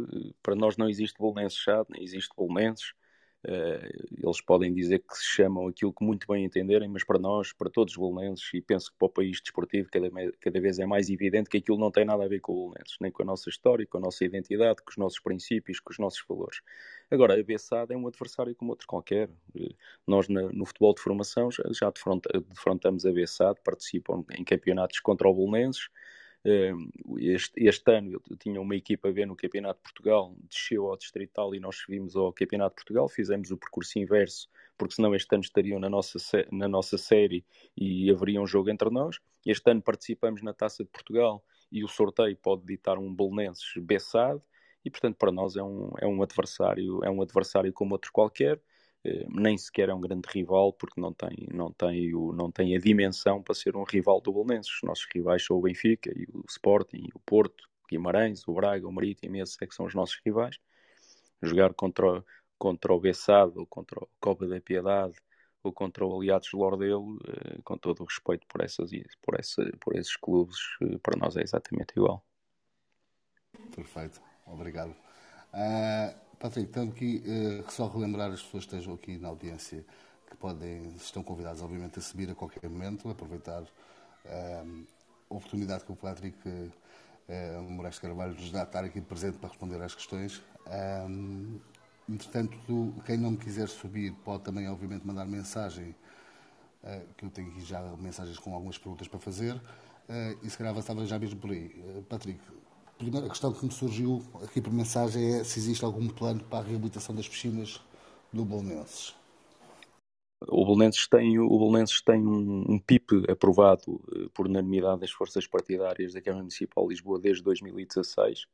para 0.41 0.55
nós 0.55 0.77
não 0.77 0.89
existe 0.89 1.19
Bolonenses 1.19 1.59
Chade, 1.59 1.89
nem 1.91 2.05
existe 2.05 2.31
Bolonenses. 2.37 2.93
Uh, 3.45 4.27
eles 4.27 4.41
podem 4.41 4.75
dizer 4.75 4.99
que 4.99 5.17
se 5.17 5.25
chamam 5.25 5.69
aquilo 5.69 5.93
que 5.93 6.05
muito 6.05 6.27
bem 6.27 6.45
entenderem, 6.45 6.89
mas 6.89 7.05
para 7.05 7.19
nós, 7.19 7.53
para 7.53 7.71
todos 7.71 7.93
os 7.93 7.97
bolonenses, 7.97 8.49
e 8.53 8.61
penso 8.61 8.91
que 8.91 8.99
para 8.99 9.07
o 9.07 9.09
país 9.09 9.41
desportivo 9.41 9.89
cada, 9.89 10.11
cada 10.41 10.61
vez 10.61 10.81
é 10.81 10.87
mais 10.87 11.09
evidente 11.09 11.49
que 11.49 11.59
aquilo 11.59 11.79
não 11.79 11.91
tem 11.91 12.05
nada 12.05 12.25
a 12.25 12.29
ver 12.29 12.41
com 12.41 12.53
o 12.53 12.57
bolonenses, 12.57 12.97
nem 13.01 13.11
com 13.11 13.23
a 13.23 13.27
nossa 13.27 13.49
história, 13.49 13.87
com 13.87 13.99
a 13.99 14.01
nossa 14.01 14.25
identidade, 14.25 14.83
com 14.83 14.91
os 14.91 14.97
nossos 14.97 15.21
princípios, 15.21 15.79
com 15.79 15.93
os 15.93 15.99
nossos 15.99 16.25
valores. 16.29 16.61
Agora, 17.09 17.39
a 17.39 17.43
Bessade 17.43 17.93
é 17.93 17.97
um 17.97 18.09
adversário 18.09 18.55
como 18.57 18.73
outro 18.73 18.87
qualquer. 18.87 19.29
Uh, 19.55 19.75
nós, 20.07 20.29
no 20.29 20.67
futebol 20.67 20.95
de 20.95 21.03
formação, 21.03 21.51
já, 21.51 21.63
já 21.73 21.93
defrontamos 22.49 23.07
a 23.07 23.13
Bessade, 23.13 23.61
participam 23.63 24.25
em 24.37 24.43
campeonatos 24.43 24.99
contra 24.99 25.29
o 25.29 25.35
bolonenses, 25.35 25.89
este, 27.19 27.67
este, 27.67 27.91
ano 27.91 28.23
eu 28.31 28.37
tinha 28.37 28.61
uma 28.61 28.77
equipa 28.77 29.11
ver 29.11 29.27
no 29.27 29.35
Campeonato 29.35 29.79
de 29.79 29.83
Portugal, 29.83 30.35
desceu 30.49 30.87
ao 30.87 30.97
Distrital 30.97 31.55
e 31.55 31.61
nós 31.61 31.77
subimos 31.77 32.15
ao 32.15 32.33
Campeonato 32.33 32.77
de 32.77 32.77
Portugal, 32.77 33.09
fizemos 33.09 33.51
o 33.51 33.57
percurso 33.57 33.99
inverso, 33.99 34.49
porque 34.79 34.95
senão 34.95 35.15
este 35.15 35.35
ano 35.35 35.43
estariam 35.43 35.79
na 35.79 35.89
nossa, 35.89 36.19
na 36.53 36.69
nossa 36.69 36.97
série 36.97 37.45
e 37.77 38.11
haveria 38.11 38.41
um 38.41 38.47
jogo 38.47 38.71
entre 38.71 38.91
nós. 38.91 39.19
Este 39.45 39.71
ano 39.71 39.83
participamos 39.83 40.43
na 40.43 40.53
Taça 40.53 40.85
de 40.85 40.91
Portugal 40.91 41.43
e 41.71 41.83
o 41.83 41.89
sorteio 41.89 42.37
pode 42.37 42.65
ditar 42.65 42.99
um 42.99 43.13
Belenenses 43.15 43.73
Bessade 43.79 44.41
e 44.85 44.91
portanto 44.91 45.17
para 45.17 45.33
nós 45.33 45.57
é 45.57 45.63
um, 45.63 45.91
é 45.99 46.07
um 46.07 46.23
adversário 46.23 47.01
é 47.05 47.11
um 47.11 47.21
adversário 47.21 47.73
como 47.73 47.95
outro 47.95 48.13
qualquer 48.13 48.61
nem 49.29 49.57
sequer 49.57 49.89
é 49.89 49.95
um 49.95 50.01
grande 50.01 50.29
rival 50.29 50.73
porque 50.73 51.01
não 51.01 51.13
tem, 51.13 51.49
não, 51.53 51.73
tem 51.73 52.15
o, 52.15 52.33
não 52.33 52.51
tem 52.51 52.77
a 52.77 52.81
dimensão 52.81 53.43
para 53.43 53.55
ser 53.55 53.77
um 53.77 53.85
rival 53.85 54.21
do 54.21 54.33
Bolonenses. 54.33 54.73
Os 54.73 54.83
nossos 54.83 55.07
rivais 55.15 55.45
são 55.45 55.57
o 55.57 55.63
Benfica 55.63 56.11
e 56.15 56.25
o 56.33 56.45
Sporting, 56.49 57.09
o 57.15 57.21
Porto, 57.21 57.65
o 57.85 57.89
Guimarães, 57.89 58.47
o 58.47 58.55
Braga, 58.55 58.87
o 58.87 58.93
Marítimo, 58.93 59.37
esses 59.37 59.57
é 59.61 59.67
que 59.67 59.75
são 59.75 59.87
os 59.87 59.95
nossos 59.95 60.21
rivais. 60.25 60.59
Jogar 61.43 61.75
contra, 61.75 62.25
contra 62.59 62.93
o 62.93 63.01
Bessado, 63.01 63.61
ou 63.61 63.67
contra 63.67 64.03
o 64.03 64.09
Copa 64.21 64.47
da 64.47 64.61
Piedade, 64.61 65.17
ou 65.63 65.73
contra 65.73 66.07
o 66.07 66.17
Aliados 66.17 66.49
de 66.49 66.57
Lordelo, 66.57 67.19
eh, 67.27 67.59
com 67.65 67.77
todo 67.77 68.01
o 68.03 68.05
respeito 68.05 68.47
por, 68.47 68.63
essas, 68.63 68.91
por, 69.23 69.39
essa, 69.39 69.63
por 69.81 69.97
esses 69.97 70.17
clubes, 70.17 70.57
eh, 70.83 70.99
para 71.03 71.19
nós 71.19 71.37
é 71.37 71.43
exatamente 71.43 71.93
igual. 71.97 72.25
Perfeito, 73.75 74.21
obrigado. 74.47 74.95
Uh... 75.53 76.26
Patrick, 76.39 76.71
tenho 76.71 76.91
aqui 76.91 77.23
uh, 77.27 77.71
só 77.71 77.89
relembrar 77.89 78.31
as 78.31 78.43
pessoas 78.43 78.67
que 78.67 78.75
estejam 78.75 78.95
aqui 78.95 79.17
na 79.17 79.29
audiência 79.29 79.85
que 80.29 80.37
podem, 80.37 80.95
estão 80.97 81.23
convidados, 81.23 81.63
obviamente, 81.63 81.99
a 81.99 82.03
subir 82.03 82.31
a 82.31 82.35
qualquer 82.35 82.69
momento, 82.69 83.09
aproveitar 83.09 83.63
uh, 83.63 84.87
a 85.31 85.35
oportunidade 85.35 85.85
que 85.85 85.93
o 85.93 85.97
Patrick 85.97 86.37
uh, 86.47 87.63
Moraes 87.71 87.99
Carvalho 87.99 88.35
nos 88.35 88.51
dá 88.51 88.65
estar 88.65 88.85
aqui 88.85 89.01
presente 89.01 89.39
para 89.39 89.49
responder 89.49 89.81
às 89.83 89.95
questões. 89.95 90.43
Um, 91.09 91.59
entretanto, 92.09 92.95
quem 93.05 93.17
não 93.17 93.31
me 93.31 93.39
quiser 93.39 93.69
subir 93.69 94.13
pode 94.25 94.43
também, 94.43 94.69
obviamente, 94.69 95.07
mandar 95.07 95.25
mensagem, 95.25 95.95
uh, 96.85 97.15
que 97.17 97.25
eu 97.25 97.31
tenho 97.31 97.49
aqui 97.51 97.65
já 97.65 97.81
mensagens 97.97 98.39
com 98.39 98.55
algumas 98.55 98.77
perguntas 98.77 99.09
para 99.09 99.19
fazer, 99.19 99.55
uh, 99.55 100.39
e 100.43 100.51
se 100.51 100.59
calhar 100.59 100.73
avançava 100.73 101.07
já 101.07 101.19
mesmo 101.19 101.41
por 101.41 101.51
aí. 101.51 102.05
Patrick, 102.09 102.41
primeira 102.99 103.29
questão 103.29 103.53
que 103.53 103.65
me 103.65 103.73
surgiu 103.73 104.23
aqui 104.43 104.61
por 104.61 104.73
mensagem 104.73 105.37
é 105.37 105.45
se 105.45 105.59
existe 105.59 105.85
algum 105.85 106.09
plano 106.09 106.43
para 106.45 106.61
a 106.61 106.63
reabilitação 106.63 107.15
das 107.15 107.29
piscinas 107.29 107.81
do 108.33 108.45
Bolonenses. 108.45 109.15
O 110.49 110.65
Bolonenses 110.65 111.09
tem, 111.09 111.39
o 111.39 111.49
Bolonenses 111.49 112.03
tem 112.03 112.21
um, 112.21 112.73
um, 112.73 112.79
PIP 112.79 113.25
aprovado 113.31 113.83
uh, 113.89 114.31
por 114.31 114.47
unanimidade 114.47 115.01
das 115.01 115.11
forças 115.11 115.47
partidárias 115.47 116.13
da 116.13 116.21
Câmara 116.21 116.43
Municipal 116.43 116.85
de 116.87 116.95
Lisboa 116.95 117.19
desde 117.19 117.43
2016 117.43 118.47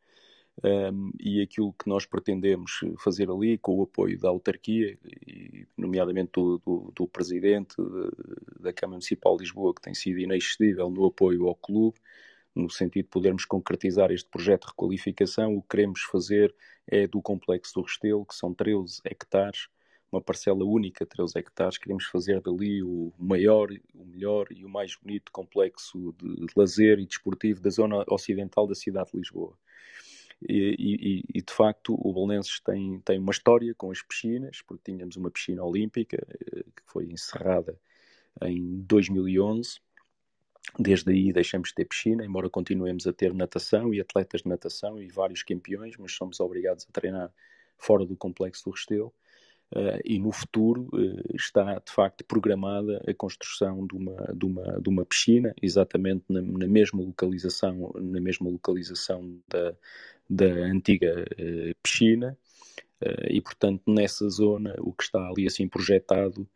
um, 0.63 1.11
e 1.19 1.41
aquilo 1.41 1.73
que 1.73 1.89
nós 1.89 2.07
pretendemos 2.07 2.81
fazer 2.99 3.31
ali 3.31 3.59
com 3.59 3.79
o 3.79 3.83
apoio 3.83 4.19
da 4.19 4.29
autarquia, 4.29 4.99
e, 5.27 5.67
nomeadamente 5.77 6.33
do, 6.35 6.59
do, 6.59 6.93
do 6.95 7.09
Presidente 7.09 7.75
da 8.61 8.73
Câmara 8.73 8.97
Municipal 8.97 9.37
de 9.37 9.45
Lisboa, 9.45 9.75
que 9.75 9.83
tem 9.83 9.95
sido 9.95 10.21
inexcedível 10.21 10.91
no 10.91 11.07
apoio 11.07 11.49
ao 11.49 11.55
clube, 11.55 11.99
no 12.55 12.71
sentido 12.71 13.05
de 13.05 13.11
podermos 13.11 13.45
concretizar 13.45 14.11
este 14.11 14.29
projeto 14.29 14.63
de 14.63 14.69
requalificação, 14.69 15.57
o 15.57 15.63
que 15.63 15.69
queremos 15.69 16.03
fazer 16.03 16.55
é 16.87 17.07
do 17.07 17.23
Complexo 17.23 17.75
do 17.75 17.83
Restelo, 17.83 18.27
que 18.27 18.35
são 18.35 18.53
13 18.53 19.01
hectares, 19.05 19.69
uma 20.11 20.21
parcela 20.21 20.63
única, 20.63 21.07
13 21.07 21.39
hectares, 21.39 21.79
queremos 21.79 22.05
fazer 22.05 22.43
dali 22.43 22.83
o 22.83 23.13
maior, 23.19 23.71
o 23.95 24.05
melhor 24.05 24.47
e 24.51 24.63
o 24.63 24.69
mais 24.69 24.95
bonito 24.95 25.33
complexo 25.33 26.15
de, 26.19 26.47
lazer 26.55 26.99
e 26.99 27.07
desportivo 27.07 27.63
da 27.63 27.71
zona 27.71 28.05
ocidental 28.07 28.67
da 28.67 28.75
cidade 28.75 29.11
de 29.11 29.19
Lisboa. 29.19 29.57
E, 30.47 30.77
e, 30.79 31.39
e, 31.39 31.41
de 31.41 31.53
facto 31.53 31.95
o 31.95 32.13
Belenenses 32.13 32.61
tem, 32.61 33.01
tem 33.01 33.19
uma 33.19 33.31
história 33.31 33.75
com 33.75 33.91
as 33.91 34.03
piscinas, 34.03 34.61
porque 34.61 34.93
tínhamos 34.93 35.17
uma 35.17 35.31
piscina 35.31 35.65
olímpica 35.65 36.19
eh, 36.19 36.65
que 36.77 36.83
foi 36.85 37.05
encerrada 37.07 37.79
em 38.43 38.81
2011 38.81 39.81
Desde 40.79 41.11
aí 41.11 41.33
deixamos 41.33 41.69
de 41.69 41.75
ter 41.75 41.85
piscina, 41.85 42.25
embora 42.25 42.49
continuemos 42.49 43.07
a 43.07 43.13
ter 43.13 43.35
natação 43.35 43.93
e 43.93 44.01
atletas 44.01 44.43
de 44.43 44.49
natação 44.49 45.01
e 45.03 45.09
vários 45.09 45.43
campeões, 45.43 45.97
mas 45.99 46.13
somos 46.13 46.41
obrigados 46.41 46.87
a 46.89 46.93
treinar 46.93 47.31
fora 47.77 48.07
do 48.07 48.17
complexo 48.17 48.65
do 48.65 48.71
Restelo. 48.71 49.13
Uh, 49.75 50.01
e 50.05 50.19
no 50.19 50.31
futuro 50.31 50.91
uh, 50.93 51.35
está 51.35 51.79
de 51.79 51.91
facto 51.91 52.23
programada 52.27 53.03
a 53.09 53.15
construção 53.15 53.87
de 53.87 53.97
uma, 53.97 54.35
de 54.35 54.45
uma, 54.45 54.81
de 54.81 54.89
uma 54.89 55.05
piscina, 55.05 55.55
exatamente 55.63 56.25
na, 56.29 56.43
na 56.43 56.67
mesma 56.67 57.03
localização, 57.03 57.91
na 57.95 58.21
mesma 58.21 58.51
localização 58.51 59.39
da, 59.49 59.75
da 60.29 60.47
antiga 60.47 61.25
uh, 61.25 61.75
piscina, 61.83 62.37
e 63.29 63.41
portanto 63.41 63.83
nessa 63.89 64.29
zona 64.31 64.77
o 64.79 64.93
que 64.93 65.03
está 65.03 65.27
ali 65.27 65.45
assim 65.45 65.67
projetado 65.67 66.49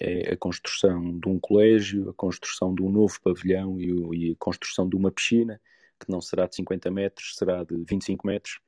é 0.00 0.32
a 0.32 0.36
construção 0.36 1.18
de 1.18 1.28
um 1.28 1.38
colégio, 1.38 2.10
a 2.10 2.14
construção 2.14 2.74
de 2.74 2.82
um 2.82 2.90
novo 2.90 3.20
pavilhão 3.22 3.78
e, 3.80 4.32
a 4.32 4.36
construção 4.38 4.88
de 4.88 4.96
uma 4.96 5.10
piscina, 5.10 5.60
que 5.98 6.10
não 6.10 6.20
será 6.20 6.46
de 6.46 6.56
50 6.56 6.90
metros, 6.90 7.36
será 7.36 7.62
de 7.64 7.76
25 7.76 8.26
metros, 8.26 8.60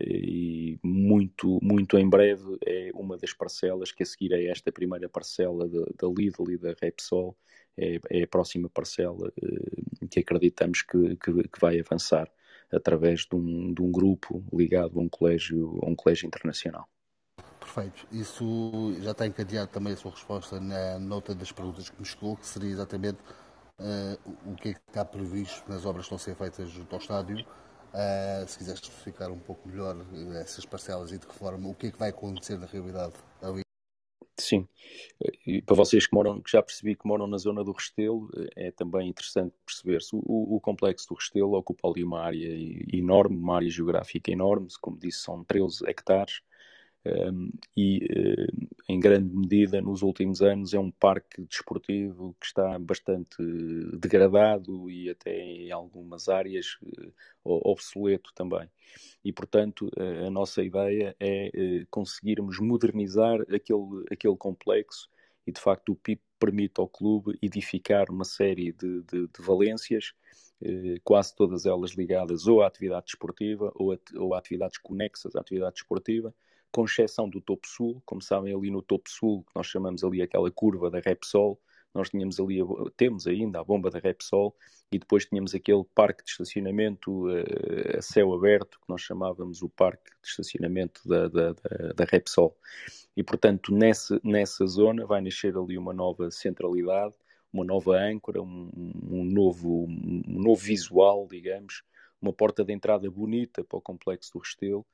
e 0.00 0.78
muito, 0.82 1.60
muito 1.62 1.96
em 1.96 2.08
breve 2.08 2.58
é 2.66 2.90
uma 2.94 3.16
das 3.16 3.32
parcelas 3.32 3.92
que 3.92 4.02
a 4.02 4.06
seguir 4.06 4.34
a 4.34 4.42
esta 4.42 4.72
primeira 4.72 5.08
parcela 5.08 5.68
da 5.68 6.08
Lidl 6.08 6.50
e 6.50 6.58
da 6.58 6.74
Repsol 6.80 7.36
é, 7.76 8.00
é, 8.10 8.22
a 8.22 8.26
próxima 8.26 8.68
parcela 8.68 9.32
eh, 9.40 10.06
que 10.10 10.20
acreditamos 10.20 10.82
que, 10.82 11.16
que, 11.16 11.48
que, 11.48 11.60
vai 11.60 11.78
avançar 11.80 12.30
através 12.72 13.20
de 13.20 13.34
um, 13.36 13.72
de 13.72 13.82
um 13.82 13.90
grupo 13.90 14.44
ligado 14.52 14.98
a 14.98 15.02
um 15.02 15.08
colégio, 15.08 15.78
a 15.82 15.88
um 15.88 15.94
colégio 15.94 16.26
internacional. 16.26 16.88
Perfeito. 17.64 18.06
Isso 18.12 18.94
já 19.00 19.12
está 19.12 19.26
encadeado 19.26 19.70
também 19.70 19.94
a 19.94 19.96
sua 19.96 20.10
resposta 20.10 20.60
na 20.60 20.98
nota 20.98 21.34
das 21.34 21.50
perguntas 21.50 21.88
que 21.88 21.98
me 21.98 22.04
chegou, 22.06 22.36
que 22.36 22.46
seria 22.46 22.70
exatamente 22.70 23.18
uh, 23.80 24.50
o 24.50 24.54
que 24.54 24.68
é 24.68 24.74
que 24.74 24.80
está 24.86 25.04
previsto 25.04 25.68
nas 25.70 25.86
obras 25.86 26.06
que 26.06 26.14
estão 26.14 26.16
a 26.16 26.18
ser 26.18 26.36
feitas 26.36 26.68
junto 26.70 26.94
ao 26.94 27.00
estádio 27.00 27.44
Uh, 27.94 28.44
se 28.48 28.58
quiseres 28.58 28.82
especificar 28.82 29.30
um 29.30 29.38
pouco 29.38 29.68
melhor 29.68 29.96
eh, 29.96 30.40
essas 30.40 30.66
parcelas 30.66 31.12
e 31.12 31.18
de 31.18 31.28
que 31.28 31.32
forma, 31.32 31.68
o 31.68 31.74
que 31.76 31.86
é 31.86 31.90
que 31.92 31.98
vai 31.98 32.08
acontecer 32.08 32.58
na 32.58 32.66
realidade 32.66 33.14
ali? 33.40 33.62
Sim, 34.36 34.66
e 35.46 35.62
para 35.62 35.76
vocês 35.76 36.04
que 36.04 36.12
moram, 36.12 36.42
que 36.42 36.50
já 36.50 36.60
percebi 36.60 36.96
que 36.96 37.06
moram 37.06 37.28
na 37.28 37.38
zona 37.38 37.62
do 37.62 37.70
Restelo, 37.70 38.28
é 38.56 38.72
também 38.72 39.08
interessante 39.08 39.54
perceber-se. 39.64 40.10
O, 40.12 40.56
o, 40.56 40.60
complexo 40.60 41.08
do 41.08 41.14
Restelo 41.14 41.52
ocupa 41.52 41.88
ali 41.88 42.02
uma 42.02 42.20
área 42.20 42.48
enorme, 42.92 43.36
uma 43.36 43.54
área 43.54 43.70
geográfica 43.70 44.32
enorme, 44.32 44.66
como 44.80 44.98
disse, 44.98 45.20
são 45.20 45.44
13 45.44 45.88
hectares, 45.88 46.40
um, 47.06 47.50
e 47.76 47.98
uh, 47.98 48.68
em 48.88 48.98
grande 48.98 49.34
medida 49.36 49.78
nos 49.82 50.00
últimos 50.00 50.40
anos 50.40 50.72
é 50.72 50.78
um 50.78 50.90
parque 50.90 51.42
desportivo 51.42 52.34
que 52.40 52.46
está 52.46 52.78
bastante 52.78 53.36
degradado 53.98 54.90
e 54.90 55.10
até 55.10 55.36
em 55.36 55.70
algumas 55.70 56.30
áreas 56.30 56.78
uh, 56.82 57.12
obsoleto 57.44 58.32
também. 58.34 58.70
E 59.22 59.32
portanto 59.34 59.90
uh, 59.98 60.26
a 60.26 60.30
nossa 60.30 60.62
ideia 60.62 61.14
é 61.20 61.50
conseguirmos 61.90 62.58
modernizar 62.58 63.38
aquele, 63.42 64.04
aquele 64.10 64.36
complexo 64.36 65.10
e 65.46 65.52
de 65.52 65.60
facto 65.60 65.92
o 65.92 65.96
PIB 65.96 66.22
permite 66.38 66.80
ao 66.80 66.88
clube 66.88 67.38
edificar 67.42 68.10
uma 68.10 68.24
série 68.24 68.72
de, 68.72 69.02
de, 69.02 69.28
de 69.28 69.42
valências 69.42 70.14
quase 71.02 71.34
todas 71.34 71.66
elas 71.66 71.90
ligadas 71.90 72.46
ou 72.46 72.62
à 72.62 72.66
atividade 72.66 73.06
desportiva 73.06 73.70
ou 73.74 73.92
a, 73.92 73.98
ou 74.16 74.32
a 74.32 74.38
atividades 74.38 74.78
conexas 74.78 75.36
à 75.36 75.40
atividade 75.40 75.74
desportiva, 75.74 76.34
com 76.74 76.84
exceção 76.86 77.28
do 77.28 77.40
topo 77.40 77.68
sul, 77.68 78.02
como 78.04 78.20
sabem 78.20 78.52
ali 78.52 78.68
no 78.68 78.82
topo 78.82 79.08
sul, 79.08 79.44
que 79.44 79.52
nós 79.54 79.68
chamamos 79.68 80.02
ali 80.02 80.20
aquela 80.20 80.50
curva 80.50 80.90
da 80.90 80.98
Repsol, 80.98 81.56
nós 81.94 82.10
tínhamos 82.10 82.40
ali, 82.40 82.58
temos 82.96 83.28
ainda 83.28 83.60
a 83.60 83.64
bomba 83.64 83.92
da 83.92 84.00
Repsol, 84.00 84.52
e 84.90 84.98
depois 84.98 85.24
tínhamos 85.24 85.54
aquele 85.54 85.84
parque 85.94 86.24
de 86.24 86.30
estacionamento 86.32 87.28
uh, 87.28 87.96
a 87.96 88.02
céu 88.02 88.34
aberto, 88.34 88.80
que 88.80 88.88
nós 88.88 89.02
chamávamos 89.02 89.62
o 89.62 89.68
parque 89.68 90.10
de 90.20 90.28
estacionamento 90.28 91.00
da, 91.06 91.28
da, 91.28 91.52
da, 91.52 91.92
da 91.94 92.04
Repsol. 92.10 92.56
E, 93.16 93.22
portanto, 93.22 93.72
nessa, 93.72 94.20
nessa 94.24 94.66
zona 94.66 95.06
vai 95.06 95.20
nascer 95.20 95.56
ali 95.56 95.78
uma 95.78 95.94
nova 95.94 96.28
centralidade, 96.32 97.14
uma 97.52 97.64
nova 97.64 97.96
âncora, 97.96 98.42
um, 98.42 98.68
um 99.08 99.24
novo, 99.24 99.84
um 99.86 100.42
novo 100.42 100.60
visual, 100.60 101.28
digamos, 101.30 101.84
uma 102.20 102.32
porta 102.32 102.64
de 102.64 102.72
entrada 102.72 103.08
bonita 103.08 103.62
para 103.62 103.78
o 103.78 103.80
complexo 103.80 104.32
do 104.32 104.40
Restelo, 104.40 104.84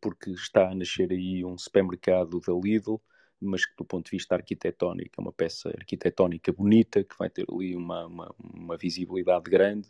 porque 0.00 0.30
está 0.30 0.70
a 0.70 0.74
nascer 0.74 1.10
aí 1.12 1.44
um 1.44 1.56
supermercado 1.58 2.40
da 2.40 2.52
Lidl, 2.52 3.00
mas 3.40 3.64
que 3.64 3.76
do 3.76 3.84
ponto 3.84 4.06
de 4.06 4.16
vista 4.16 4.34
arquitetónico 4.34 5.14
é 5.18 5.20
uma 5.20 5.32
peça 5.32 5.68
arquitetónica 5.70 6.52
bonita, 6.52 7.04
que 7.04 7.16
vai 7.18 7.30
ter 7.30 7.46
ali 7.50 7.76
uma, 7.76 8.06
uma, 8.06 8.34
uma 8.38 8.76
visibilidade 8.76 9.48
grande. 9.50 9.88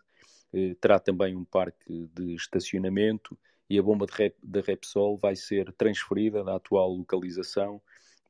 Eh, 0.53 0.75
terá 0.81 0.99
também 0.99 1.37
um 1.37 1.45
parque 1.45 2.09
de 2.15 2.35
estacionamento 2.35 3.39
e 3.69 3.79
a 3.79 3.83
bomba 3.83 4.07
da 4.43 4.61
Repsol 4.61 5.17
vai 5.17 5.37
ser 5.37 5.73
transferida 5.75 6.43
da 6.43 6.57
atual 6.57 6.93
localização 6.93 7.81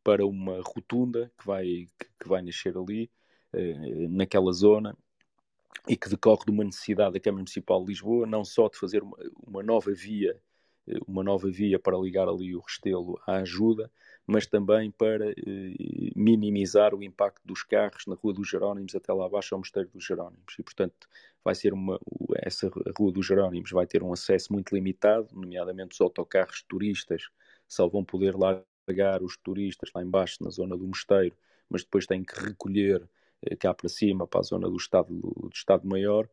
para 0.02 0.26
uma 0.26 0.60
rotunda 0.62 1.30
que 1.38 1.46
vai, 1.46 1.88
que, 1.98 2.06
que 2.20 2.28
vai 2.28 2.42
nascer 2.42 2.76
ali, 2.76 3.10
eh, 3.52 4.08
naquela 4.08 4.52
zona, 4.52 4.96
e 5.88 5.96
que 5.96 6.08
decorre 6.08 6.44
de 6.44 6.50
uma 6.50 6.64
necessidade 6.64 7.14
da 7.14 7.20
Câmara 7.20 7.40
Municipal 7.40 7.82
de 7.82 7.88
Lisboa, 7.88 8.26
não 8.26 8.44
só 8.44 8.68
de 8.68 8.78
fazer 8.78 9.02
uma, 9.02 9.16
uma 9.46 9.62
nova 9.62 9.92
via 9.92 10.38
uma 11.06 11.22
nova 11.22 11.50
via 11.50 11.78
para 11.78 11.96
ligar 11.98 12.28
ali 12.28 12.54
o 12.54 12.60
Restelo 12.60 13.20
à 13.26 13.36
ajuda, 13.36 13.90
mas 14.26 14.46
também 14.46 14.90
para 14.90 15.30
eh, 15.30 15.34
minimizar 16.14 16.94
o 16.94 17.02
impacto 17.02 17.40
dos 17.44 17.62
carros 17.62 18.06
na 18.06 18.14
Rua 18.14 18.34
dos 18.34 18.48
Jerónimos 18.48 18.94
até 18.94 19.12
lá 19.12 19.26
abaixo 19.26 19.54
ao 19.54 19.58
Mosteiro 19.58 19.88
dos 19.88 20.04
Jerónimos. 20.04 20.54
E, 20.58 20.62
portanto, 20.62 21.08
vai 21.42 21.54
ser 21.54 21.72
uma, 21.72 21.98
essa 22.42 22.70
Rua 22.96 23.10
dos 23.10 23.26
Jerónimos 23.26 23.70
vai 23.70 23.86
ter 23.86 24.02
um 24.02 24.12
acesso 24.12 24.52
muito 24.52 24.74
limitado, 24.74 25.28
nomeadamente 25.32 25.94
os 25.94 26.00
autocarros 26.00 26.62
turistas 26.62 27.22
só 27.66 27.88
vão 27.88 28.04
poder 28.04 28.34
largar 28.36 29.22
os 29.22 29.36
turistas 29.36 29.90
lá 29.94 30.02
embaixo 30.02 30.42
na 30.42 30.50
zona 30.50 30.76
do 30.76 30.86
Mosteiro, 30.86 31.36
mas 31.68 31.82
depois 31.82 32.06
têm 32.06 32.22
que 32.22 32.38
recolher 32.38 33.08
eh, 33.42 33.56
cá 33.56 33.72
para 33.72 33.88
cima, 33.88 34.26
para 34.26 34.40
a 34.40 34.42
zona 34.42 34.68
do 34.68 34.76
Estado, 34.76 35.08
do 35.08 35.50
estado 35.54 35.86
Maior, 35.88 36.28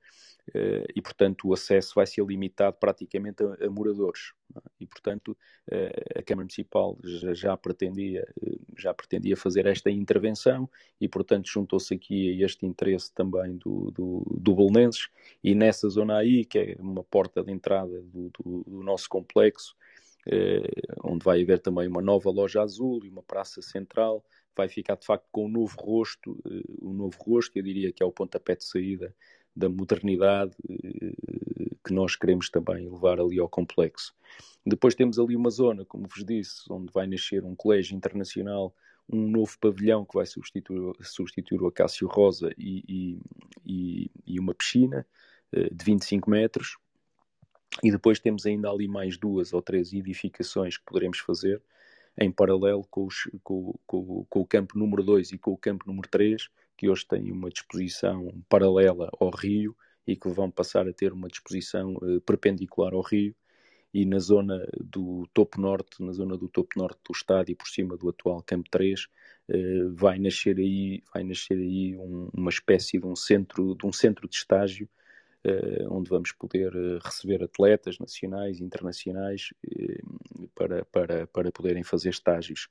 e, 0.53 1.01
portanto, 1.01 1.47
o 1.47 1.53
acesso 1.53 1.93
vai 1.95 2.05
ser 2.05 2.23
limitado 2.23 2.77
praticamente 2.79 3.43
a, 3.43 3.65
a 3.65 3.69
moradores. 3.69 4.33
É? 4.55 4.59
E, 4.81 4.85
portanto, 4.85 5.35
eh, 5.71 6.19
a 6.19 6.23
Câmara 6.23 6.43
Municipal 6.43 6.97
já, 7.03 7.33
já, 7.33 7.57
pretendia, 7.57 8.25
eh, 8.41 8.57
já 8.77 8.93
pretendia 8.93 9.35
fazer 9.35 9.65
esta 9.65 9.89
intervenção 9.89 10.69
e, 11.01 11.07
portanto, 11.07 11.49
juntou-se 11.49 11.93
aqui 11.93 12.31
a 12.31 12.45
este 12.45 12.65
interesse 12.65 13.11
também 13.13 13.57
do, 13.57 13.91
do, 13.91 14.23
do 14.39 14.55
Belenenses 14.55 15.09
e 15.43 15.55
nessa 15.55 15.89
zona 15.89 16.17
aí, 16.17 16.45
que 16.45 16.59
é 16.59 16.75
uma 16.79 17.03
porta 17.03 17.43
de 17.43 17.51
entrada 17.51 18.01
do, 18.03 18.29
do, 18.29 18.63
do 18.67 18.83
nosso 18.83 19.09
complexo, 19.09 19.75
onde 21.03 21.23
vai 21.23 21.43
haver 21.43 21.59
também 21.59 21.87
uma 21.87 22.01
nova 22.01 22.31
loja 22.31 22.63
azul 22.63 23.05
e 23.05 23.09
uma 23.09 23.21
praça 23.21 23.61
central, 23.61 24.25
vai 24.55 24.67
ficar 24.67 24.95
de 24.95 25.05
facto 25.05 25.27
com 25.31 25.45
um 25.45 25.49
novo 25.49 25.75
rosto, 25.79 26.35
um 26.81 26.93
novo 26.93 27.15
rosto, 27.21 27.55
eu 27.57 27.63
diria 27.63 27.91
que 27.91 28.01
é 28.01 28.05
o 28.05 28.11
pontapé 28.11 28.55
de 28.55 28.63
saída 28.63 29.13
da 29.55 29.69
modernidade 29.69 30.55
eh, 30.69 31.15
que 31.83 31.93
nós 31.93 32.15
queremos 32.15 32.49
também 32.49 32.89
levar 32.89 33.19
ali 33.19 33.39
ao 33.39 33.47
complexo. 33.47 34.13
Depois 34.65 34.95
temos 34.95 35.19
ali 35.19 35.35
uma 35.35 35.49
zona, 35.49 35.85
como 35.85 36.07
vos 36.07 36.25
disse, 36.25 36.63
onde 36.71 36.91
vai 36.91 37.05
nascer 37.05 37.43
um 37.43 37.55
colégio 37.55 37.95
internacional, 37.95 38.73
um 39.07 39.29
novo 39.29 39.57
pavilhão 39.59 40.03
que 40.03 40.15
vai 40.15 40.25
substituir, 40.25 40.93
substituir 41.01 41.61
o 41.61 41.67
Acácio 41.67 42.07
Rosa 42.07 42.51
e, 42.57 43.19
e, 43.63 44.11
e, 44.25 44.39
uma 44.39 44.55
piscina 44.55 45.05
eh, 45.51 45.69
de 45.71 45.85
25 45.85 46.29
metros. 46.29 46.77
E 47.83 47.91
depois 47.91 48.19
temos 48.19 48.45
ainda 48.45 48.69
ali 48.69 48.87
mais 48.87 49.17
duas 49.17 49.53
ou 49.53 49.61
três 49.61 49.93
edificações 49.93 50.77
que 50.77 50.85
poderemos 50.85 51.19
fazer 51.19 51.61
em 52.17 52.31
paralelo 52.31 52.85
com, 52.89 53.05
os, 53.05 53.29
com, 53.43 53.77
com, 53.85 54.25
com 54.29 54.39
o 54.39 54.45
campo 54.45 54.79
número 54.79 55.03
2 55.03 55.33
e 55.33 55.37
com 55.37 55.51
o 55.51 55.57
campo 55.57 55.85
número 55.85 56.07
3, 56.09 56.49
que 56.78 56.89
hoje 56.89 57.05
têm 57.07 57.32
uma 57.32 57.49
disposição 57.49 58.32
paralela 58.49 59.09
ao 59.19 59.30
rio 59.30 59.76
e 60.07 60.15
que 60.15 60.30
vão 60.30 60.51
passar 60.51 60.88
a 60.88 60.93
ter 60.93 61.13
uma 61.13 61.28
disposição 61.28 61.95
uh, 61.95 62.21
perpendicular 62.21 62.93
ao 62.93 63.01
rio 63.01 63.36
e 63.93 64.05
na 64.05 64.19
zona 64.19 64.67
do 64.84 65.26
topo 65.34 65.59
norte, 65.59 66.03
na 66.03 66.11
zona 66.11 66.38
do 66.38 66.49
topo 66.49 66.78
norte 66.78 66.99
do 67.07 67.13
estádio, 67.15 67.55
por 67.55 67.67
cima 67.67 67.95
do 67.95 68.09
atual 68.09 68.43
Campo 68.43 68.69
3, 68.69 69.03
uh, 69.03 69.07
eh, 69.49 69.89
vai 69.93 70.19
nascer 70.19 70.57
aí, 70.57 71.01
vai 71.13 71.23
nascer 71.23 71.57
aí 71.57 71.95
um, 71.97 72.30
uma 72.34 72.49
espécie 72.49 72.99
de 72.99 73.05
um 73.05 73.15
centro, 73.15 73.73
de 73.73 73.86
um 73.86 73.93
centro 73.93 74.28
de 74.28 74.36
estágio 74.36 74.89
uh, 75.45 75.93
onde 75.95 76.09
vamos 76.09 76.34
poder 76.34 76.73
receber 77.01 77.41
atletas 77.41 77.97
nacionais 77.97 78.59
e 78.59 78.63
internacionais 78.63 79.53
para, 80.53 80.84
para, 80.86 81.28
para 81.28 81.51
poderem 81.51 81.84
fazer 81.84 82.09
estágios 82.09 82.67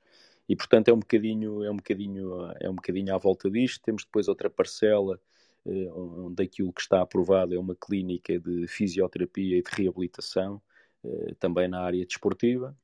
e 0.49 0.55
portanto 0.55 0.89
é 0.89 0.93
um 0.93 0.99
bocadinho 0.99 1.65
é 1.65 1.71
um 1.71 1.77
bocadinho 1.77 2.53
é 2.61 2.69
um 2.69 2.75
bocadinho 2.75 3.15
à 3.15 3.19
volta 3.19 3.51
disto. 3.51 3.83
Temos 3.83 4.05
depois 4.05 4.29
outra 4.29 4.51
parcela 4.51 5.21
eh, 5.67 5.91
onde 5.93 6.43
aquilo 6.43 6.73
que 6.73 6.81
está 6.81 7.01
aprovado 7.01 7.55
é 7.55 7.59
uma 7.59 7.75
clínica 7.75 8.39
de 8.39 8.67
fisioterapia 8.67 9.59
e 9.59 9.63
de 9.63 9.71
reabilitação 9.73 10.61
eh, 11.05 11.35
também 11.39 11.69
na 11.69 11.81
área 11.83 12.05
desportiva. 12.05 12.77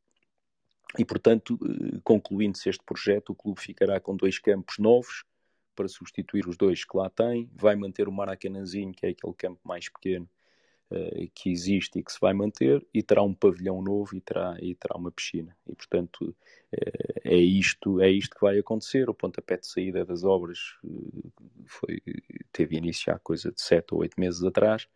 E 0.99 1.05
portanto 1.05 1.59
eh, 1.63 2.01
concluindo-se 2.03 2.69
este 2.69 2.85
projeto 2.85 3.31
o 3.31 3.35
clube 3.35 3.61
ficará 3.61 4.01
com 4.01 4.17
dois 4.17 4.39
campos 4.39 4.79
novos 4.79 5.25
para 5.77 5.89
substituir 5.89 6.49
os 6.49 6.57
dois 6.57 6.85
que 6.85 6.97
lá 6.97 7.11
tem. 7.11 7.51
Vai 7.55 7.77
manter 7.77 8.09
o 8.09 8.13
Maracanãzinho 8.13 8.93
que 8.93 9.07
é 9.07 9.11
aquele 9.11 9.35
campo 9.35 9.61
mais 9.65 9.89
pequeno 9.89 10.29
que 11.35 11.51
existe 11.51 11.99
e 11.99 12.03
que 12.03 12.13
se 12.13 12.19
vai 12.21 12.33
manter, 12.33 12.85
e 12.93 13.03
terá 13.03 13.23
um 13.23 13.33
pavilhão 13.33 13.81
novo 13.81 14.17
e 14.17 14.21
terá, 14.21 14.57
e 14.61 14.75
terá 14.75 14.97
uma 14.97 15.13
piscina. 15.13 15.57
E, 15.67 15.75
portanto, 15.75 16.23
uh, 16.23 17.21
é, 17.25 17.37
isto, 17.37 18.01
é 18.01 18.11
isto 18.11 18.35
que 18.35 18.41
vai 18.41 18.59
acontecer. 18.59 19.09
O 19.09 19.15
pontapé 19.15 19.57
de 19.57 19.67
saída 19.67 20.05
das 20.05 20.25
obras 20.25 20.59
uh, 20.85 21.33
foi, 21.67 22.03
teve 22.53 22.77
início 22.77 23.13
há 23.13 23.19
coisa 23.19 23.53
de 23.53 23.61
sete 23.61 23.95
ou 23.95 24.01
oito 24.01 24.19
meses 24.19 24.43
atrás. 24.43 24.89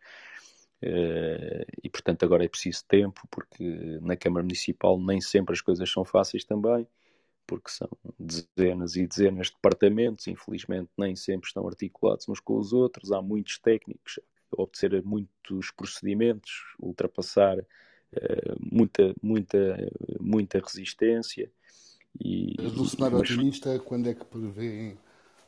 e 1.83 1.89
portanto 1.89 2.23
agora 2.25 2.45
é 2.45 2.47
preciso 2.49 2.83
tempo 2.87 3.21
porque 3.31 3.63
na 4.01 4.15
Câmara 4.17 4.43
Municipal 4.43 4.99
nem 4.99 5.21
sempre 5.21 5.53
as 5.53 5.61
coisas 5.61 5.89
são 5.89 6.03
fáceis 6.05 6.43
também 6.43 6.87
porque 7.47 7.69
são 7.69 7.89
dezenas 8.19 8.95
e 8.95 9.07
dezenas 9.07 9.47
de 9.47 9.53
departamentos, 9.53 10.27
infelizmente 10.27 10.89
nem 10.97 11.15
sempre 11.15 11.47
estão 11.47 11.67
articulados 11.67 12.27
uns 12.27 12.39
com 12.39 12.57
os 12.57 12.73
outros, 12.73 13.11
há 13.11 13.21
muitos 13.21 13.57
técnicos 13.59 14.19
a 14.57 15.01
muitos 15.03 15.71
procedimentos, 15.75 16.51
ultrapassar 16.79 17.57
uh, 17.59 18.55
muita, 18.59 19.13
muita, 19.21 19.91
muita 20.19 20.59
resistência. 20.59 21.51
E, 22.19 22.55
Mas 22.57 22.73
no 22.73 22.85
cenário 22.85 23.17
mas... 23.17 23.29
otimista, 23.29 23.77
quando 23.79 24.09
é 24.09 24.13
que 24.13 24.25
prevê 24.25 24.95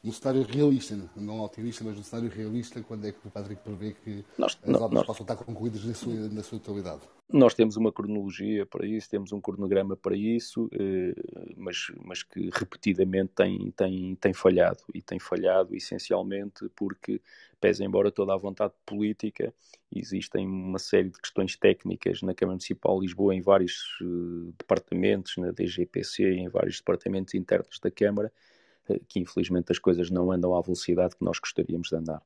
no 0.08 0.14
cenário 0.14 0.44
realista, 0.44 0.98
não 1.18 1.42
otimista, 1.42 1.84
mas 1.84 1.98
no 1.98 2.04
cenário 2.04 2.30
realista, 2.30 2.82
quando 2.82 3.06
é 3.06 3.12
que 3.12 3.28
o 3.28 3.30
Patrick 3.30 3.62
prevê 3.62 3.92
que 3.92 4.24
nós, 4.38 4.58
as 4.64 4.76
obras 4.76 4.92
nós, 4.92 5.06
possam 5.06 5.24
estar 5.26 5.36
concluídas 5.36 5.84
na 5.84 5.94
sua, 5.94 6.14
na 6.30 6.42
sua 6.42 6.60
totalidade? 6.60 7.02
Nós 7.30 7.54
temos 7.54 7.76
uma 7.76 7.92
cronologia 7.92 8.66
para 8.66 8.88
isso, 8.88 9.10
temos 9.10 9.34
um 9.34 9.42
cronograma 9.42 9.98
para 9.98 10.16
isso, 10.16 10.70
eh, 10.72 11.14
mas, 11.58 11.92
mas 12.06 12.24
que 12.24 12.50
repetidamente 12.54 13.34
tem, 13.36 13.70
tem, 13.72 14.16
tem 14.16 14.34
falhado. 14.34 14.80
E 14.94 15.02
tem 15.02 15.20
falhado 15.20 15.76
essencialmente 15.76 16.70
porque, 16.74 17.22
pese 17.60 17.84
embora 17.84 18.10
toda 18.10 18.34
a 18.34 18.38
vontade 18.38 18.74
política, 18.86 19.54
existem 19.94 20.48
uma 20.48 20.80
série 20.80 21.10
de 21.10 21.20
questões 21.20 21.58
técnicas 21.58 22.22
na 22.22 22.34
Câmara 22.34 22.54
Municipal 22.54 22.98
de 22.98 23.08
Lisboa, 23.08 23.36
em 23.36 23.42
vários 23.42 24.00
uh, 24.02 24.54
departamentos, 24.58 25.36
na 25.36 25.52
DGPC, 25.52 26.24
em 26.24 26.48
vários 26.48 26.78
departamentos 26.78 27.34
internos 27.34 27.78
da 27.82 27.92
Câmara, 27.92 28.32
que 29.08 29.20
infelizmente 29.20 29.72
as 29.72 29.80
coisas 29.80 30.10
não 30.10 30.32
andam 30.32 30.56
à 30.56 30.62
velocidade 30.62 31.16
que 31.16 31.24
nós 31.24 31.40
gostaríamos 31.40 31.90
de 31.90 31.96
andar. 31.96 32.22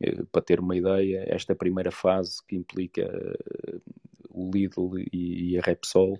Eh, 0.00 0.22
para 0.30 0.42
ter 0.42 0.60
uma 0.60 0.76
ideia, 0.76 1.24
esta 1.28 1.54
primeira 1.54 1.90
fase 1.90 2.38
que 2.46 2.56
implica 2.56 3.02
eh, 3.02 3.78
o 4.30 4.50
Lidl 4.50 4.98
e 5.12 5.58
a 5.58 5.60
Repsol, 5.60 6.18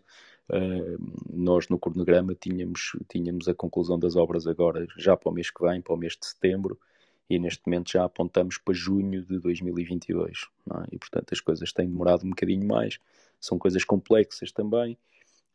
eh, 0.50 0.96
nós 1.30 1.68
no 1.68 1.78
cronograma 1.78 2.34
tínhamos, 2.34 2.92
tínhamos 3.08 3.48
a 3.48 3.54
conclusão 3.54 3.98
das 3.98 4.16
obras 4.16 4.46
agora 4.46 4.86
já 4.96 5.16
para 5.16 5.30
o 5.30 5.32
mês 5.32 5.50
que 5.50 5.62
vem, 5.62 5.80
para 5.80 5.94
o 5.94 5.96
mês 5.96 6.16
de 6.18 6.26
setembro, 6.26 6.78
e 7.28 7.38
neste 7.38 7.62
momento 7.66 7.92
já 7.92 8.04
apontamos 8.04 8.56
para 8.58 8.74
junho 8.74 9.22
de 9.22 9.38
2022. 9.38 10.48
É? 10.70 10.94
E 10.94 10.98
portanto 10.98 11.32
as 11.32 11.40
coisas 11.40 11.72
têm 11.72 11.88
demorado 11.88 12.24
um 12.24 12.30
bocadinho 12.30 12.66
mais, 12.66 12.98
são 13.38 13.58
coisas 13.58 13.84
complexas 13.84 14.50
também, 14.50 14.98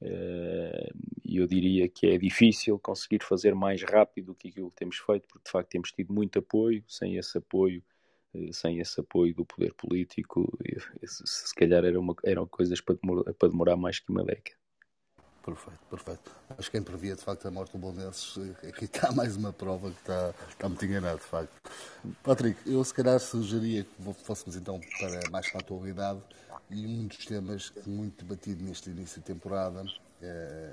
e 0.03 1.37
eu 1.37 1.47
diria 1.47 1.87
que 1.89 2.07
é 2.07 2.17
difícil 2.17 2.77
conseguir 2.79 3.23
fazer 3.23 3.55
mais 3.55 3.81
rápido 3.83 4.27
do 4.27 4.35
que 4.35 4.49
aquilo 4.49 4.69
que 4.69 4.77
temos 4.77 4.97
feito, 4.97 5.27
porque 5.27 5.45
de 5.45 5.51
facto 5.51 5.69
temos 5.69 5.91
tido 5.91 6.13
muito 6.13 6.39
apoio, 6.39 6.83
sem 6.87 7.15
esse 7.17 7.37
apoio, 7.37 7.83
eh, 8.33 8.51
sem 8.51 8.79
esse 8.79 8.99
apoio 8.99 9.33
do 9.33 9.45
poder 9.45 9.73
político, 9.73 10.51
se 11.05 11.55
calhar 11.55 11.85
eram, 11.85 12.01
uma, 12.01 12.15
eram 12.23 12.47
coisas 12.47 12.81
para 12.81 12.95
demorar, 13.01 13.33
para 13.33 13.49
demorar 13.49 13.75
mais 13.77 13.99
que 13.99 14.11
uma 14.11 14.23
década. 14.23 14.62
Perfeito, 15.43 15.79
perfeito. 15.89 16.31
Acho 16.57 16.71
que 16.71 16.77
quem 16.77 16.81
previa 16.81 17.17
de 17.17 17.21
facto 17.21 17.45
a 17.45 17.51
morte 17.51 17.73
do 17.73 17.77
Bolonenses, 17.77 18.37
eh, 18.37 18.69
aqui 18.69 18.85
está 18.85 19.11
mais 19.11 19.35
uma 19.35 19.51
prova 19.51 19.91
que 19.91 19.99
está, 19.99 20.33
está 20.49 20.69
muito 20.69 20.85
enganado, 20.85 21.17
de 21.17 21.25
facto. 21.25 21.51
Patrick, 22.23 22.57
eu 22.65 22.81
se 22.81 22.93
calhar 22.93 23.19
sugeria 23.19 23.83
que 23.83 24.13
fôssemos 24.23 24.55
então 24.55 24.79
para 24.97 25.29
mais 25.29 25.49
para 25.51 25.59
a 25.59 25.61
atualidade 25.61 26.21
e 26.69 26.87
um 26.87 27.07
dos 27.07 27.25
temas 27.25 27.73
muito 27.85 28.23
debatido 28.23 28.63
neste 28.63 28.89
início 28.89 29.19
de 29.19 29.25
temporada 29.25 29.83
é, 30.21 30.71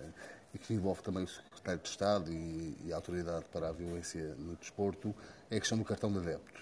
e 0.55 0.59
que 0.59 0.73
envolve 0.73 1.03
também 1.03 1.25
o 1.25 1.29
Secretário 1.29 1.81
de 1.83 1.89
Estado 1.89 2.33
e, 2.33 2.77
e, 2.85 2.93
a 2.93 2.97
Autoridade 2.97 3.47
para 3.53 3.71
a 3.71 3.73
Violência 3.73 4.37
no 4.39 4.55
Desporto 4.55 5.13
é 5.51 5.57
a 5.57 5.61
questão 5.61 5.79
do 5.79 5.85
cartão 5.85 6.13
de 6.13 6.19
adepto. 6.19 6.61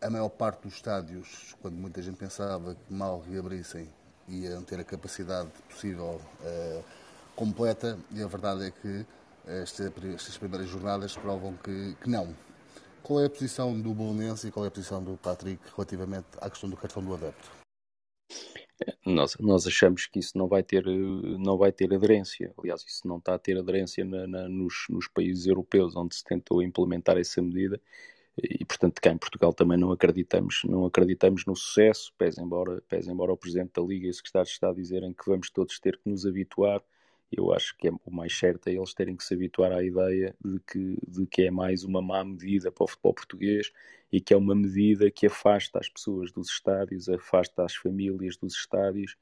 a 0.00 0.10
maior 0.10 0.30
parte 0.30 0.62
dos 0.62 0.74
estádios, 0.74 1.54
quando 1.62 1.76
muita 1.76 2.02
gente 2.02 2.16
pensava 2.16 2.74
que 2.74 2.92
mal 2.92 3.20
reabrissem, 3.20 3.88
iam 4.28 4.62
ter 4.62 4.80
a 4.80 4.84
capacidade 4.84 5.50
possível 5.68 6.20
uh, 6.40 6.84
completa, 7.34 7.98
e 8.10 8.22
a 8.22 8.26
verdade 8.26 8.66
é 8.66 8.70
que 8.70 9.06
estas 9.46 10.38
primeiras 10.38 10.68
jornadas 10.68 11.16
provam 11.16 11.56
que, 11.56 11.96
que 12.00 12.08
não. 12.08 12.34
Qual 13.02 13.20
é 13.20 13.26
a 13.26 13.30
posição 13.30 13.78
do 13.80 13.92
Bolonense 13.92 14.46
e 14.46 14.50
qual 14.50 14.64
é 14.64 14.68
a 14.68 14.70
posição 14.70 15.02
do 15.02 15.16
Patrick 15.16 15.60
relativamente 15.74 16.28
à 16.40 16.48
questão 16.48 16.70
do 16.70 16.76
cartão 16.76 17.02
do 17.02 17.12
adepto? 17.14 17.50
Nós, 19.04 19.36
nós 19.38 19.66
achamos 19.66 20.06
que 20.06 20.18
isso 20.18 20.36
não 20.36 20.46
vai 20.48 20.62
ter, 20.62 20.84
não 20.86 21.56
vai 21.56 21.72
ter 21.72 21.92
aderência. 21.92 22.52
Aliás, 22.58 22.84
isso 22.86 23.06
não 23.06 23.18
está 23.18 23.34
a 23.34 23.38
ter 23.38 23.58
aderência 23.58 24.04
na, 24.04 24.26
na, 24.26 24.48
nos, 24.48 24.86
nos 24.88 25.08
países 25.08 25.46
europeus 25.46 25.96
onde 25.96 26.14
se 26.14 26.24
tentou 26.24 26.62
implementar 26.62 27.18
essa 27.18 27.42
medida 27.42 27.80
e 28.36 28.64
portanto 28.64 29.00
cá 29.00 29.10
em 29.10 29.18
Portugal 29.18 29.52
também 29.52 29.76
não 29.76 29.92
acreditamos 29.92 30.62
não 30.64 30.86
acreditamos 30.86 31.44
no 31.44 31.54
sucesso 31.54 32.12
pese 32.16 32.40
embora 32.40 32.82
pese 32.88 33.10
embora 33.10 33.32
o 33.32 33.36
presidente 33.36 33.72
da 33.74 33.82
liga 33.82 34.06
e 34.06 34.10
o 34.10 34.14
secretário 34.14 34.46
de 34.46 34.52
estado 34.52 34.76
dizerem 34.76 35.12
que 35.12 35.26
vamos 35.26 35.50
todos 35.50 35.78
ter 35.78 35.98
que 35.98 36.08
nos 36.08 36.24
habituar 36.24 36.82
eu 37.32 37.52
acho 37.52 37.74
que 37.78 37.88
é, 37.88 37.90
o 38.04 38.10
mais 38.10 38.36
certo 38.38 38.68
é 38.68 38.74
eles 38.74 38.92
terem 38.92 39.16
que 39.16 39.24
se 39.24 39.32
habituar 39.32 39.72
à 39.72 39.82
ideia 39.82 40.36
de 40.44 40.60
que, 40.60 40.98
de 41.08 41.26
que 41.26 41.42
é 41.42 41.50
mais 41.50 41.82
uma 41.82 42.02
má 42.02 42.22
medida 42.22 42.70
para 42.70 42.84
o 42.84 42.86
futebol 42.86 43.14
português 43.14 43.72
e 44.12 44.20
que 44.20 44.34
é 44.34 44.36
uma 44.36 44.54
medida 44.54 45.10
que 45.10 45.26
afasta 45.26 45.78
as 45.78 45.88
pessoas 45.88 46.30
dos 46.30 46.50
estádios, 46.50 47.08
afasta 47.08 47.64
as 47.64 47.74
famílias 47.74 48.36
dos 48.36 48.54
estádios 48.54 49.16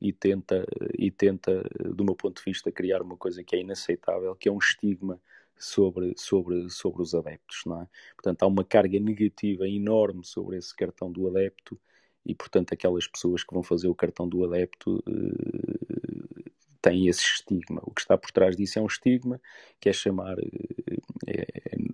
e 0.00 0.12
tenta, 0.12 0.66
e 0.98 1.12
tenta, 1.12 1.62
do 1.94 2.04
meu 2.04 2.16
ponto 2.16 2.38
de 2.38 2.50
vista, 2.50 2.72
criar 2.72 3.00
uma 3.00 3.16
coisa 3.16 3.44
que 3.44 3.54
é 3.54 3.60
inaceitável, 3.60 4.34
que 4.34 4.48
é 4.48 4.52
um 4.52 4.58
estigma 4.58 5.20
sobre, 5.58 6.14
sobre, 6.16 6.68
sobre 6.70 7.02
os 7.02 7.14
adeptos. 7.14 7.62
Não 7.66 7.82
é? 7.82 7.88
Portanto, 8.16 8.42
há 8.42 8.46
uma 8.46 8.64
carga 8.64 8.98
negativa 8.98 9.68
enorme 9.68 10.24
sobre 10.24 10.56
esse 10.56 10.74
cartão 10.74 11.10
do 11.10 11.28
adepto 11.28 11.78
e, 12.24 12.34
portanto, 12.34 12.72
aquelas 12.72 13.06
pessoas 13.06 13.42
que 13.42 13.52
vão 13.52 13.62
fazer 13.62 13.88
o 13.88 13.94
cartão 13.94 14.28
do 14.28 14.44
adepto 14.44 15.02
eh, 15.08 16.50
tem 16.80 17.08
esse 17.08 17.22
estigma. 17.22 17.80
O 17.84 17.92
que 17.92 18.00
está 18.00 18.16
por 18.18 18.30
trás 18.30 18.56
disso 18.56 18.78
é 18.78 18.82
um 18.82 18.86
estigma 18.86 19.40
que 19.80 19.88
é 19.88 19.92
chamar, 19.92 20.36
eh, 20.38 21.46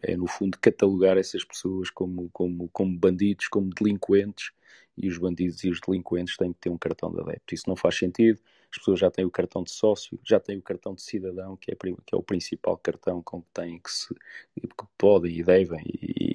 é, 0.03 0.13
é, 0.13 0.17
no 0.17 0.27
fundo 0.27 0.59
catalogar 0.61 1.17
essas 1.19 1.45
pessoas 1.45 1.91
como, 1.91 2.29
como, 2.33 2.69
como 2.73 2.99
bandidos, 2.99 3.49
como 3.49 3.71
delinquentes, 3.71 4.51
e 4.97 5.09
os 5.09 5.19
bandidos 5.19 5.63
e 5.65 5.71
os 5.71 5.81
delinquentes 5.81 6.37
têm 6.37 6.53
que 6.53 6.61
ter 6.61 6.71
um 6.71 6.79
cartão 6.79 7.11
de 7.13 7.21
adepto. 7.21 7.55
Isso 7.55 7.69
não 7.69 7.77
faz 7.77 7.97
sentido. 7.97 8.41
As 8.71 8.79
pessoas 8.79 9.01
já 9.01 9.11
têm 9.11 9.25
o 9.25 9.31
cartão 9.31 9.63
de 9.63 9.71
sócio, 9.71 10.19
já 10.23 10.39
têm 10.39 10.59
o 10.59 10.63
cartão 10.63 10.95
de 10.95 11.03
cidadão, 11.03 11.57
que 11.57 11.73
é, 11.73 11.75
que 11.75 12.15
é 12.15 12.17
o 12.17 12.23
principal 12.23 12.77
cartão 12.77 13.23
com 13.23 13.41
que 13.41 13.49
têm 13.53 13.79
que 13.79 13.91
se 13.91 14.15
que 14.15 14.87
podem 14.97 15.39
e 15.39 15.43
devem 15.43 15.83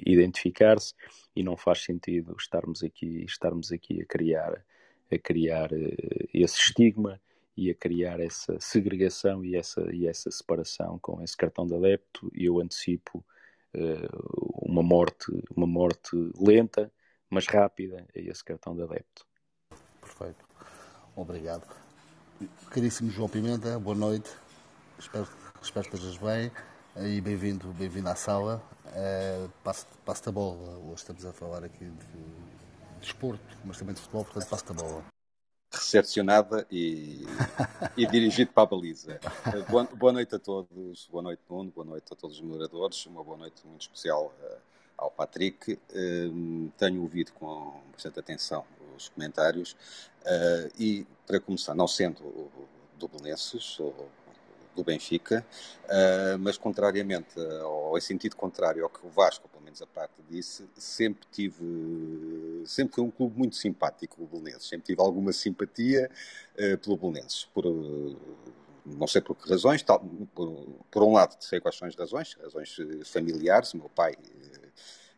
identificar-se, 0.06 0.94
e 1.34 1.42
não 1.42 1.56
faz 1.56 1.82
sentido 1.84 2.34
estarmos 2.38 2.82
aqui, 2.82 3.24
estarmos 3.24 3.70
aqui 3.70 4.02
a 4.02 4.06
criar, 4.06 4.64
a 5.10 5.18
criar 5.18 5.72
eh, 5.72 6.28
esse 6.32 6.58
estigma 6.58 7.20
e 7.56 7.70
a 7.70 7.74
criar 7.74 8.20
essa 8.20 8.58
segregação 8.58 9.44
e 9.44 9.54
essa, 9.56 9.88
e 9.94 10.06
essa 10.06 10.30
separação 10.30 10.98
com 10.98 11.22
esse 11.22 11.36
cartão 11.36 11.66
de 11.66 11.74
adepto 11.74 12.30
e 12.34 12.46
eu 12.46 12.60
antecipo 12.60 13.24
uh, 13.74 14.68
uma 14.68 14.82
morte 14.82 15.30
uma 15.54 15.66
morte 15.66 16.16
lenta 16.36 16.90
mas 17.30 17.46
rápida 17.46 18.06
a 18.14 18.18
esse 18.18 18.44
cartão 18.44 18.74
de 18.76 18.82
adepto. 18.82 19.26
Perfeito. 20.00 20.44
Obrigado. 21.16 21.83
Caríssimo 22.70 23.10
João 23.10 23.28
Pimenta, 23.28 23.78
boa 23.78 23.94
noite. 23.94 24.30
Espero, 24.98 25.28
espero 25.62 25.88
que 25.88 25.96
estejas 25.96 26.16
bem 26.18 26.50
e 26.96 27.20
bem-vindo 27.20 27.68
bem, 27.74 27.88
-vindo, 27.88 28.10
à 28.10 28.14
sala. 28.14 28.62
Uh, 28.86 29.50
passo-te 29.64 30.28
a 30.28 30.32
bola. 30.32 30.78
Hoje 30.78 30.94
estamos 30.96 31.24
a 31.24 31.32
falar 31.32 31.64
aqui 31.64 31.84
de, 31.84 31.90
de 31.90 33.00
desporto, 33.00 33.58
mas 33.64 33.78
também 33.78 33.94
de 33.94 34.00
futebol, 34.00 34.24
portanto 34.24 34.48
passo-te 34.48 34.72
a 34.72 34.74
bola 34.74 35.04
recepcionada 35.72 36.66
e, 36.70 37.24
e 37.96 38.06
dirigido 38.06 38.52
para 38.52 38.62
a 38.62 38.66
baliza. 38.66 39.20
Boa, 39.68 39.84
boa, 39.84 40.12
noite 40.12 40.34
a 40.34 40.38
todos, 40.38 41.08
boa 41.10 41.22
noite 41.22 41.42
Nuno, 41.48 41.70
boa 41.70 41.84
noite 41.84 42.12
a 42.12 42.16
todos 42.16 42.36
os 42.36 42.42
moderadores, 42.42 43.04
uma 43.06 43.22
boa 43.22 43.36
noite 43.36 43.66
muito 43.66 43.82
especial 43.82 44.32
uh, 44.40 44.73
ao 44.96 45.10
Patrick. 45.10 45.72
Uh, 45.72 46.70
tenho 46.78 47.02
ouvido 47.02 47.32
com 47.32 47.80
bastante 47.92 48.18
atenção 48.18 48.64
os 48.96 49.08
comentários 49.08 49.72
uh, 50.22 50.70
e, 50.78 51.06
para 51.26 51.40
começar, 51.40 51.74
não 51.74 51.88
sendo 51.88 52.50
do 52.98 53.08
Belenenses, 53.08 53.78
do 54.74 54.82
Benfica, 54.82 55.46
uh, 55.84 56.38
mas 56.38 56.58
contrariamente 56.58 57.38
ao 57.62 58.00
sentido 58.00 58.36
contrário 58.36 58.82
ao 58.84 58.90
que 58.90 59.06
o 59.06 59.08
Vasco, 59.10 59.48
pelo 59.48 59.62
menos 59.62 59.80
a 59.80 59.86
parte 59.86 60.14
disse, 60.28 60.68
sempre 60.76 61.26
tive, 61.30 62.62
sempre 62.66 62.94
foi 62.94 63.04
um 63.04 63.10
clube 63.10 63.38
muito 63.38 63.56
simpático, 63.56 64.22
o 64.22 64.26
Belenenses, 64.26 64.68
sempre 64.68 64.86
tive 64.86 65.00
alguma 65.00 65.32
simpatia 65.32 66.10
uh, 66.54 66.78
pelo 66.78 66.96
Belenenses, 66.96 67.44
por 67.54 67.64
não 68.84 69.06
sei 69.06 69.22
por 69.22 69.34
que 69.34 69.48
razões, 69.48 69.82
tal, 69.82 70.00
por, 70.34 70.66
por, 70.90 71.02
um 71.02 71.12
lado 71.12 71.36
sei 71.40 71.58
quais 71.58 71.76
são 71.76 71.88
as 71.88 71.94
razões, 71.94 72.34
razões 72.34 72.76
familiares, 73.06 73.72
meu 73.72 73.88
pai 73.88 74.14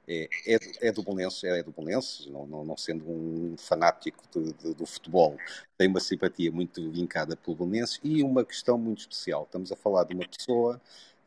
é, 0.08 0.28
é, 0.46 0.88
é 0.88 0.92
do 0.92 1.02
Bolonenses, 1.02 1.42
é 1.44 1.62
do 1.62 1.72
Bolonenses, 1.72 2.26
não, 2.26 2.46
não, 2.46 2.64
não 2.64 2.76
sendo 2.76 3.04
um 3.08 3.56
fanático 3.58 4.22
de, 4.32 4.52
de, 4.52 4.74
do 4.74 4.86
futebol, 4.86 5.36
tem 5.76 5.88
uma 5.88 6.00
simpatia 6.00 6.50
muito 6.52 6.90
vincada 6.90 7.36
pelo 7.36 7.56
Bolonenses 7.56 8.00
e 8.02 8.22
uma 8.22 8.44
questão 8.44 8.78
muito 8.78 9.00
especial. 9.00 9.44
Estamos 9.44 9.72
a 9.72 9.76
falar 9.76 10.04
de 10.04 10.14
uma 10.14 10.26
pessoa 10.26 10.80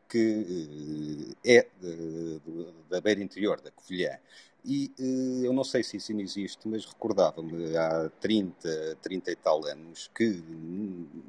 que 0.07 1.35
é 1.45 1.67
da 2.89 2.99
beira 2.99 3.21
interior, 3.21 3.61
da 3.61 3.69
Covilhã, 3.69 4.17
e 4.65 4.91
eh, 4.99 5.47
eu 5.47 5.53
não 5.53 5.63
sei 5.63 5.83
se 5.83 5.97
isso 5.97 6.11
ainda 6.11 6.23
existe, 6.23 6.67
mas 6.67 6.85
recordava-me 6.85 7.77
há 7.77 8.09
30, 8.19 8.97
30 9.01 9.31
e 9.31 9.35
tal 9.35 9.65
anos 9.65 10.09
que 10.13 10.43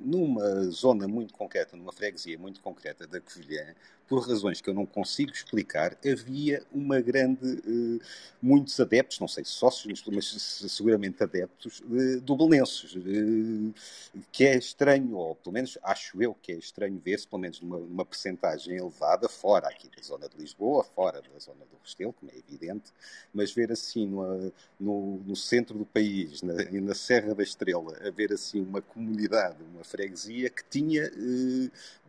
numa 0.01 0.65
zona 0.71 1.07
muito 1.07 1.33
concreta, 1.35 1.77
numa 1.77 1.93
freguesia 1.93 2.39
muito 2.39 2.61
concreta 2.61 3.07
da 3.07 3.21
Covilhã, 3.21 3.75
por 4.11 4.27
razões 4.29 4.61
que 4.61 4.69
eu 4.69 4.75
não 4.75 4.85
consigo 4.85 5.31
explicar, 5.31 5.97
havia 6.05 6.65
uma 6.73 7.01
grande, 7.01 7.63
eh, 7.65 8.05
muitos 8.43 8.81
adeptos, 8.81 9.21
não 9.21 9.29
sei 9.29 9.45
se 9.45 9.53
sócios, 9.53 10.03
mas 10.11 10.27
seguramente 10.69 11.23
adeptos, 11.23 11.81
do 12.25 12.37
Belenenses, 12.37 12.97
eh, 12.97 14.21
que 14.33 14.45
é 14.45 14.59
estranho, 14.59 15.15
ou 15.15 15.37
pelo 15.37 15.53
menos 15.53 15.79
acho 15.85 16.21
eu 16.21 16.35
que 16.35 16.51
é 16.51 16.57
estranho 16.57 16.99
ver-se, 16.99 17.25
pelo 17.25 17.41
menos 17.41 17.61
numa, 17.61 17.79
numa 17.79 18.05
percentagem 18.05 18.77
elevada, 18.77 19.29
fora 19.29 19.69
aqui 19.69 19.89
da 19.97 20.03
zona 20.03 20.29
de 20.29 20.37
Lisboa, 20.37 20.83
fora 20.83 21.23
da 21.23 21.39
zona 21.39 21.61
do 21.61 21.79
Restelo, 21.81 22.13
como 22.13 22.33
é 22.33 22.37
evidente, 22.37 22.91
mas 23.33 23.53
ver 23.53 23.71
assim 23.71 24.09
no, 24.09 24.53
no, 24.81 25.19
no 25.25 25.37
centro 25.37 25.79
do 25.79 25.87
país, 25.87 26.43
na, 26.43 26.55
na, 26.55 26.95
Serra 26.97 27.33
da 27.33 27.45
Estrela, 27.45 27.97
haver 28.05 28.33
assim 28.33 28.61
uma 28.61 28.83
comunidade, 28.83 29.63
uma 29.73 29.85
freguesia 29.85 30.51
que 30.51 30.65
tinha. 30.69 31.09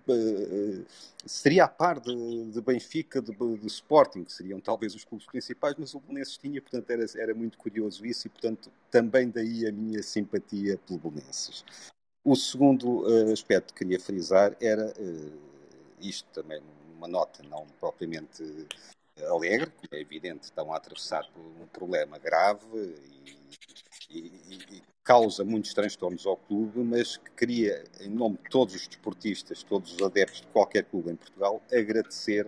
Eh, 0.07 0.13
eh, 0.13 0.85
seria 1.25 1.65
a 1.65 1.67
par 1.67 1.99
de, 1.99 2.45
de 2.45 2.61
Benfica, 2.61 3.21
de, 3.21 3.31
de, 3.31 3.67
Sporting, 3.67 4.23
que 4.23 4.33
seriam 4.33 4.59
talvez 4.59 4.95
os 4.95 5.03
clubes 5.03 5.25
principais, 5.27 5.75
mas 5.77 5.93
o 5.93 5.99
Belenenses 5.99 6.37
tinha, 6.37 6.61
portanto 6.61 6.89
era, 6.89 7.05
era 7.15 7.33
muito 7.33 7.57
curioso 7.57 8.05
isso 8.05 8.27
e, 8.27 8.29
portanto, 8.29 8.71
também 8.89 9.29
daí 9.29 9.67
a 9.67 9.71
minha 9.71 10.01
simpatia 10.01 10.79
pelo 10.87 10.99
Belenenses. 10.99 11.63
O 12.23 12.35
segundo 12.35 13.01
uh, 13.01 13.31
aspecto 13.31 13.73
que 13.73 13.79
queria 13.79 13.99
frisar 13.99 14.55
era 14.59 14.93
uh, 14.97 15.39
isto 15.99 16.27
também, 16.33 16.61
uma 16.95 17.07
nota 17.07 17.43
não 17.43 17.65
propriamente 17.79 18.43
alegre, 19.29 19.71
como 19.71 19.89
é 19.91 19.99
evidente, 19.99 20.45
estão 20.45 20.73
a 20.73 20.77
atravessar 20.77 21.27
por 21.31 21.41
um 21.41 21.67
problema 21.67 22.17
grave 22.17 22.65
e, 24.09 24.17
e, 24.17 24.77
e, 24.77 24.83
causa 25.03 25.43
muitos 25.43 25.73
transtornos 25.73 26.25
ao 26.25 26.37
clube, 26.37 26.79
mas 26.79 27.17
que 27.17 27.31
queria, 27.31 27.83
em 27.99 28.09
nome 28.09 28.37
de 28.37 28.49
todos 28.49 28.75
os 28.75 28.87
desportistas, 28.87 29.63
todos 29.63 29.93
os 29.93 30.01
adeptos 30.01 30.41
de 30.41 30.47
qualquer 30.47 30.83
clube 30.85 31.11
em 31.11 31.15
Portugal, 31.15 31.61
agradecer, 31.71 32.47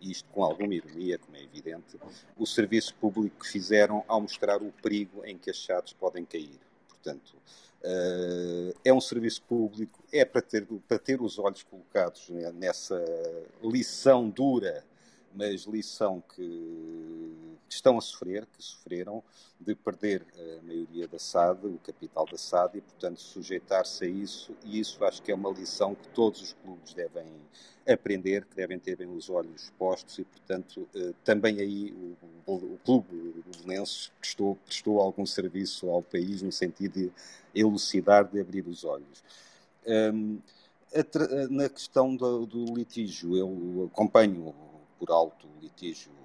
isto 0.00 0.28
com 0.30 0.42
alguma 0.42 0.74
ironia, 0.74 1.18
como 1.18 1.36
é 1.36 1.42
evidente, 1.42 1.98
o 2.36 2.46
serviço 2.46 2.94
público 2.94 3.40
que 3.40 3.48
fizeram 3.48 4.02
ao 4.08 4.20
mostrar 4.20 4.62
o 4.62 4.72
perigo 4.82 5.24
em 5.24 5.36
que 5.36 5.50
as 5.50 5.56
chaves 5.56 5.92
podem 5.92 6.24
cair. 6.24 6.58
Portanto, 6.88 7.36
Uh, 7.82 8.76
é 8.84 8.92
um 8.92 9.00
serviço 9.00 9.40
público, 9.40 10.04
é 10.12 10.22
para 10.22 10.42
ter, 10.42 10.66
para 10.86 10.98
ter 10.98 11.22
os 11.22 11.38
olhos 11.38 11.62
colocados 11.62 12.28
nessa 12.52 13.02
lição 13.62 14.28
dura 14.28 14.84
mas 15.34 15.62
lição 15.62 16.22
que 16.34 17.49
estão 17.74 17.98
a 17.98 18.00
sofrer, 18.00 18.46
que 18.46 18.62
sofreram, 18.62 19.22
de 19.60 19.74
perder 19.74 20.26
a 20.34 20.62
maioria 20.62 21.06
da 21.06 21.18
SAD, 21.18 21.66
o 21.66 21.78
capital 21.78 22.26
da 22.26 22.36
SAD, 22.38 22.78
e, 22.78 22.80
portanto, 22.80 23.20
sujeitar-se 23.20 24.04
a 24.04 24.08
isso, 24.08 24.56
e 24.64 24.80
isso 24.80 25.04
acho 25.04 25.22
que 25.22 25.30
é 25.30 25.34
uma 25.34 25.50
lição 25.50 25.94
que 25.94 26.08
todos 26.08 26.40
os 26.40 26.52
clubes 26.54 26.94
devem 26.94 27.26
aprender, 27.88 28.44
que 28.44 28.56
devem 28.56 28.78
ter 28.78 28.96
bem 28.96 29.08
os 29.08 29.28
olhos 29.28 29.70
postos, 29.78 30.18
e, 30.18 30.24
portanto, 30.24 30.88
eh, 30.94 31.12
também 31.24 31.60
aí 31.60 31.92
o, 32.46 32.52
o, 32.52 32.74
o 32.74 32.78
clube 32.84 33.08
do 33.10 34.10
prestou, 34.18 34.56
prestou 34.64 35.00
algum 35.00 35.26
serviço 35.26 35.88
ao 35.88 36.02
país 36.02 36.42
no 36.42 36.52
sentido 36.52 36.94
de 36.94 37.12
elucidar, 37.54 38.24
de 38.24 38.40
abrir 38.40 38.66
os 38.66 38.84
olhos. 38.84 39.22
Um, 39.86 40.38
na 41.50 41.68
questão 41.68 42.16
do, 42.16 42.46
do 42.46 42.74
litígio, 42.74 43.36
eu 43.36 43.90
acompanho 43.92 44.54
por 44.98 45.10
alto 45.10 45.46
litígio 45.60 46.10
com 46.10 46.19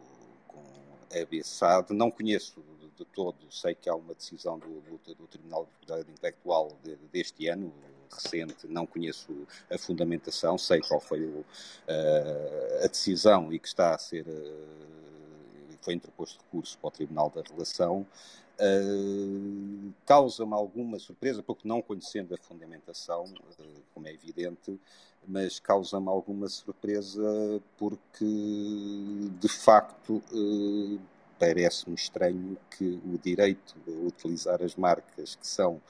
a 1.22 1.26
BSAD. 1.26 1.94
Não 1.94 2.12
conheço 2.12 2.62
de, 2.80 2.90
de, 2.98 3.06
todo, 3.06 3.38
sei 3.50 3.76
que 3.76 3.90
há 3.90 3.96
uma 3.96 4.14
decisão 4.14 4.60
do, 4.60 4.82
do, 4.82 5.16
do 5.16 5.28
Tribunal 5.28 5.66
de 5.66 5.72
Propriedade 5.72 6.12
Intelectual 6.12 6.72
de, 6.84 6.96
deste 7.12 7.48
ano, 7.48 7.74
recente, 8.12 8.68
não 8.68 8.86
conheço 8.86 9.48
a 9.70 9.78
fundamentação, 9.78 10.58
sei 10.58 10.80
qual 10.82 11.00
foi 11.00 11.24
o, 11.24 11.40
uh, 11.40 12.84
a 12.84 12.88
decisão 12.88 13.52
e 13.52 13.60
que 13.60 13.68
está 13.68 13.94
a 13.94 13.98
ser. 13.98 14.26
Uh, 14.28 14.86
foi 15.82 15.94
interposto 15.94 16.44
recurso 16.44 16.80
para 16.80 16.88
o 16.88 16.92
Tribunal 16.92 17.30
da 17.30 17.44
Relação. 17.48 18.08
Uh, 18.60 19.92
causa-me 20.06 20.54
alguma 20.54 20.98
surpresa, 20.98 21.44
porque 21.44 21.68
não 21.68 21.82
conhecendo 21.82 22.34
a 22.34 22.38
fundamentação, 22.38 23.26
uh, 23.26 23.82
como 23.94 24.08
é 24.08 24.14
evidente, 24.14 24.80
mas 25.28 25.60
causa-me 25.60 26.08
alguma 26.08 26.48
surpresa 26.48 27.62
porque, 27.78 28.26
de 29.40 29.50
facto, 29.50 30.24
uh, 30.32 31.00
parece-me 31.38 31.96
estranho 31.96 32.58
que 32.78 33.00
o 33.06 33.18
direito 33.18 33.76
de 33.86 33.92
utilizar 33.92 34.64
as 34.64 34.76
marcas 34.76 35.36
que 35.36 35.48
são 35.48 35.82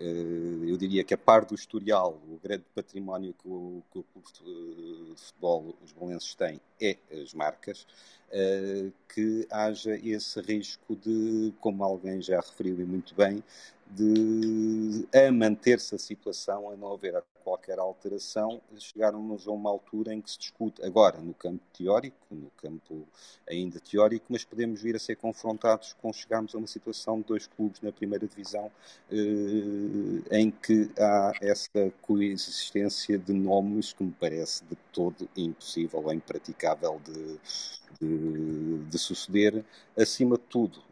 eu 0.00 0.76
diria 0.76 1.02
que 1.02 1.12
a 1.12 1.18
par 1.18 1.44
do 1.44 1.54
historial, 1.54 2.20
o 2.28 2.38
grande 2.42 2.64
património 2.74 3.34
que 3.34 3.48
o, 3.48 3.82
que 3.90 3.98
o 3.98 4.02
clube 4.04 4.28
de 4.32 5.14
futebol, 5.16 5.74
os 5.84 5.92
bolenses 5.92 6.34
têm, 6.34 6.60
é 6.80 6.96
as 7.12 7.34
marcas. 7.34 7.86
Eh, 8.30 8.90
que 9.08 9.46
haja 9.50 9.96
esse 9.96 10.38
risco 10.42 10.94
de, 10.94 11.50
como 11.60 11.82
alguém 11.82 12.20
já 12.20 12.38
referiu 12.38 12.78
e 12.78 12.84
muito 12.84 13.14
bem, 13.14 13.42
de 13.90 15.08
a 15.14 15.32
manter-se 15.32 15.94
a 15.94 15.98
situação, 15.98 16.70
a 16.70 16.76
não 16.76 16.92
haver 16.92 17.16
qualquer 17.48 17.78
alteração, 17.78 18.60
chegarmos 18.78 19.48
a 19.48 19.50
uma 19.50 19.70
altura 19.70 20.12
em 20.12 20.20
que 20.20 20.30
se 20.30 20.38
discute, 20.38 20.84
agora 20.84 21.18
no 21.18 21.32
campo 21.32 21.62
teórico, 21.72 22.16
no 22.30 22.50
campo 22.58 23.08
ainda 23.48 23.80
teórico, 23.80 24.26
mas 24.28 24.44
podemos 24.44 24.82
vir 24.82 24.94
a 24.94 24.98
ser 24.98 25.16
confrontados 25.16 25.94
com 25.94 26.12
chegarmos 26.12 26.54
a 26.54 26.58
uma 26.58 26.66
situação 26.66 27.20
de 27.20 27.26
dois 27.26 27.46
clubes 27.46 27.80
na 27.80 27.90
primeira 27.90 28.26
divisão 28.26 28.70
eh, 29.10 30.38
em 30.38 30.50
que 30.50 30.90
há 30.98 31.32
essa 31.40 31.90
coexistência 32.02 33.16
de 33.16 33.32
nomes 33.32 33.94
que 33.94 34.04
me 34.04 34.12
parece 34.12 34.62
de 34.64 34.76
todo 34.92 35.26
impossível 35.34 36.02
ou 36.04 36.12
impraticável 36.12 37.00
de, 37.02 37.38
de, 37.98 38.78
de 38.84 38.98
suceder. 38.98 39.64
Acima 39.96 40.36
de 40.36 40.44
tudo, 40.44 40.82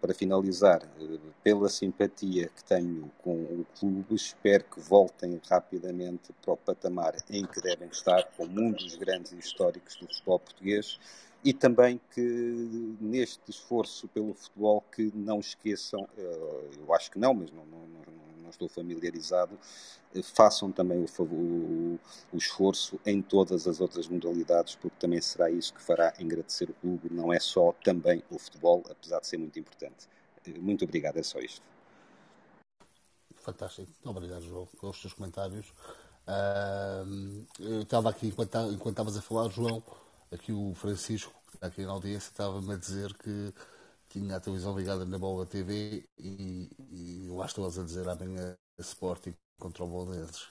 para 0.00 0.14
finalizar, 0.14 0.82
eh, 1.00 1.15
pela 1.46 1.68
simpatia 1.68 2.48
que 2.48 2.64
tenho 2.64 3.08
com 3.18 3.36
o 3.36 3.64
clube, 3.78 4.16
espero 4.16 4.64
que 4.64 4.80
voltem 4.80 5.40
rapidamente 5.48 6.32
para 6.42 6.54
o 6.54 6.56
patamar 6.56 7.14
em 7.30 7.46
que 7.46 7.60
devem 7.60 7.86
estar, 7.86 8.24
como 8.36 8.60
um 8.60 8.72
dos 8.72 8.96
grandes 8.96 9.30
históricos 9.30 9.94
do 9.94 10.08
futebol 10.08 10.40
português, 10.40 10.98
e 11.44 11.52
também 11.52 12.00
que 12.12 12.96
neste 13.00 13.48
esforço 13.48 14.08
pelo 14.08 14.34
futebol 14.34 14.82
que 14.90 15.12
não 15.14 15.38
esqueçam, 15.38 16.08
eh, 16.18 16.70
eu 16.80 16.92
acho 16.92 17.12
que 17.12 17.18
não, 17.20 17.32
mas 17.32 17.52
não, 17.52 17.64
não, 17.64 17.86
não 18.42 18.50
estou 18.50 18.68
familiarizado, 18.68 19.56
eh, 20.16 20.22
façam 20.24 20.72
também 20.72 20.98
o, 20.98 21.22
o, 21.22 22.00
o, 22.32 22.36
esforço 22.36 22.98
em 23.06 23.22
todas 23.22 23.68
as 23.68 23.80
outras 23.80 24.08
modalidades, 24.08 24.74
porque 24.74 24.96
também 24.98 25.20
será 25.20 25.48
isso 25.48 25.72
que 25.72 25.80
fará 25.80 26.12
engrandecer 26.18 26.68
o 26.68 26.74
clube, 26.74 27.08
não 27.08 27.32
é 27.32 27.38
só 27.38 27.72
também 27.84 28.20
o 28.32 28.36
futebol, 28.36 28.82
apesar 28.90 29.20
de 29.20 29.28
ser 29.28 29.36
muito 29.38 29.56
importante. 29.60 30.08
Muito 30.50 30.84
obrigado, 30.84 31.18
é 31.18 31.22
só 31.22 31.38
isto. 31.38 31.62
Fantástico, 33.36 33.90
obrigado, 34.04 34.42
João, 34.42 34.66
pelos 34.80 35.00
teus 35.00 35.14
comentários. 35.14 35.72
Uh, 36.26 37.46
eu 37.60 37.82
estava 37.82 38.10
aqui, 38.10 38.26
enquanto, 38.26 38.56
enquanto 38.72 38.94
estavas 38.94 39.16
a 39.16 39.22
falar, 39.22 39.48
João, 39.48 39.82
aqui 40.32 40.52
o 40.52 40.74
Francisco, 40.74 41.32
que 41.50 41.56
está 41.56 41.68
aqui 41.68 41.84
na 41.84 41.92
audiência, 41.92 42.28
estava-me 42.30 42.74
a 42.74 42.76
dizer 42.76 43.14
que 43.14 43.54
tinha 44.08 44.36
a 44.36 44.40
televisão 44.40 44.76
ligada 44.76 45.04
na 45.04 45.18
Bola 45.18 45.46
TV 45.46 46.08
e, 46.18 46.70
e 46.90 47.28
lá 47.28 47.46
eles 47.56 47.78
a 47.78 47.82
dizer 47.84 48.08
amanhã 48.08 48.56
Sporting 48.78 49.34
contra 49.58 49.84
o 49.84 49.88
Bolonenses. 49.88 50.48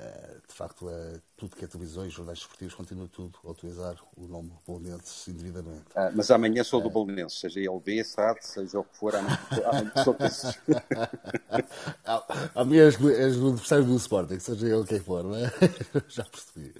Uh, 0.00 0.40
de 0.48 0.54
facto, 0.54 0.88
é, 0.88 1.20
tudo 1.36 1.54
que 1.54 1.64
é 1.64 1.68
televisões, 1.68 2.12
jornais 2.12 2.38
esportivos, 2.38 2.74
continua 2.74 3.06
tudo 3.08 3.38
a 3.44 3.50
utilizar 3.50 3.96
o 4.16 4.26
nome 4.26 4.50
Bolonenses 4.66 5.28
indevidamente. 5.28 5.84
Ah, 5.94 6.10
mas 6.14 6.30
amanhã 6.30 6.64
sou 6.64 6.80
do 6.80 6.88
uh, 6.88 6.90
Bolonenses, 6.90 7.38
seja 7.38 7.60
ele 7.60 7.80
B, 7.80 8.02
SAD, 8.02 8.38
seja 8.40 8.80
o 8.80 8.84
que 8.84 8.96
for, 8.96 9.14
amanhã, 9.14 9.38
sou 10.02 10.14
desses. 10.14 10.58
amanhã 12.54 12.84
és, 12.84 12.98
és 12.98 13.36
do 13.36 13.48
adversário 13.48 13.84
do 13.84 13.96
Sporting, 13.96 14.38
seja 14.38 14.66
ele 14.66 14.84
quem 14.84 15.00
for, 15.00 15.22
não 15.22 15.36
é? 15.36 15.52
Já 16.08 16.24
percebi, 16.24 16.74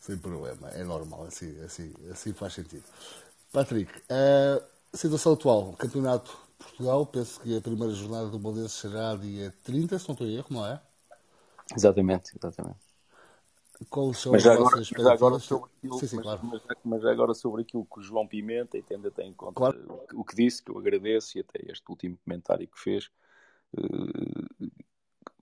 sem 0.00 0.16
problema, 0.16 0.70
é 0.70 0.82
normal, 0.82 1.24
assim, 1.24 1.54
assim, 1.64 1.92
assim 2.10 2.32
faz 2.32 2.54
sentido. 2.54 2.84
Patrick, 3.52 3.92
uh, 3.98 4.62
situação 4.94 5.34
atual, 5.34 5.74
Campeonato 5.74 6.34
Portugal, 6.58 7.04
penso 7.04 7.38
que 7.40 7.54
a 7.54 7.60
primeira 7.60 7.92
jornada 7.92 8.28
do 8.28 8.38
Bolonenses 8.38 8.78
será 8.78 9.14
dia 9.14 9.52
30, 9.62 9.98
se 9.98 10.08
não 10.08 10.14
estou 10.14 10.26
em 10.26 10.36
erro, 10.36 10.46
não 10.50 10.66
é? 10.66 10.80
Exatamente, 11.74 12.36
exatamente. 12.36 12.80
quais 13.88 14.18
são 14.18 14.32
mas 14.32 14.46
as 14.46 14.52
agora, 14.54 14.70
vossas 14.76 14.90
mas 14.90 15.06
agora 15.06 15.38
sobre 15.38 15.70
aquilo, 15.76 15.98
Sim, 15.98 16.06
sim, 16.06 16.16
mas, 16.16 16.24
claro. 16.24 16.40
mas, 16.44 16.62
mas 16.84 17.04
agora 17.04 17.34
sobre 17.34 17.62
aquilo 17.62 17.84
que 17.84 18.00
o 18.00 18.02
João 18.02 18.26
Pimenta, 18.26 18.76
e 18.76 18.82
tendo 18.82 19.08
até 19.08 19.24
em 19.24 19.32
conta 19.32 19.54
Claro. 19.54 20.04
o, 20.14 20.24
que 20.24 20.36
disse, 20.36 20.62
que 20.62 20.70
eu 20.70 20.78
agradeço, 20.78 21.38
e 21.38 21.40
até 21.40 21.60
este 21.70 21.84
último 21.88 22.18
comentário 22.24 22.66
que 22.68 22.78
fez, 22.78 23.10
eh, 23.76 24.66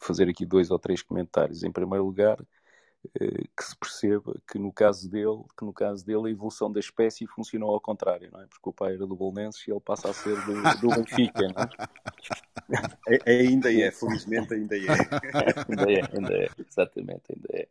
fazer 0.00 0.28
aqui 0.28 0.46
dois 0.46 0.70
ou 0.70 0.78
três 0.78 1.02
comentários. 1.02 1.62
Em 1.62 1.70
primeiro 1.70 2.04
lugar, 2.04 2.38
que 3.56 3.64
se 3.64 3.76
perceba 3.76 4.34
que 4.50 4.58
no 4.58 4.72
caso 4.72 5.08
dele, 5.08 5.42
que 5.56 5.64
no 5.64 5.72
caso 5.72 6.04
dele 6.04 6.28
a 6.28 6.30
evolução 6.30 6.70
da 6.70 6.78
espécie 6.78 7.26
funcionou 7.26 7.70
ao 7.70 7.80
contrário, 7.80 8.30
não 8.30 8.40
é? 8.40 8.46
Porque 8.46 8.68
o 8.68 8.72
pai 8.72 8.94
era 8.94 9.06
do 9.06 9.16
Bolonenses 9.16 9.66
e 9.66 9.70
ele 9.70 9.80
passa 9.80 10.10
a 10.10 10.12
ser 10.12 10.36
do, 10.44 10.80
do 10.80 10.94
Benfica, 10.94 11.48
não 11.48 11.62
é? 11.62 11.68
É- 13.08 13.30
Ainda 13.32 13.72
é, 13.72 13.90
felizmente 13.90 14.54
ainda 14.54 14.76
é. 14.76 14.80
ainda 15.68 15.92
é, 15.92 16.16
ainda 16.16 16.34
é, 16.34 16.48
exatamente, 16.58 17.22
ainda 17.34 17.48
é. 17.52 17.68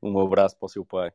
Um 0.00 0.18
abraço 0.20 0.56
para 0.56 0.66
o 0.66 0.68
seu 0.68 0.84
pai. 0.84 1.12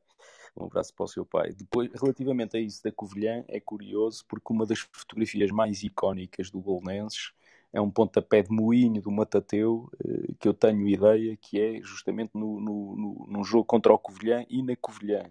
Um 0.56 0.66
abraço 0.66 0.94
para 0.94 1.06
o 1.06 1.08
seu 1.08 1.26
pai. 1.26 1.52
Depois, 1.54 1.90
relativamente 2.00 2.58
a 2.58 2.60
isso 2.60 2.84
da 2.84 2.92
Covilhã, 2.92 3.44
é 3.48 3.60
curioso 3.60 4.24
porque 4.28 4.54
uma 4.54 4.66
das 4.66 4.80
fotografias 4.80 5.50
mais 5.50 5.82
icónicas 5.82 6.52
do 6.52 6.60
Bolonenses 6.60 7.34
é 7.74 7.82
um 7.82 7.90
pontapé 7.90 8.44
de 8.44 8.52
moinho 8.52 9.02
do 9.02 9.12
Matateu 9.12 9.90
eh, 10.06 10.34
que 10.40 10.48
eu 10.48 10.54
tenho 10.54 10.88
ideia 10.88 11.36
que 11.36 11.60
é 11.60 11.82
justamente 11.82 12.32
no, 12.36 12.60
no, 12.60 12.96
no, 12.96 13.28
num 13.28 13.44
jogo 13.44 13.66
contra 13.66 13.92
o 13.92 13.98
Covilhã 14.00 14.46
e 14.48 14.62
na 14.62 14.76
Covilhã. 14.76 15.24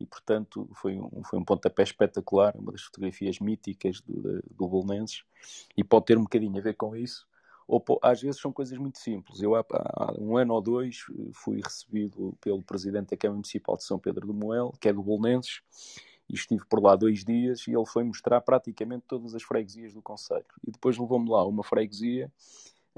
E, 0.00 0.04
portanto, 0.04 0.68
foi 0.74 0.98
um, 0.98 1.22
foi 1.24 1.38
um 1.38 1.44
pontapé 1.44 1.84
espetacular, 1.84 2.56
uma 2.56 2.72
das 2.72 2.82
fotografias 2.82 3.38
míticas 3.38 4.00
do, 4.00 4.20
da- 4.20 4.42
do 4.50 4.68
Bolonenses 4.68 5.22
e 5.76 5.84
pode 5.84 6.06
ter 6.06 6.18
um 6.18 6.22
bocadinho 6.22 6.58
a 6.58 6.60
ver 6.60 6.74
com 6.74 6.96
isso 6.96 7.26
ou 7.66 7.82
às 8.02 8.20
vezes 8.20 8.40
são 8.40 8.52
coisas 8.52 8.76
muito 8.78 8.98
simples. 8.98 9.40
Eu 9.40 9.54
há, 9.54 9.64
há 9.70 10.14
um 10.18 10.36
ano 10.36 10.54
ou 10.54 10.60
dois 10.60 11.04
eh, 11.10 11.30
fui 11.32 11.60
recebido 11.62 12.36
pelo 12.40 12.62
presidente 12.62 13.10
da 13.10 13.16
Câmara 13.16 13.36
Municipal 13.36 13.76
de 13.76 13.84
São 13.84 13.98
Pedro 13.98 14.26
do 14.26 14.34
Moel, 14.34 14.72
que 14.80 14.88
é 14.88 14.92
do 14.92 15.02
Bolonenses, 15.02 15.62
e 16.28 16.34
estive 16.34 16.64
por 16.66 16.82
lá 16.82 16.96
dois 16.96 17.24
dias 17.24 17.66
e 17.66 17.72
ele 17.72 17.86
foi 17.86 18.04
mostrar 18.04 18.40
praticamente 18.40 19.04
todas 19.06 19.34
as 19.34 19.42
freguesias 19.42 19.92
do 19.92 20.02
Conselho. 20.02 20.44
E 20.66 20.70
depois 20.70 20.96
levou-me 20.96 21.28
lá 21.28 21.46
uma 21.46 21.62
freguesia 21.62 22.30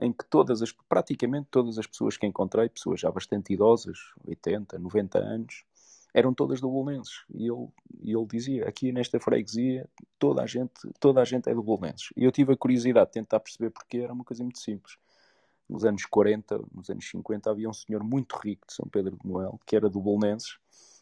em 0.00 0.12
que 0.12 0.24
todas 0.26 0.62
as, 0.62 0.72
praticamente 0.88 1.48
todas 1.50 1.78
as 1.78 1.86
pessoas 1.86 2.16
que 2.16 2.26
encontrei, 2.26 2.68
pessoas 2.68 3.00
já 3.00 3.10
bastante 3.10 3.52
idosas, 3.52 3.98
80, 4.26 4.78
90 4.78 5.18
anos, 5.18 5.64
eram 6.12 6.32
todas 6.32 6.60
do 6.60 6.70
Bolonenses. 6.70 7.24
E 7.34 7.46
ele, 7.46 7.68
ele 8.02 8.26
dizia, 8.26 8.68
aqui 8.68 8.92
nesta 8.92 9.18
freguesia, 9.18 9.88
toda 10.18 10.42
a 10.42 10.46
gente, 10.46 10.72
toda 11.00 11.20
a 11.20 11.24
gente 11.24 11.48
é 11.48 11.54
do 11.54 11.62
Bolonenses. 11.62 12.08
E 12.16 12.24
eu 12.24 12.32
tive 12.32 12.52
a 12.52 12.56
curiosidade 12.56 13.08
de 13.08 13.12
tentar 13.12 13.40
perceber 13.40 13.70
porque 13.70 13.98
era 13.98 14.12
uma 14.12 14.24
coisa 14.24 14.42
muito 14.42 14.58
simples. 14.58 14.96
Nos 15.68 15.84
anos 15.84 16.06
40, 16.06 16.58
nos 16.74 16.88
anos 16.88 17.08
50, 17.10 17.50
havia 17.50 17.68
um 17.68 17.72
senhor 17.72 18.02
muito 18.02 18.36
rico 18.36 18.66
de 18.66 18.72
São 18.72 18.86
Pedro 18.86 19.16
de 19.16 19.26
Moel, 19.26 19.58
que 19.66 19.74
era 19.74 19.90
do 19.90 20.00
Bolonenses, 20.00 20.58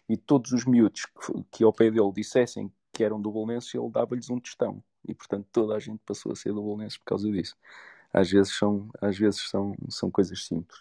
e 0.09 0.17
todos 0.17 0.53
os 0.53 0.65
miúdos 0.65 1.07
que, 1.07 1.45
que 1.51 1.65
ao 1.65 1.73
pé 1.73 1.91
dele 1.91 2.13
dissessem 2.13 2.73
que 2.93 3.03
eram 3.03 3.21
do 3.21 3.31
Bolonenses, 3.31 3.75
ele 3.75 3.91
dava-lhes 3.91 4.31
um 4.31 4.39
tostão. 4.39 4.83
E, 5.07 5.15
portanto, 5.15 5.47
toda 5.53 5.75
a 5.75 5.81
gente 5.81 6.01
passou 6.07 6.33
a 6.33 6.37
ser 6.37 6.53
do 6.53 6.63
Bolonenses 6.63 6.97
por 6.97 7.05
causa 7.05 7.31
disso. 7.31 7.57
Às 8.13 8.31
vezes 8.31 8.57
são, 8.57 8.89
às 9.01 9.19
vezes 9.19 9.49
são, 9.49 9.75
são 9.89 10.11
coisas 10.11 10.47
simples. 10.47 10.81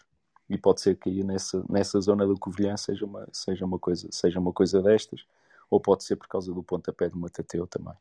E 0.49 0.57
pode 0.57 0.82
ser 0.82 0.95
que 0.95 1.09
aí 1.09 1.24
nessa, 1.24 1.63
nessa 1.69 1.99
zona 1.99 2.28
do 2.28 2.38
Covilhã 2.38 2.78
seja 2.78 3.05
uma, 3.05 3.28
seja, 3.32 3.65
uma 3.65 3.80
coisa, 3.80 4.07
seja 4.11 4.39
uma 4.39 4.53
coisa 4.53 4.82
destas, 4.82 5.26
ou 5.69 5.80
pode 5.80 6.03
ser 6.03 6.15
por 6.15 6.28
causa 6.28 6.53
do 6.53 6.61
pontapé 6.61 7.09
do 7.09 7.17
Matateu 7.17 7.65
também. 7.65 7.95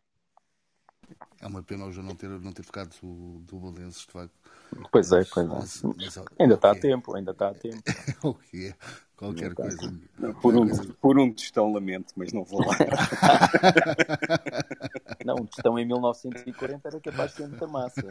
É 1.40 1.46
uma 1.46 1.62
pena 1.62 1.84
o 1.86 1.92
João 1.92 2.06
não 2.06 2.14
ter, 2.14 2.28
não 2.28 2.52
ter 2.52 2.64
tocado 2.64 2.90
do, 3.02 3.38
do 3.40 3.58
Valenços, 3.58 4.06
de 4.06 4.12
facto. 4.12 4.32
Pois 4.90 5.12
é, 5.12 5.24
pois 5.24 5.46
Mas- 5.48 5.84
é. 5.84 5.88
mas 5.96 6.16
é- 6.16 6.24
Ainda 6.40 6.54
está 6.54 6.72
a 6.72 6.76
é- 6.76 6.80
tempo, 6.80 7.14
ainda 7.14 7.30
está 7.32 7.48
a 7.48 7.54
tempo. 7.54 7.82
O 8.22 8.34
que 8.34 8.68
é? 8.68 8.74
Qualquer 9.16 9.52
a 9.52 9.54
coisa. 9.54 9.94
Por 10.40 10.56
um, 10.56 10.66
coisa- 10.66 10.94
por 11.00 11.18
um 11.18 11.32
tostão 11.32 11.72
lamento, 11.72 12.12
mas 12.16 12.32
não 12.32 12.44
vou 12.44 12.60
lá. 12.66 12.76
Não, 15.24 15.36
um 15.36 15.46
tostão 15.46 15.78
em 15.78 15.84
1940 15.86 16.88
era 16.88 17.00
capaz 17.00 17.30
de 17.30 17.36
ser 17.36 17.48
muita 17.48 17.66
massa. 17.68 18.02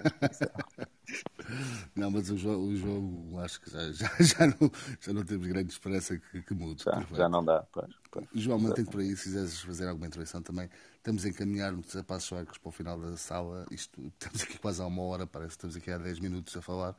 Não, 1.94 2.10
mas 2.10 2.30
o 2.30 2.38
João, 2.38 2.62
o 2.62 2.76
João 2.76 3.40
acho 3.40 3.60
que 3.60 3.70
já, 3.70 3.92
já, 3.92 4.10
já, 4.20 4.48
não, 4.48 4.72
já 5.02 5.14
não 5.14 5.26
temos 5.26 5.46
grande 5.48 5.72
esperança 5.74 6.18
que, 6.18 6.42
que 6.42 6.54
mude. 6.54 6.84
Já, 6.84 7.06
já 7.14 7.28
não 7.28 7.44
dá. 7.44 7.66
Pois, 7.74 7.94
pois. 8.10 8.26
João, 8.34 8.60
mantém 8.60 8.86
por 8.86 9.02
aí, 9.02 9.14
se 9.18 9.24
quiseres 9.24 9.60
fazer 9.60 9.88
alguma 9.88 10.08
intervenção 10.08 10.42
também. 10.42 10.70
Estamos 11.02 11.26
a 11.26 11.30
encaminhar-nos 11.30 11.96
a 11.96 12.04
passos 12.04 12.30
largos 12.30 12.60
para 12.60 12.70
o 12.70 12.72
final 12.72 13.00
da 13.00 13.18
sala. 13.18 13.66
Isto, 13.72 14.00
estamos 14.14 14.44
aqui 14.44 14.60
quase 14.60 14.84
há 14.84 14.86
uma 14.86 15.02
hora, 15.02 15.26
parece 15.26 15.50
que 15.50 15.56
estamos 15.56 15.76
aqui 15.76 15.90
há 15.90 15.98
10 15.98 16.20
minutos 16.20 16.56
a 16.56 16.62
falar. 16.62 16.96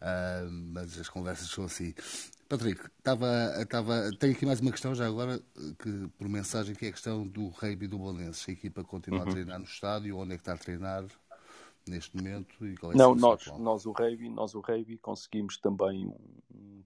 Ah, 0.00 0.46
mas 0.50 0.98
as 0.98 1.10
conversas 1.10 1.50
são 1.50 1.64
assim. 1.64 1.92
Patrick, 2.48 2.80
estava, 2.98 3.52
estava, 3.60 4.10
tenho 4.18 4.32
aqui 4.32 4.46
mais 4.46 4.60
uma 4.60 4.70
questão 4.70 4.94
já 4.94 5.06
agora, 5.06 5.38
que, 5.78 6.08
por 6.16 6.26
mensagem, 6.30 6.74
que 6.74 6.86
é 6.86 6.88
a 6.88 6.92
questão 6.92 7.26
do 7.26 7.52
e 7.62 7.86
do 7.86 7.98
Bolonenses. 7.98 8.48
A 8.48 8.52
equipa 8.52 8.82
continua 8.82 9.20
Uhum. 9.20 9.28
a 9.28 9.30
treinar 9.32 9.58
no 9.58 9.66
estádio, 9.66 10.16
onde 10.16 10.32
é 10.32 10.36
que 10.36 10.40
está 10.40 10.54
a 10.54 10.58
treinar 10.58 11.04
neste 11.86 12.16
momento? 12.16 12.66
E 12.66 12.74
qual 12.78 12.92
é 12.92 12.94
a 12.94 12.98
Não, 12.98 13.14
nós, 13.14 13.42
atual? 13.42 13.58
nós 13.58 13.84
o 13.84 13.92
Reiby, 13.92 14.30
nós 14.30 14.54
o 14.54 14.60
Reiby 14.60 14.96
conseguimos 14.96 15.58
também 15.58 16.06
um 16.06 16.16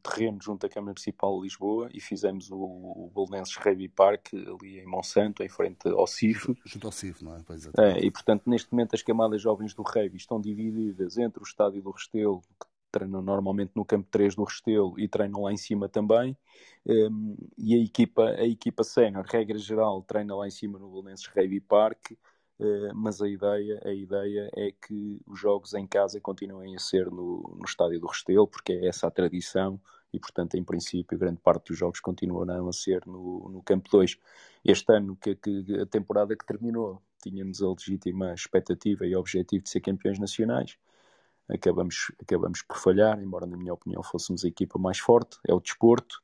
terreno 0.01 0.39
junto 0.41 0.67
à 0.67 0.69
Câmara 0.69 0.93
Municipal 0.93 1.37
de 1.37 1.43
Lisboa 1.45 1.89
e 1.93 2.01
fizemos 2.01 2.51
o, 2.51 2.57
o 2.57 3.11
Bolonenses 3.13 3.57
Reiby 3.57 3.89
Park 3.89 4.29
ali 4.35 4.81
em 4.81 4.87
Monsanto, 4.87 5.43
em 5.43 5.49
frente 5.49 5.89
ao 5.89 6.07
CIF. 6.07 6.57
Junto 6.65 6.87
ao 6.87 6.93
CIF, 6.93 7.23
não 7.25 7.37
é? 7.37 7.43
Pois, 7.47 7.65
É, 7.65 7.69
exatamente. 7.69 8.07
e 8.07 8.11
portanto, 8.11 8.43
neste 8.47 8.73
momento, 8.73 8.95
as 8.95 9.03
camadas 9.03 9.41
jovens 9.41 9.75
do 9.75 9.83
Reiby 9.83 10.17
estão 10.17 10.41
divididas 10.41 11.17
entre 11.19 11.41
o 11.43 11.45
estádio 11.45 11.83
do 11.83 11.91
Restelo, 11.91 12.41
que 12.41 12.67
treinam 12.91 13.23
normalmente 13.23 13.73
no 13.75 13.85
campo 13.85 14.09
3 14.11 14.35
do 14.35 14.45
Restelo 14.45 14.99
e 14.99 15.07
treinam 15.07 15.43
lá 15.43 15.53
em 15.53 15.57
cima 15.57 15.89
também, 15.89 16.37
um, 16.87 17.37
e 17.57 17.75
a 17.75 17.79
equipa, 17.79 18.25
a 18.25 18.45
equipa 18.45 18.83
sénior, 18.83 19.25
regra 19.27 19.59
geral, 19.59 20.03
treina 20.03 20.35
lá 20.35 20.47
em 20.47 20.51
cima 20.51 20.79
no 20.79 20.89
Bolonenses 20.89 21.27
Reiby 21.27 21.61
Park, 21.61 22.13
mas 22.95 23.23
a 23.23 23.29
ideia, 23.29 23.81
a 23.85 23.93
ideia 23.93 24.51
é 24.55 24.73
que 24.73 25.21
os 25.27 25.39
jogos 25.39 25.75
em 25.75 25.87
casa 25.87 26.21
continuem 26.21 26.75
a 26.75 26.79
ser 26.79 27.11
no, 27.11 27.57
no 27.59 27.65
estádio 27.65 28.01
do 28.01 28.07
Restelo, 28.07 28.47
porque 28.47 28.73
é 28.73 28.87
essa 28.87 29.07
a 29.07 29.11
tradição, 29.11 29.81
e 30.13 30.19
portanto, 30.19 30.57
em 30.57 30.65
princípio, 30.65 31.19
grande 31.19 31.41
parte 31.41 31.69
dos 31.69 31.79
jogos 31.79 32.01
continuarão 32.01 32.69
a 32.69 32.73
ser 32.73 33.07
no, 33.07 33.49
no 33.49 33.63
campo 33.63 33.89
2. 33.91 34.19
Este 34.65 34.93
ano, 34.93 35.17
que, 35.17 35.37
que 35.37 35.81
a 35.81 35.87
temporada 35.87 36.37
que 36.37 36.45
terminou, 36.45 37.01
tínhamos 37.23 37.63
a 37.63 37.69
legítima 37.69 38.33
expectativa 38.35 39.07
e 39.07 39.15
objetivo 39.15 39.65
de 39.65 39.71
ser 39.71 39.81
campeões 39.81 40.19
nacionais. 40.19 40.77
Acabamos, 41.49 42.13
acabamos 42.21 42.63
por 42.63 42.77
falhar, 42.77 43.21
embora, 43.23 43.47
na 43.47 43.57
minha 43.57 43.75
opinião, 43.75 44.03
fôssemos 44.03 44.45
a 44.45 44.49
equipa 44.49 44.79
mais 44.79 44.99
forte. 44.99 45.39
É 45.47 45.55
o 45.55 45.61
desporto. 45.61 46.23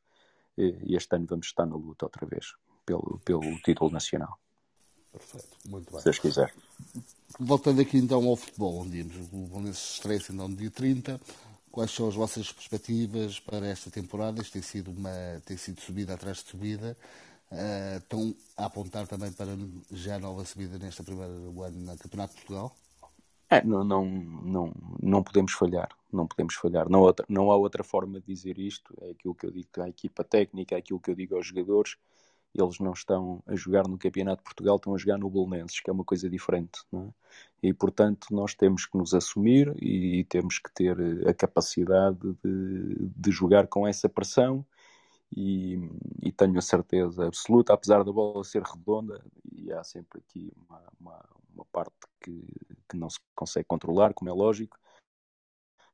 E 0.59 0.97
este 0.97 1.15
ano 1.15 1.27
vamos 1.29 1.47
estar 1.47 1.67
na 1.67 1.77
luta 1.77 2.07
outra 2.07 2.27
vez 2.27 2.55
pelo, 2.85 3.21
pelo 3.25 3.43
título 3.63 3.91
nacional, 3.91 4.39
Perfeito, 5.17 5.57
muito 5.65 5.91
bem. 5.91 6.01
se 6.01 6.05
Deus 6.05 6.19
quiser. 6.19 6.55
Voltando 7.41 7.81
aqui 7.81 7.99
então 7.99 8.27
ao 8.27 8.37
futebol, 8.37 8.79
onde 8.79 8.99
íamos, 8.99 9.17
o 9.33 9.47
Bolonenses 9.47 9.95
estreia-se 9.95 10.33
então 10.33 10.49
no 10.49 10.57
dia 10.57 10.71
30. 10.71 11.21
Quais 11.71 11.91
são 11.91 12.09
as 12.09 12.15
vossas 12.15 12.51
perspectivas 12.53 13.39
para 13.41 13.67
esta 13.67 13.91
temporada? 13.91 14.41
Isto 14.41 14.55
tem 14.55 14.63
sido, 14.63 14.91
uma, 14.91 15.11
tem 15.45 15.57
sido 15.57 15.81
subida 15.81 16.15
atrás 16.15 16.39
de 16.39 16.51
subida. 16.51 16.97
Uh, 17.51 17.99
estão 17.99 18.35
a 18.57 18.65
apontar 18.65 19.07
também 19.07 19.31
para 19.33 19.57
já 19.93 20.19
nova 20.19 20.45
subida 20.45 20.79
nesta 20.79 21.03
primeira 21.03 21.33
ano 21.33 21.85
na 21.85 21.97
Campeonato 21.97 22.35
de 22.35 22.41
Portugal? 22.41 22.75
É, 23.49 23.63
não, 23.63 23.85
não, 23.85 24.05
não, 24.05 24.73
não 25.01 25.23
podemos 25.23 25.53
falhar, 25.53 25.89
não 26.13 26.27
podemos 26.27 26.55
falhar. 26.55 26.89
Não, 26.89 27.01
outra, 27.01 27.25
não 27.29 27.53
há 27.53 27.57
outra 27.57 27.85
forma 27.85 28.21
de 28.21 28.27
dizer 28.27 28.59
isto. 28.59 28.93
É 29.01 29.11
aquilo 29.11 29.35
que 29.35 29.47
eu 29.47 29.51
digo 29.51 29.69
à 29.79 29.89
equipa 29.89 30.25
técnica, 30.25 30.75
é 30.75 30.79
aquilo 30.79 30.99
que 30.99 31.11
eu 31.11 31.15
digo 31.15 31.37
aos 31.37 31.47
jogadores. 31.47 31.97
Eles 32.59 32.79
não 32.79 32.93
estão 32.93 33.43
a 33.47 33.55
jogar 33.55 33.87
no 33.87 33.99
Campeonato 33.99 34.39
de 34.39 34.45
Portugal, 34.45 34.77
estão 34.77 34.95
a 34.95 34.99
jogar 34.99 35.19
no 35.19 35.29
Bolonenses, 35.29 35.81
que 35.81 35.91
é 35.91 35.93
uma 35.93 36.05
coisa 36.05 36.29
diferente. 36.31 36.81
É? 36.95 37.69
E, 37.69 37.75
portanto, 37.75 38.29
nós 38.31 38.55
temos 38.55 38.87
que 38.87 38.97
nos 38.97 39.15
assumir 39.15 39.75
e, 39.83 40.25
temos 40.25 40.59
que 40.59 40.73
ter 40.73 40.97
a 41.29 41.35
capacidade 41.35 42.19
de, 42.45 43.11
de 43.17 43.31
jogar 43.31 43.67
com 43.67 43.87
essa 43.87 44.09
pressão. 44.09 44.65
E, 45.37 45.75
e, 46.23 46.33
tenho 46.33 46.57
a 46.59 46.63
certeza 46.63 47.27
absoluta, 47.27 47.73
apesar 47.73 48.05
da 48.05 48.13
bola 48.13 48.45
ser 48.45 48.63
redonda, 48.63 49.21
e 49.53 49.73
há 49.73 49.83
sempre 49.83 50.21
aqui 50.21 50.53
uma, 50.57 50.83
uma, 51.01 51.25
uma 51.55 51.65
parte 51.73 51.93
que, 52.21 52.45
que 52.89 52.97
não 52.97 53.11
se 53.11 53.19
consegue 53.35 53.67
controlar, 53.67 54.15
como 54.15 54.31
é 54.31 54.33
lógico. 54.33 54.79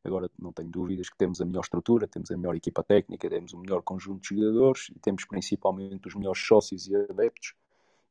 Agora 0.04 0.28
não 0.38 0.52
tenho 0.52 0.68
dúvidas 0.68 1.08
que 1.08 1.16
temos 1.16 1.40
a 1.40 1.44
melhor 1.44 1.60
estrutura, 1.60 2.08
temos 2.08 2.30
a 2.30 2.36
melhor 2.36 2.56
equipa 2.56 2.82
técnica, 2.82 3.28
temos 3.28 3.52
o 3.52 3.58
melhor 3.58 3.82
conjunto 3.82 4.22
de 4.22 4.40
jogadores 4.40 4.90
e 4.94 4.98
temos 4.98 5.24
principalmente 5.24 6.08
os 6.08 6.14
melhores 6.14 6.44
sócios 6.44 6.88
e 6.88 6.96
adeptos 6.96 7.54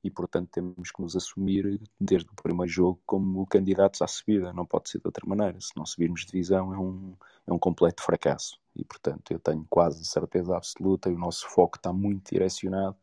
e 0.04 0.10
portanto 0.10 0.50
temos 0.50 0.92
que 0.92 1.02
nos 1.02 1.16
assumir 1.16 1.80
desde 2.00 2.30
o 2.30 2.36
primeiro 2.36 2.72
jogo 2.72 3.00
como 3.06 3.46
candidatos 3.46 4.02
à 4.02 4.08
subida, 4.08 4.52
não 4.54 4.66
pode 4.66 4.90
ser 4.90 5.00
de 5.00 5.08
outra 5.08 5.28
maneira. 5.28 5.60
Se 5.60 5.76
não 5.76 5.86
subirmos 5.86 6.26
divisão 6.26 6.74
é 6.74 6.78
um, 6.78 7.16
é 7.46 7.54
um 7.54 7.60
completo 7.60 8.02
fracasso 8.02 8.60
e 8.76 8.84
portanto 8.84 9.32
eu 9.32 9.40
tenho 9.40 9.66
quase 9.70 10.04
certeza 10.06 10.56
absoluta 10.56 11.10
e 11.10 11.14
o 11.14 11.20
nosso 11.20 11.48
foco 11.50 11.78
está 11.78 11.92
muito 11.92 12.32
direcionado 12.32 12.98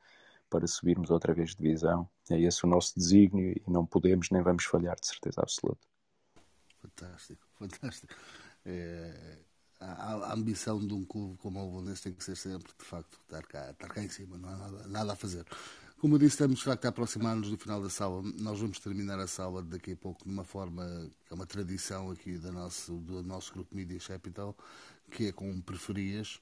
para 0.50 0.66
subirmos 0.66 1.10
outra 1.10 1.34
vez 1.34 1.54
divisão. 1.54 2.08
É 2.30 2.40
esse 2.40 2.64
o 2.64 2.68
nosso 2.68 2.94
desígnio 2.96 3.52
e 3.52 3.62
não 3.70 3.84
podemos 3.84 4.30
nem 4.30 4.42
vamos 4.42 4.64
falhar 4.64 4.96
de 4.98 5.06
certeza 5.06 5.42
absoluta. 5.42 5.86
Fantástico, 6.80 7.46
fantástico. 7.58 8.14
É, 8.64 9.38
a, 9.80 10.14
a, 10.14 10.34
ambição 10.34 10.84
de 10.84 10.92
um 10.92 11.04
clube 11.04 11.36
como 11.38 11.62
o 11.62 11.70
Bolonense 11.70 12.02
tem 12.02 12.12
que 12.12 12.24
ser 12.24 12.36
sempre, 12.36 12.72
de 12.78 12.84
facto, 12.84 13.18
estar 13.22 13.42
cá, 13.46 13.70
estar 13.70 13.88
cá 13.88 14.02
em 14.02 14.08
cima, 14.08 14.36
não 14.36 14.48
há 14.48 14.56
nada, 14.56 14.88
nada 14.88 15.12
a 15.12 15.16
fazer. 15.16 15.44
Como 16.00 16.14
eu 16.14 16.18
disse, 16.18 16.34
estamos 16.34 16.62
facto 16.62 16.84
a 16.84 16.88
aproximar-nos 16.90 17.50
do 17.50 17.58
final 17.58 17.82
da 17.82 17.90
sala. 17.90 18.22
Nós 18.38 18.60
vamos 18.60 18.78
terminar 18.78 19.18
a 19.18 19.26
sala 19.26 19.62
daqui 19.62 19.92
a 19.92 19.96
pouco 19.96 20.24
de 20.24 20.30
uma 20.30 20.44
forma 20.44 21.10
que 21.26 21.32
é 21.32 21.34
uma 21.34 21.46
tradição 21.46 22.10
aqui 22.12 22.38
do 22.38 22.52
nosso, 22.52 22.92
do 22.98 23.20
nosso 23.22 23.52
grupo 23.52 23.74
Media 23.74 23.98
Capital, 23.98 24.56
que 25.10 25.26
é 25.26 25.32
com 25.32 25.60
preferias. 25.60 26.40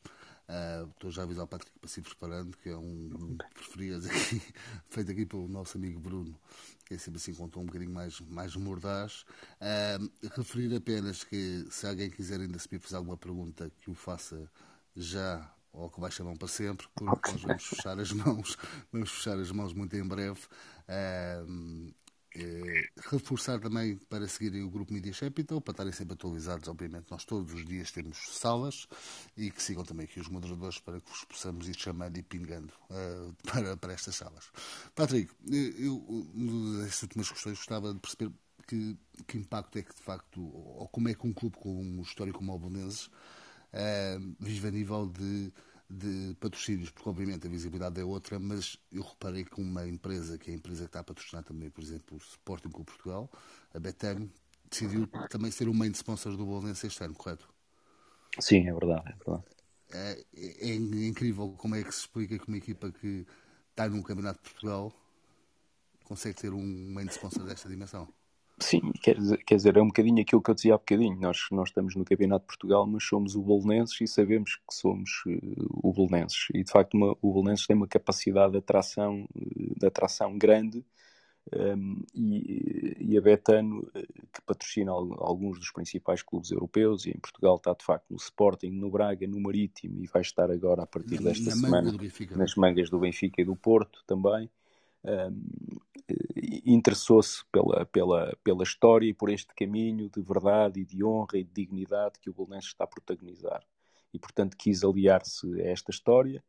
Uh, 0.49 0.89
estou 0.91 1.11
já 1.11 1.23
a 1.23 1.25
avisar 1.25 1.45
o 1.45 1.49
Patrick 1.49 1.77
para 1.81 1.89
se 1.89 1.99
ir 1.99 2.03
preparando, 2.05 2.57
que 2.59 2.69
é 2.69 2.77
um, 2.77 3.37
preferias 3.53 4.07
aqui, 4.07 4.41
feito 4.89 5.11
aqui 5.11 5.27
pelo 5.27 5.49
nosso 5.49 5.77
amigo 5.77 5.99
Bruno, 5.99 6.39
que 6.85 6.95
é 6.95 6.99
sempre 6.99 7.17
assim 7.17 7.35
com 7.35 7.45
um 7.45 7.67
bocadinho 7.67 7.91
mais, 7.91 8.21
mais 8.21 8.55
mordaz. 8.55 9.25
Uh, 9.61 10.09
referir 10.37 10.75
apenas 10.77 11.25
que 11.25 11.67
se 11.69 11.87
alguém 11.87 12.11
quiser 12.11 12.41
ainda 12.41 12.59
se 12.61 12.79
fazer 12.79 12.97
alguma 12.97 13.17
pergunta, 13.17 13.71
que 13.81 13.91
o 13.91 13.95
faça 13.95 14.49
já 14.95 15.53
ou 15.73 15.91
que 15.91 16.01
baixe 16.01 16.23
a 16.23 16.25
mão 16.25 16.37
para 16.37 16.49
sempre, 16.49 16.87
porque 16.95 17.33
nós 17.33 17.43
vamos 17.43 17.65
fechar 17.65 17.99
as 17.99 18.13
mãos, 18.13 18.57
vamos 18.93 19.11
fechar 19.11 19.39
as 19.39 19.51
mãos 19.51 19.73
muito 19.73 19.97
em 19.97 20.07
breve. 20.07 20.41
Uh, 20.89 21.93
eh, 22.39 22.91
reforçar 23.11 23.59
também 23.59 23.97
para 23.97 24.29
seguirem 24.29 24.63
o 24.63 24.71
grupo 24.71 24.93
Media 24.93 25.13
Capital, 25.13 25.59
para 25.59 25.73
estarem 25.73 25.93
sempre 25.93 26.15
atualizados, 26.15 26.69
obviamente, 26.69 27.07
nós 27.11 27.25
todos 27.25 27.55
os 27.55 27.65
dias 27.65 27.91
temos 27.91 28.19
salas 28.37 28.87
e 29.37 29.51
que 29.51 29.63
sigam 29.63 29.85
também 29.85 30.05
aqui 30.05 30.21
os 30.21 30.29
moderadores 30.29 30.79
para 30.79 31.01
que 31.01 31.09
vos 31.09 31.25
possamos 31.25 31.67
ir 31.67 31.79
chamando 31.79 32.19
e 32.19 32.23
pingando 32.23 32.73
uh, 32.91 33.35
para, 33.51 33.77
para 33.77 33.93
estas 33.95 34.17
salas. 34.17 34.51
Patrick, 34.95 35.33
eu, 35.51 36.31
nestas 36.35 37.03
últimas 37.03 37.31
questões 37.31 37.57
gostava 37.57 37.95
de 37.95 38.01
perceber 38.01 38.31
que, 38.67 38.99
que 39.27 39.39
impacto 39.39 39.79
é 39.79 39.83
que 39.83 39.95
de 39.95 40.03
facto, 40.03 40.43
ou 40.43 40.89
como 40.89 41.09
é 41.09 41.15
que 41.15 41.27
um 41.27 41.33
clube 41.33 41.57
com 41.57 41.75
um 41.75 42.03
histórico 42.03 42.39
como 42.39 42.53
o 42.53 42.59
Belenenses 42.59 43.07
uh, 43.07 44.37
vive 44.39 44.69
a 44.69 44.71
nível 44.71 45.07
de 45.07 45.51
de 45.89 46.37
patrocínios, 46.41 46.91
porque 46.91 47.09
obviamente 47.09 47.47
a 47.47 47.51
visibilidade 47.51 48.01
é 48.01 48.05
outra, 48.05 48.39
mas 48.39 48.77
eu 48.91 49.03
reparei 49.03 49.45
que 49.45 49.61
uma 49.61 49.87
empresa, 49.87 50.37
que 50.37 50.51
é 50.51 50.55
a 50.55 50.57
empresa 50.57 50.81
que 50.83 50.89
está 50.89 51.01
a 51.01 51.05
patrocinar 51.05 51.45
também, 51.45 51.71
por 51.71 51.83
exemplo, 51.83 52.17
o 52.17 52.19
Sporting 52.19 52.71
Clube 52.71 52.87
Portugal, 52.87 53.31
a 53.73 53.79
Betano, 53.79 54.31
decidiu 54.69 55.07
também 55.31 55.51
ser 55.51 55.69
o 55.69 55.75
main 55.75 55.93
sponsor 55.93 56.37
do 56.37 56.45
Bolonense 56.45 56.87
este 56.87 57.05
ano, 57.05 57.15
correto? 57.15 57.49
Sim, 58.41 58.69
é 58.69 58.73
verdade. 58.73 59.03
É, 59.09 59.15
verdade. 59.25 59.45
É, 59.93 60.25
é, 60.35 60.71
é, 60.71 60.75
incrível 60.75 61.55
como 61.57 61.77
é 61.77 61.83
que 61.83 61.93
se 61.93 62.01
explica 62.01 62.39
que 62.39 62.49
uma 62.49 62.57
equipa 62.57 62.91
que 62.91 63.25
está 63.71 63.89
num 63.89 64.03
campeonato 64.03 64.43
de 64.43 64.51
Portugal 64.51 64.93
consegue 66.05 66.37
ter 66.37 66.53
um 66.53 66.93
main 66.93 67.07
sponsor 67.07 67.45
desta 67.45 67.69
dimensão. 67.69 68.13
Sim, 68.59 68.91
quer 69.03 69.17
dizer, 69.19 69.37
quer 69.45 69.57
dizer, 69.57 69.77
é 69.77 69.83
um 69.83 69.89
bocadinho 69.89 70.23
aquilo 70.23 70.41
que 70.41 70.51
eu 70.51 70.55
dizia 70.55 70.75
há 70.75 70.79
bocadinho. 70.79 71.21
Nós, 71.21 71.47
nós 71.51 71.69
estamos 71.69 71.95
no 71.95 72.05
Campeonato 72.07 72.45
de 72.45 72.47
Portugal, 72.47 72.87
mas 72.87 73.05
somos 73.05 73.37
o 73.37 73.43
Bolonenses 73.43 74.01
e 74.01 74.07
sabemos 74.07 74.57
que 74.57 74.75
somos 74.75 75.11
uh, 75.27 75.69
o 75.83 75.93
Bolonenses. 75.93 76.49
E 76.55 76.65
de 76.65 76.71
facto, 76.71 76.95
uma, 76.95 77.13
o 77.21 77.33
Bolonenses 77.35 77.67
tem 77.67 77.77
uma 77.77 77.87
capacidade 77.87 78.53
de 78.53 78.59
atração, 78.59 79.29
uh, 79.35 79.79
de 79.79 79.87
atração 79.87 80.39
grande. 80.39 80.83
Um, 81.55 81.59
ehm, 81.61 82.03
e, 82.15 82.97
e, 83.13 83.19
a 83.19 83.21
Betano, 83.21 83.81
uh, 83.81 83.93
que 84.33 84.41
patrocina 84.47 84.91
alguns 84.91 85.59
dos 85.59 85.71
principais 85.71 86.23
clubes 86.23 86.51
europeus, 86.51 87.05
e 87.05 87.11
em 87.11 87.21
Portugal 87.21 87.57
está 87.57 87.75
de 87.75 87.85
facto 87.85 88.07
no 88.11 88.17
Sporting, 88.17 88.71
no 88.71 88.91
Braga, 88.91 89.27
no 89.27 89.39
Marítimo, 89.39 90.03
e 90.03 90.07
vai 90.07 90.23
estar 90.23 90.51
agora 90.51 90.83
a 90.83 90.87
partir 90.87 91.21
na, 91.21 91.29
desta 91.29 91.51
na 91.51 91.57
semana 91.57 91.93
nas 92.35 92.55
mangas 92.57 92.89
do 92.89 92.99
Benfica 92.99 93.43
e 93.43 93.45
do 93.45 93.55
Porto 93.55 94.03
também 94.07 94.51
interessou-se 96.65 97.45
pela, 97.51 97.87
pela, 97.87 98.37
pela 98.43 98.63
história 98.63 99.09
e 99.09 99.15
por 99.15 99.31
este 99.31 99.55
caminho 99.55 100.09
de 100.09 100.21
verdade 100.21 100.81
e 100.81 100.85
de 100.85 101.05
honra 101.05 101.39
e 101.39 101.45
de 101.45 101.53
dignidade 101.53 102.19
que 102.21 102.31
o 102.31 102.35
Belenenses 102.35 102.71
está 102.71 102.85
a 102.85 102.89
protagonizar. 102.89 103.63
E, 104.13 104.19
portanto, 104.19 104.57
quis 104.57 104.85
aliar-se 104.85 105.61
a 105.61 105.67
esta 105.67 105.91
história 105.91 106.43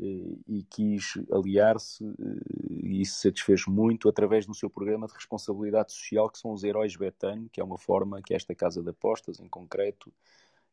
eh, 0.00 0.36
e 0.48 0.62
quis 0.64 1.14
aliar-se 1.30 2.04
eh, 2.04 2.98
e 3.00 3.04
se 3.06 3.22
satisfez 3.22 3.66
muito 3.66 4.08
através 4.08 4.46
do 4.46 4.54
seu 4.54 4.68
programa 4.68 5.06
de 5.06 5.14
responsabilidade 5.14 5.92
social 5.92 6.28
que 6.28 6.38
são 6.38 6.52
os 6.52 6.64
Heróis 6.64 6.96
Betano, 6.96 7.48
que 7.50 7.60
é 7.60 7.64
uma 7.64 7.78
forma 7.78 8.20
que 8.22 8.34
esta 8.34 8.54
Casa 8.54 8.82
de 8.82 8.90
Apostas, 8.90 9.40
em 9.40 9.48
concreto, 9.48 10.12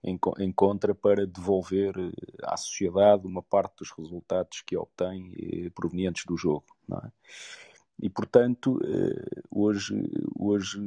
encontra 0.04 0.95
para 0.95 1.28
devolver 1.28 1.93
eh, 1.97 2.12
à 2.43 2.58
sociedade 2.58 3.28
uma 3.28 3.43
parte 3.43 3.78
dos 3.78 3.91
resultados 3.91 4.62
que 4.62 4.76
obtém 4.76 5.34
eh, 5.38 5.70
provenientes 5.70 6.26
do 6.26 6.36
jogo. 6.36 6.66
É? 6.91 7.12
E, 8.02 8.10
portanto, 8.10 8.80
eh, 8.84 9.41
hoje, 9.52 9.93
hoje 10.36 10.80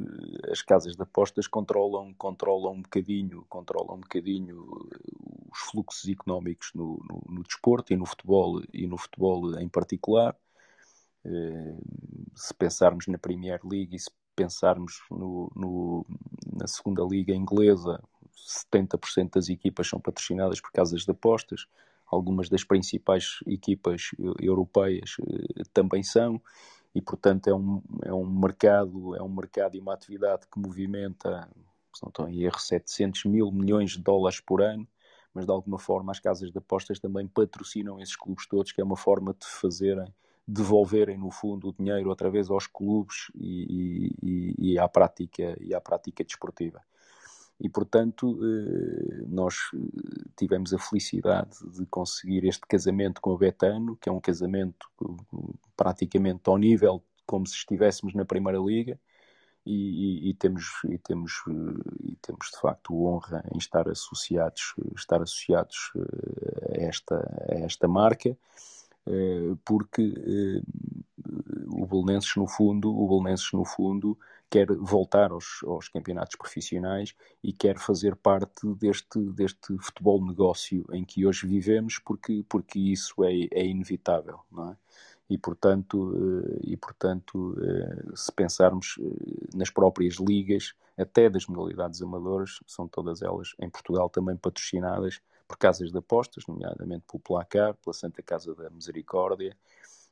as 0.51 0.61
casas 0.61 0.95
de 0.95 1.01
apostas 1.01 1.47
controlam, 1.47 2.13
controlam 2.15 2.73
um 2.73 2.81
bocadinho, 2.81 3.45
controlam 3.47 3.95
um 3.95 4.01
bocadinho 4.01 4.67
os 5.49 5.59
fluxos 5.71 6.09
económicos 6.09 6.71
no, 6.75 6.99
no, 7.09 7.23
no 7.35 7.43
desporto 7.43 7.93
e 7.93 7.95
no 7.95 8.05
futebol 8.05 8.61
e 8.73 8.85
no 8.85 8.97
futebol 8.97 9.57
em 9.57 9.69
particular. 9.69 10.35
Se 12.35 12.53
pensarmos 12.53 13.07
na 13.07 13.17
Premier 13.17 13.59
League 13.63 13.95
e 13.95 13.99
se 13.99 14.11
pensarmos 14.35 15.01
no, 15.09 15.51
no, 15.55 16.05
na 16.53 16.67
segunda 16.67 17.03
liga 17.03 17.33
inglesa, 17.33 18.03
70% 18.35 19.35
das 19.35 19.49
equipas 19.49 19.87
são 19.87 19.99
patrocinadas 19.99 20.59
por 20.59 20.71
casas 20.71 21.03
de 21.03 21.11
apostas, 21.11 21.67
algumas 22.05 22.49
das 22.49 22.63
principais 22.63 23.39
equipas 23.47 24.11
europeias 24.39 25.17
eh, 25.19 25.63
também 25.73 26.03
são, 26.03 26.41
e 26.93 27.01
portanto 27.01 27.47
é 27.47 27.53
um, 27.53 27.81
é 28.03 28.13
um 28.13 28.25
mercado, 28.25 29.15
é 29.15 29.21
um 29.21 29.29
mercado 29.29 29.75
e 29.75 29.79
uma 29.79 29.93
atividade 29.93 30.47
que 30.51 30.59
movimenta, 30.59 31.49
se 31.93 32.03
não 32.03 32.09
estou 32.09 32.27
em 32.29 32.43
erro, 32.43 32.59
700 32.59 33.25
mil 33.25 33.51
milhões 33.51 33.91
de 33.91 34.01
dólares 34.01 34.39
por 34.39 34.61
ano, 34.61 34.87
mas 35.33 35.45
de 35.45 35.51
alguma 35.51 35.77
forma 35.77 36.11
as 36.11 36.19
casas 36.19 36.51
de 36.51 36.57
apostas 36.57 36.99
também 36.99 37.27
patrocinam 37.27 37.99
esses 37.99 38.15
clubes 38.15 38.47
todos, 38.47 38.71
que 38.71 38.79
é 38.79 38.83
uma 38.83 38.95
forma 38.95 39.33
de 39.33 39.45
fazerem, 39.45 40.13
devolverem 40.47 41.17
no 41.17 41.31
fundo 41.31 41.69
o 41.69 41.73
dinheiro 41.73 42.11
através 42.11 42.49
aos 42.49 42.67
clubes 42.67 43.31
e, 43.35 44.13
e, 44.23 44.71
e 44.73 44.79
à 44.79 44.87
prática 44.87 45.57
e 45.59 45.73
à 45.73 45.81
prática 45.81 46.23
desportiva 46.23 46.81
e, 47.59 47.69
portanto, 47.69 48.37
eh, 48.43 49.25
nós 49.27 49.55
eh, 49.73 49.77
tivemos 50.35 50.73
a 50.73 50.77
felicidade 50.77 51.57
de 51.71 51.85
conseguir 51.85 52.43
este 52.45 52.65
casamento 52.67 53.21
com 53.21 53.33
a 53.33 53.37
Betano, 53.37 53.95
que 53.95 54.09
é 54.09 54.11
um 54.11 54.19
casamento 54.19 54.87
eh, 55.01 55.37
praticamente 55.75 56.41
ao 56.45 56.57
nível 56.57 57.01
como 57.25 57.47
se 57.47 57.55
estivéssemos 57.55 58.13
na 58.13 58.25
Primeira 58.25 58.59
Liga, 58.59 58.99
e, 59.65 60.27
e, 60.27 60.29
e, 60.29 60.33
temos, 60.35 60.65
e, 60.87 60.97
temos, 60.99 61.41
e 62.03 62.15
temos 62.21 62.51
de 62.51 62.59
facto 62.61 62.93
honra 63.03 63.43
em 63.51 63.57
estar 63.57 63.89
associados, 63.89 64.75
estar 64.95 65.23
associados 65.23 65.91
a 66.69 66.83
esta, 66.83 67.15
a 67.49 67.55
esta 67.61 67.87
marca, 67.87 68.37
porque 69.65 70.13
o 71.67 71.87
Belenenses 71.87 72.35
no 72.35 72.45
fundo, 72.45 72.95
o 72.95 73.07
Belenenses 73.07 73.51
no 73.53 73.65
fundo 73.65 74.15
quer 74.49 74.67
voltar 74.67 75.31
aos, 75.31 75.61
aos, 75.65 75.89
campeonatos 75.89 76.35
profissionais 76.35 77.15
e 77.43 77.51
quer 77.51 77.77
fazer 77.77 78.15
parte 78.15 78.65
deste, 78.75 79.19
deste 79.31 79.77
futebol 79.79 80.25
negócio 80.25 80.85
em 80.91 81.03
que 81.03 81.25
hoje 81.25 81.47
vivemos, 81.47 81.99
porque, 81.99 82.43
porque 82.47 82.79
isso 82.79 83.23
é, 83.23 83.47
é 83.51 83.65
inevitável, 83.65 84.39
não 84.51 84.71
é? 84.71 84.77
E 85.29 85.37
portanto, 85.37 86.13
eh, 86.15 86.59
e, 86.63 86.77
portanto, 86.77 87.55
eh, 87.59 88.15
se 88.15 88.31
pensarmos 88.31 88.99
eh, 88.99 89.57
nas 89.57 89.71
próprias 89.71 90.15
ligas, 90.15 90.73
até 90.97 91.29
das 91.29 91.47
modalidades 91.47 92.01
amadoras, 92.01 92.59
são 92.67 92.87
todas 92.87 93.21
elas 93.23 93.55
em 93.59 93.69
Portugal 93.69 94.07
também 94.09 94.37
patrocinadas 94.37 95.19
por 95.47 95.57
casas 95.57 95.91
de 95.91 95.97
apostas, 95.97 96.45
nomeadamente 96.47 97.05
pelo 97.09 97.21
Placar, 97.21 97.73
pela 97.75 97.93
Santa 97.93 98.21
Casa 98.21 98.53
da 98.55 98.69
Misericórdia, 98.69 99.55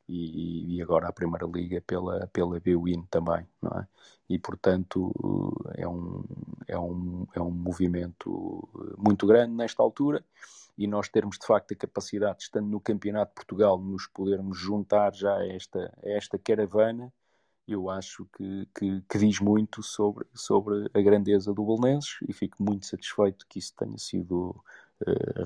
e, 0.07 0.75
e, 0.75 0.81
agora 0.81 1.07
a 1.07 1.13
Primeira 1.13 1.45
Liga 1.45 1.81
pela, 1.81 2.27
pela 2.27 2.59
BWIN 2.59 3.03
também, 3.09 3.47
não 3.61 3.71
é? 3.79 3.87
E, 4.29 4.37
portanto, 4.39 5.11
é 5.75 5.87
um, 5.87 6.23
é, 6.67 6.77
um, 6.77 7.27
é 7.33 7.41
um 7.41 7.51
movimento 7.51 8.67
muito 8.97 9.25
grande 9.27 9.53
nesta 9.53 9.81
altura 9.81 10.23
e 10.77 10.87
nós 10.87 11.07
termos, 11.07 11.37
de 11.37 11.45
facto, 11.45 11.73
a 11.73 11.75
capacidade, 11.77 12.43
estando 12.43 12.67
no 12.67 12.79
Campeonato 12.79 13.31
de 13.31 13.35
Portugal, 13.35 13.77
nos 13.77 14.07
podermos 14.07 14.57
juntar 14.57 15.13
já 15.13 15.35
a 15.35 15.47
esta, 15.47 15.93
a 16.03 16.09
esta 16.09 16.37
caravana, 16.37 17.13
eu 17.67 17.89
acho 17.89 18.25
que, 18.35 18.67
que, 18.75 19.01
que, 19.09 19.17
diz 19.17 19.39
muito 19.39 19.81
sobre, 19.81 20.25
sobre 20.33 20.89
a 20.93 21.01
grandeza 21.01 21.53
do 21.53 21.63
Belenenses 21.63 22.17
e 22.27 22.33
fico 22.33 22.61
muito 22.61 22.85
satisfeito 22.85 23.45
que 23.47 23.59
isso 23.59 23.73
tenha 23.77 23.97
sido 23.97 24.61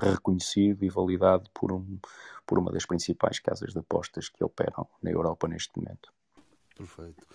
reconhecido 0.01 0.83
e 0.83 0.89
validado 0.89 1.49
por, 1.53 1.71
um, 1.71 1.97
por 2.45 2.59
uma 2.59 2.71
das 2.71 2.85
principais 2.85 3.39
casas 3.39 3.73
de 3.73 3.79
apostas 3.79 4.29
que 4.29 4.43
operam 4.43 4.87
na 5.01 5.11
Europa 5.11 5.47
neste 5.47 5.77
momento. 5.77 6.11
Perfeito. 6.75 7.25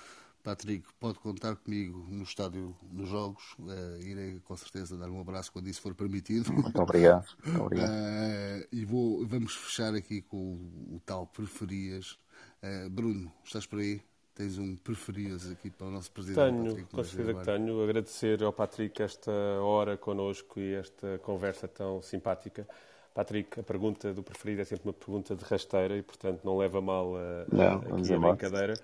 Patrick, 0.43 0.85
pode 0.99 1.20
contar 1.20 1.55
comigo 1.55 2.05
no 2.11 2.25
estádio 2.25 2.77
dos 2.83 3.09
Jogos. 3.09 3.55
Uh, 3.61 4.01
irei 4.01 4.41
com 4.41 4.57
certeza 4.57 4.97
dar 4.97 5.09
um 5.09 5.20
abraço 5.20 5.53
quando 5.53 5.68
isso 5.68 5.81
for 5.81 5.95
permitido. 5.95 6.53
Muito 6.53 6.83
obrigado. 6.83 7.27
Muito 7.45 7.62
obrigado. 7.62 7.91
Uh, 7.91 8.66
e 8.73 8.85
vou, 8.85 9.25
vamos 9.25 9.55
fechar 9.55 9.95
aqui 9.95 10.20
com 10.20 10.37
o, 10.37 10.97
o 10.97 11.01
tal 11.07 11.29
preferias. 11.29 12.18
Uh, 12.61 12.91
Bruno, 12.91 13.33
estás 13.45 13.66
por 13.66 13.79
aí? 13.79 14.03
Tens 14.35 14.59
um 14.59 14.76
preferias 14.76 15.51
aqui 15.51 15.70
para 15.70 15.87
o 15.87 15.91
nosso 15.91 16.11
presidente? 16.11 16.45
Tenho, 16.45 16.64
Patrick, 16.64 16.91
com 16.91 17.05
certeza 17.05 17.35
que 17.35 17.45
tenho. 17.45 17.83
Agradecer 17.83 18.43
ao 18.43 18.53
Patrick 18.53 19.03
esta 19.03 19.33
hora 19.61 19.97
connosco 19.97 20.59
e 20.59 20.74
esta 20.74 21.18
conversa 21.18 21.68
tão 21.68 22.01
simpática. 22.03 22.66
Patrick, 23.14 23.61
a 23.61 23.62
pergunta 23.62 24.12
do 24.14 24.22
preferido 24.22 24.62
é 24.62 24.64
sempre 24.64 24.89
uma 24.89 24.93
pergunta 24.93 25.37
de 25.37 25.45
rasteira 25.45 25.97
e, 25.97 26.03
portanto, 26.03 26.41
não 26.45 26.57
leva 26.57 26.80
mal 26.80 27.14
a, 27.16 27.47
não, 27.55 27.99
aqui 27.99 28.14
a 28.14 28.18
brincadeira. 28.18 28.74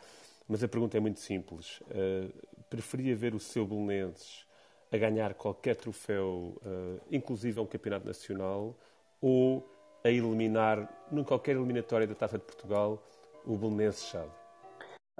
Mas 0.46 0.62
a 0.62 0.68
pergunta 0.68 0.96
é 0.96 1.00
muito 1.00 1.20
simples. 1.20 1.80
Uh, 1.80 2.32
preferia 2.68 3.16
ver 3.16 3.34
o 3.34 3.40
seu 3.40 3.66
Belenenses 3.66 4.46
a 4.90 4.96
ganhar 4.96 5.34
qualquer 5.34 5.76
troféu, 5.76 6.56
uh, 6.62 7.00
inclusive 7.10 7.58
um 7.60 7.66
campeonato 7.66 8.06
nacional, 8.06 8.74
ou 9.20 9.66
a 10.04 10.10
eliminar, 10.10 10.88
num 11.10 11.24
qualquer 11.24 11.56
eliminatória 11.56 12.06
da 12.06 12.14
Taça 12.14 12.38
de 12.38 12.44
Portugal, 12.44 13.02
o 13.44 13.56
Belenenses 13.56 14.08
Chade? 14.08 14.30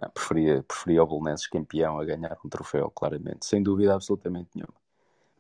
Ah, 0.00 0.08
preferia, 0.08 0.62
preferia 0.62 1.02
o 1.02 1.06
Belenenses 1.06 1.48
campeão 1.48 1.98
a 1.98 2.04
ganhar 2.04 2.38
um 2.44 2.48
troféu, 2.48 2.88
claramente, 2.90 3.44
sem 3.44 3.60
dúvida 3.60 3.94
absolutamente 3.94 4.50
nenhuma. 4.54 4.74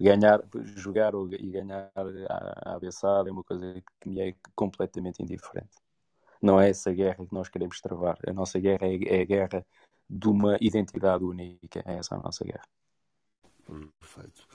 Ganhar, 0.00 0.42
jogar 0.76 1.12
e 1.38 1.50
ganhar 1.50 1.90
a, 1.94 2.76
a 2.76 3.26
é 3.26 3.30
uma 3.30 3.44
coisa 3.44 3.82
que 4.00 4.08
me 4.08 4.20
é 4.20 4.34
completamente 4.54 5.22
indiferente. 5.22 5.76
Não 6.42 6.60
é 6.60 6.70
essa 6.70 6.92
guerra 6.92 7.24
que 7.24 7.32
nós 7.32 7.48
queremos 7.48 7.80
travar. 7.80 8.18
A 8.26 8.32
nossa 8.32 8.58
guerra 8.58 8.86
é, 8.86 9.18
é 9.18 9.22
a 9.22 9.24
guerra 9.24 9.66
de 10.08 10.28
uma 10.28 10.56
identidade 10.60 11.24
única. 11.24 11.82
É 11.84 11.94
essa 11.94 12.14
a 12.14 12.18
nossa 12.18 12.44
guerra. 12.44 12.62
Perfeito. 14.00 14.46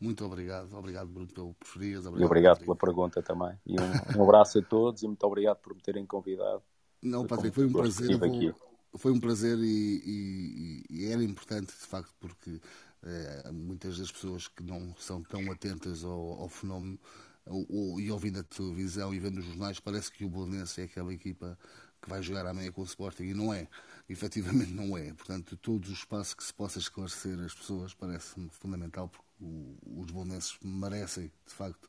Muito 0.00 0.24
obrigado. 0.24 0.72
Obrigado, 0.76 1.08
Bruno, 1.08 1.28
pelo 1.28 1.54
preferias. 1.54 2.06
Obrigado, 2.06 2.22
e 2.22 2.24
obrigado 2.24 2.58
pela 2.60 2.76
pergunta 2.76 3.22
também. 3.22 3.56
E 3.66 3.76
um, 3.80 4.20
um, 4.20 4.24
abraço 4.24 4.58
a 4.58 4.62
todos 4.62 5.02
e 5.02 5.06
muito 5.06 5.24
obrigado 5.24 5.58
por 5.58 5.74
me 5.74 5.80
terem 5.80 6.06
convidado. 6.06 6.62
Não, 7.00 7.26
Patrick, 7.26 7.54
foi 7.54 7.66
um 7.66 7.72
prazer. 7.72 8.18
Vou, 8.18 8.71
foi 8.96 9.12
um 9.12 9.20
prazer 9.20 9.58
e, 9.58 10.02
e, 10.04 10.84
e, 10.90 11.06
era 11.06 11.22
importante, 11.22 11.68
de 11.68 11.86
facto, 11.86 12.14
porque 12.20 12.60
é, 13.02 13.50
muitas 13.52 13.98
das 13.98 14.10
pessoas 14.12 14.48
que 14.48 14.62
não 14.62 14.94
são 14.98 15.22
tão 15.22 15.50
atentas 15.50 16.04
ao, 16.04 16.40
ao 16.40 16.48
fenómeno 16.48 16.98
ou, 17.46 17.66
ou, 17.68 18.00
e 18.00 18.10
ouvindo 18.10 18.40
a 18.40 18.42
televisão 18.42 19.14
e 19.14 19.18
vendo 19.18 19.38
os 19.38 19.44
jornais, 19.44 19.80
parece 19.80 20.12
que 20.12 20.24
o 20.24 20.28
Bolonense 20.28 20.80
é 20.80 20.84
aquela 20.84 21.12
equipa 21.12 21.58
que 22.00 22.08
vai 22.08 22.22
jogar 22.22 22.46
amanhã 22.46 22.70
com 22.72 22.82
o 22.82 22.84
Sporting 22.84 23.24
e 23.24 23.34
não 23.34 23.52
é. 23.52 23.68
Efetivamente 24.08 24.72
não 24.72 24.96
é. 24.96 25.12
Portanto, 25.14 25.56
todo 25.56 25.86
o 25.86 25.92
espaço 25.92 26.36
que 26.36 26.44
se 26.44 26.52
possa 26.52 26.78
esclarecer 26.78 27.38
as 27.40 27.54
pessoas 27.54 27.94
parece-me 27.94 28.48
fundamental 28.50 29.08
porque 29.08 29.24
os 29.40 30.10
bolonenses 30.10 30.56
merecem, 30.62 31.32
de 31.46 31.54
facto, 31.54 31.88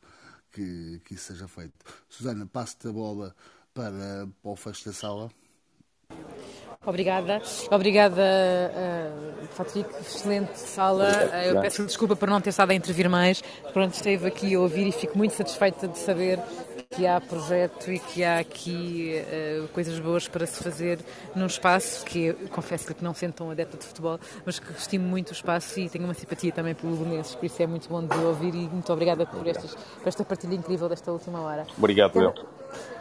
que, 0.52 1.02
que 1.04 1.16
isso 1.16 1.26
seja 1.26 1.48
feito. 1.48 1.74
Susana, 2.08 2.46
passo-te 2.46 2.88
a 2.88 2.92
bola 2.92 3.36
para, 3.74 4.28
para 4.42 4.52
o 4.52 4.56
fecho 4.56 4.86
da 4.86 4.94
sala. 4.94 5.32
Obrigada. 6.86 7.42
Obrigada, 7.72 8.22
uh, 8.22 9.48
Patrick. 9.56 9.90
Excelente 10.02 10.58
sala. 10.58 11.10
Uh, 11.10 11.36
eu 11.48 11.62
peço 11.62 11.86
desculpa 11.86 12.16
por 12.16 12.30
não 12.30 12.42
ter 12.42 12.50
estado 12.50 12.72
a 12.72 12.74
intervir 12.74 13.10
mais. 13.10 13.42
Pronto, 13.72 13.94
esteve 13.94 14.28
aqui 14.28 14.56
a 14.56 14.60
ouvir 14.60 14.88
e 14.88 14.92
fico 14.92 15.18
muito 15.18 15.34
satisfeita 15.34 15.88
de 15.88 15.98
saber 15.98 16.40
que 16.96 17.08
há 17.08 17.20
projeto 17.20 17.92
e 17.92 18.00
que 18.00 18.24
há 18.24 18.40
aqui 18.40 19.24
uh, 19.64 19.68
coisas 19.70 20.00
boas 20.00 20.28
para 20.28 20.46
se 20.46 20.64
fazer 20.64 21.00
num 21.36 21.48
espaço 21.48 22.06
que 22.06 22.26
eu 22.26 22.36
confesso 22.50 22.94
que 22.94 23.04
não 23.04 23.14
sendo 23.14 23.34
tão 23.34 23.50
adepta 23.50 23.78
de 23.78 23.86
futebol, 23.86 24.20
mas 24.46 24.60
que 24.60 24.72
estimo 24.74 25.08
muito 25.08 25.30
o 25.30 25.34
espaço 25.34 25.80
e 25.80 25.90
tenho 25.90 26.06
uma 26.06 26.14
simpatia 26.14 26.52
também 26.52 26.76
pelo 26.76 26.96
Belenenses, 26.96 27.34
por 27.34 27.46
isso 27.46 27.62
é 27.64 27.68
muito 27.68 27.90
bom 27.90 28.06
de 28.06 28.16
ouvir 28.18 28.54
e 28.54 28.68
muito 28.68 28.94
obrigada 28.94 29.26
por, 29.26 29.48
estas, 29.48 29.74
por 29.74 30.08
esta 30.08 30.24
partilha 30.24 30.54
incrível 30.54 30.88
desta 30.88 31.12
última 31.12 31.42
hora. 31.42 31.66
Obrigado, 31.78 32.22
eu. 32.22 32.34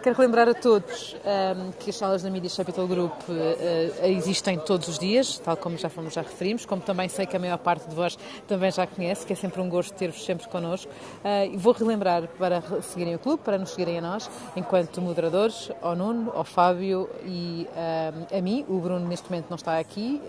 Quero 0.02 0.16
relembrar 0.16 0.48
a 0.48 0.54
todos 0.54 1.14
um, 1.14 1.28
ehm, 1.28 1.72
que 1.78 1.90
as 1.90 1.96
salas 1.96 2.24
da 2.24 2.30
Media 2.30 2.50
Capital 2.50 2.88
Group 2.88 3.12
uh, 3.28 4.06
existem 4.06 4.58
todos 4.58 4.88
os 4.88 4.98
dias, 4.98 5.38
tal 5.38 5.56
como 5.56 5.78
já 5.78 5.88
fomos, 5.88 6.12
já 6.12 6.22
referimos, 6.22 6.66
como 6.66 6.82
também 6.82 7.08
sei 7.08 7.24
que 7.24 7.36
a 7.36 7.38
maior 7.38 7.58
parte 7.58 7.88
de 7.88 7.94
vós 7.94 8.18
também 8.48 8.72
já 8.72 8.84
conhece, 8.84 9.24
que 9.24 9.32
é 9.32 9.36
sempre 9.36 9.60
um 9.60 9.68
gosto 9.68 9.94
ter-vos 9.94 10.24
sempre 10.24 10.48
connosco. 10.48 10.90
Uh, 10.90 11.56
vou 11.56 11.72
relembrar 11.72 12.26
para 12.36 12.60
seguirem 12.82 13.14
o 13.14 13.18
clube, 13.20 13.44
para 13.44 13.56
nos 13.56 13.70
seguirem 13.70 13.98
a 13.98 14.00
nós, 14.00 14.28
enquanto 14.56 15.00
moderadores, 15.00 15.70
ao 15.80 15.94
Nuno, 15.94 16.32
ao 16.34 16.42
Fábio 16.42 17.08
e 17.24 17.68
uh, 17.70 18.36
a 18.36 18.40
mim. 18.40 18.64
O 18.68 18.80
Bruno 18.80 19.06
neste 19.06 19.30
momento 19.30 19.46
não 19.50 19.56
está 19.56 19.78
aqui, 19.78 20.20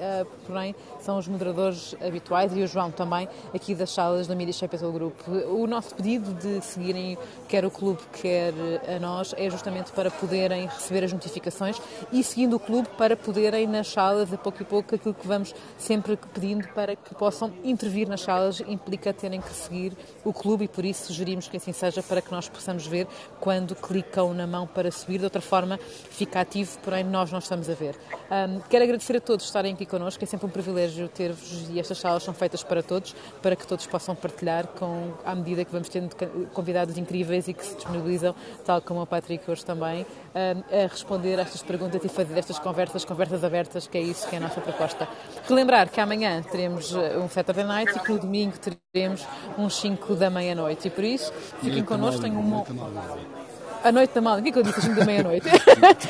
porém 0.46 0.76
são 1.00 1.18
os 1.18 1.28
moderadores 1.28 1.96
habituais 2.00 2.56
e 2.56 2.62
o 2.62 2.68
João 2.68 2.92
também 2.92 3.28
aqui 3.52 3.74
das 3.74 3.90
salas 3.90 4.28
da 4.28 4.36
Media 4.36 4.54
Capital 4.54 4.92
Group. 4.92 5.20
O 5.50 5.66
nosso 5.66 5.96
pedido 5.96 6.32
de 6.36 6.64
seguirem 6.64 7.18
quer 7.48 7.66
o 7.66 7.72
clube, 7.72 8.00
quer 8.22 8.54
a 8.96 9.00
nós, 9.00 9.34
é 9.36 9.50
justamente 9.50 9.63
para 9.96 10.12
poderem 10.12 10.68
receber 10.68 11.04
as 11.04 11.14
notificações 11.14 11.82
e 12.12 12.24
seguindo 12.24 12.56
o 12.56 12.60
clube 12.60 12.90
para 12.98 13.16
poderem 13.16 13.66
nas 13.68 13.88
salas, 13.88 14.34
a 14.34 14.38
pouco 14.38 14.62
e 14.62 14.66
pouco, 14.66 14.96
aquilo 14.96 15.14
que 15.14 15.26
vamos 15.26 15.56
sempre 15.78 16.18
pedindo 16.34 16.68
para 16.70 16.96
que 16.96 17.16
possam 17.16 17.52
intervir 17.64 18.08
nas 18.08 18.22
salas 18.22 18.60
implica 18.62 19.14
terem 19.14 19.40
que 19.40 19.54
seguir 19.54 19.94
o 20.24 20.34
clube 20.34 20.66
e 20.66 20.68
por 20.68 20.84
isso 20.84 21.08
sugerimos 21.08 21.48
que 21.48 21.58
assim 21.58 21.72
seja 21.72 22.04
para 22.04 22.22
que 22.22 22.32
nós 22.32 22.50
possamos 22.50 22.86
ver 22.86 23.08
quando 23.40 23.76
clicam 23.76 24.34
na 24.34 24.46
mão 24.46 24.68
para 24.68 24.92
subir, 24.92 25.20
de 25.20 25.26
outra 25.26 25.42
forma 25.42 25.80
fica 26.10 26.42
ativo, 26.42 26.78
porém 26.80 27.04
nós 27.04 27.32
não 27.32 27.40
estamos 27.40 27.70
a 27.70 27.74
ver. 27.74 27.96
Um, 28.30 28.60
quero 28.70 28.84
agradecer 28.84 29.18
a 29.18 29.22
todos 29.22 29.46
estarem 29.46 29.74
aqui 29.74 29.86
connosco, 29.86 30.24
é 30.24 30.28
sempre 30.28 30.46
um 30.46 30.50
privilégio 30.50 31.08
ter-vos 31.08 31.70
e 31.70 31.80
estas 31.80 32.00
salas 32.00 32.24
são 32.24 32.34
feitas 32.34 32.64
para 32.64 32.84
todos, 32.84 33.16
para 33.42 33.56
que 33.56 33.66
todos 33.66 33.86
possam 33.88 34.16
partilhar 34.16 34.68
com, 34.68 35.14
à 35.24 35.34
medida 35.36 35.64
que 35.64 35.72
vamos 35.72 35.90
tendo 35.90 36.16
convidados 36.54 36.98
incríveis 36.98 37.48
e 37.48 37.54
que 37.54 37.66
se 37.66 37.76
disponibilizam, 37.76 38.36
tal 38.66 38.82
como 38.82 39.02
o 39.02 39.08
Patrick 39.08 39.50
também, 39.62 40.06
a 40.34 40.88
responder 40.88 41.38
a 41.38 41.44
estas 41.44 41.62
perguntas 41.62 42.04
e 42.04 42.10
fazer 42.10 42.38
estas 42.38 42.58
conversas, 42.58 43.04
conversas 43.06 43.44
abertas, 43.44 43.86
que 43.86 43.98
é 43.98 44.02
isso 44.02 44.28
que 44.28 44.36
é 44.36 44.40
a 44.40 44.42
nossa 44.42 44.62
proposta. 44.62 45.08
Relembrar 45.48 45.90
que 45.90 46.00
amanhã 46.00 46.42
teremos 46.42 46.96
eh, 46.96 47.18
um 47.18 47.28
Saturday 47.28 47.66
Night 47.66 47.96
e 47.96 48.00
que 48.00 48.12
no 48.12 48.20
domingo 48.20 48.54
teremos 48.92 49.28
uns 49.58 49.76
5 49.76 50.16
da 50.16 50.30
meia-noite. 50.30 50.88
E 50.88 50.92
por 50.92 51.04
isso, 51.04 51.34
fiquem 51.62 51.84
connosco, 51.84 52.22
tenham 52.22 52.40
um. 52.40 53.43
A 53.84 53.92
noite 53.92 54.14
da 54.14 54.22
mal, 54.22 54.40
o 54.40 54.42
que 54.42 54.50
é 54.50 54.52
que 54.52 54.60
eu 54.60 54.64
disse 54.64 54.80
às 54.80 54.86
5 54.86 54.96
da 54.96 55.06
meia-noite? 55.06 55.48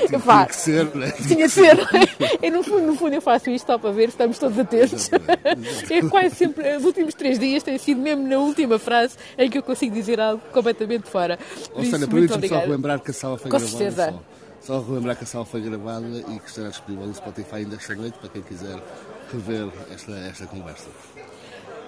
Tinha 0.07 0.45
que 0.45 0.55
ser, 0.55 0.95
né? 0.95 1.11
Tinha 1.11 1.38
que 1.38 1.49
ser. 1.49 1.78
E 2.41 2.49
no 2.51 2.61
fundo, 2.63 2.82
no 2.86 2.95
fundo 2.95 3.13
eu 3.15 3.21
faço 3.21 3.49
isto 3.49 3.65
só 3.65 3.78
para 3.78 3.91
ver 3.91 4.03
se 4.03 4.09
estamos 4.09 4.38
todos 4.38 4.59
atentos. 4.59 5.09
É 5.89 6.01
quase 6.09 6.36
sempre, 6.36 6.76
os 6.76 6.86
últimos 6.86 7.13
três 7.13 7.39
dias 7.39 7.63
tem 7.63 7.78
sido 7.78 7.99
mesmo 7.99 8.28
na 8.28 8.38
última 8.38 8.78
frase 8.78 9.15
em 9.38 9.49
que 9.49 9.57
eu 9.57 9.63
consigo 9.63 9.93
dizer 9.95 10.19
algo 10.19 10.41
completamente 10.51 11.09
fora. 11.09 11.39
Ou 11.74 11.84
seja, 11.84 12.07
permite-me 12.07 12.47
só 12.47 12.59
relembrar 12.59 12.99
que 12.99 13.11
a 13.11 13.13
sala 13.13 13.38
foi 13.38 13.49
Com 13.49 13.57
gravada. 13.57 13.78
certeza. 13.78 14.13
Só, 14.61 14.80
só 14.80 14.86
relembrar 14.88 15.15
que 15.17 15.24
a 15.24 15.28
sala 15.28 15.45
foi 15.45 15.61
gravada 15.61 16.05
e 16.07 16.39
que 16.39 16.47
estará 16.47 16.69
disponível 16.69 17.07
no 17.07 17.13
Spotify 17.15 17.55
ainda 17.55 17.76
esta 17.76 17.95
noite 17.95 18.17
para 18.19 18.30
quem 18.30 18.41
quiser 18.43 18.78
rever 19.32 19.67
esta, 19.91 20.11
esta 20.11 20.45
conversa. 20.45 20.88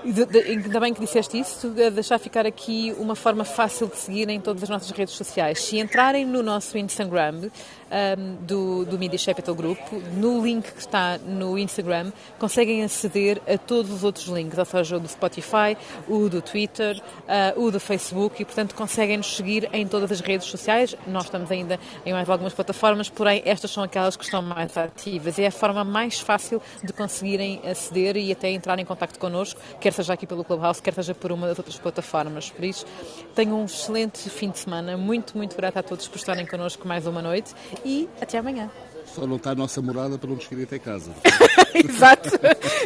Ainda 0.06 0.80
bem 0.80 0.94
que 0.94 1.00
disseste 1.00 1.40
isso, 1.40 1.70
deixar 1.70 2.20
ficar 2.20 2.46
aqui 2.46 2.94
uma 3.00 3.16
forma 3.16 3.44
fácil 3.44 3.88
de 3.88 3.98
seguir 3.98 4.30
em 4.30 4.40
todas 4.40 4.62
as 4.62 4.70
nossas 4.70 4.92
redes 4.92 5.16
sociais. 5.16 5.60
Se 5.64 5.80
entrarem 5.80 6.24
no 6.24 6.44
nosso 6.44 6.78
Instagram, 6.78 7.50
um, 7.92 8.36
do, 8.46 8.86
do 8.86 8.98
Media 8.98 9.20
Capital 9.20 9.56
Group, 9.56 9.80
no 10.14 10.44
link 10.44 10.72
que 10.72 10.80
está 10.80 11.18
no 11.18 11.58
Instagram, 11.58 12.12
conseguem 12.40 12.84
aceder 12.84 13.42
a 13.48 13.58
todos 13.58 13.92
os 13.92 14.04
outros 14.04 14.26
links, 14.28 14.58
ou 14.58 14.66
seja, 14.66 14.98
o 14.98 15.00
do 15.00 15.08
Spotify, 15.08 15.78
o 16.08 16.30
do 16.30 16.42
Twitter, 16.42 17.02
uh, 17.22 17.62
o 17.62 17.72
do 17.72 17.80
Facebook, 17.80 18.42
e 18.42 18.46
portanto 18.46 18.76
conseguem 18.76 19.18
nos 19.18 19.36
seguir 19.36 19.70
em 19.74 19.88
todas 19.88 20.12
as 20.12 20.20
redes 20.20 20.48
sociais. 20.48 20.96
Nós 21.08 21.26
estamos 21.26 21.52
ainda 21.52 21.80
em 22.06 22.14
mais 22.14 22.30
algumas 22.30 22.54
plataformas, 22.54 23.10
porém 23.10 23.42
estas 23.46 23.72
são 23.72 23.84
aquelas 23.84 24.16
que 24.16 24.24
estão 24.24 24.42
mais 24.42 24.76
ativas. 24.78 25.40
É 25.40 25.48
a 25.48 25.52
forma 25.52 25.84
mais 25.84 26.20
fácil 26.20 26.62
de 26.84 26.94
conseguirem 26.94 27.62
aceder 27.66 28.18
e 28.18 28.32
até 28.32 28.50
entrar 28.50 28.80
em 28.80 28.86
contato 28.86 29.18
connosco, 29.20 29.60
quer 29.80 29.94
seja 29.94 30.14
aqui 30.14 30.26
pelo 30.26 30.44
Clubhouse, 30.44 30.82
quer 30.82 30.94
seja 30.94 31.14
por 31.14 31.32
uma 31.32 31.48
das 31.48 31.58
outras 31.58 31.78
plataformas. 31.78 32.50
Por 32.50 32.64
isso, 32.64 32.86
tenham 33.34 33.62
um 33.62 33.66
excelente 33.66 34.30
fim 34.30 34.50
de 34.50 34.60
semana. 34.60 34.98
Muito, 34.98 35.38
muito 35.38 35.56
grata 35.56 35.80
a 35.80 35.84
todos 35.84 36.08
por 36.08 36.18
estarem 36.18 36.46
connosco 36.46 36.88
mais 36.88 37.06
uma 37.08 37.22
noite 37.22 37.54
e 37.84 38.08
até 38.22 38.38
amanhã. 38.38 38.70
Só 39.06 39.26
não 39.26 39.38
está 39.38 39.52
a 39.52 39.56
nossa 39.56 39.82
morada 39.82 40.18
para 40.18 40.28
não 40.30 40.36
nos 40.36 40.48
querer 40.48 40.64
até 40.64 40.80
casa. 40.80 41.12
Exato. 41.74 42.30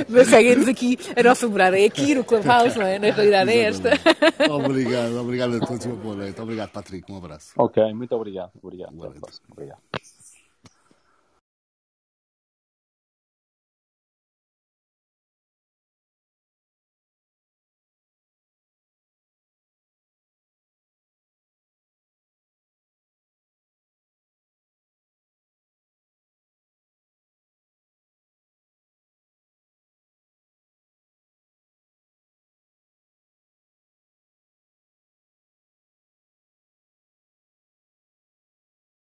Mas 0.08 0.28
seguem-nos 0.28 0.68
aqui, 0.68 0.98
a 1.16 1.24
nossa 1.24 1.48
morada 1.48 1.80
é 1.80 1.86
aqui 1.86 2.14
no 2.14 2.24
Clubhouse, 2.24 2.78
não 2.78 2.86
é? 2.86 3.00
Na 3.00 3.10
realidade 3.10 3.52
é 3.52 3.58
esta. 3.64 3.90
obrigado, 4.52 5.16
obrigado 5.20 5.56
a 5.56 5.60
todos, 5.60 5.86
uma 5.86 5.96
boa 5.96 6.16
noite. 6.16 6.40
Obrigado, 6.40 6.70
Patrick, 6.70 7.12
um 7.12 7.18
abraço. 7.18 7.54
Ok, 7.58 7.82
muito 7.94 8.14
obrigado. 8.16 8.52
Obrigado. 8.62 8.96
Até 8.98 9.18
a 9.18 9.22
próxima. 9.22 9.46
Obrigado. 9.52 9.80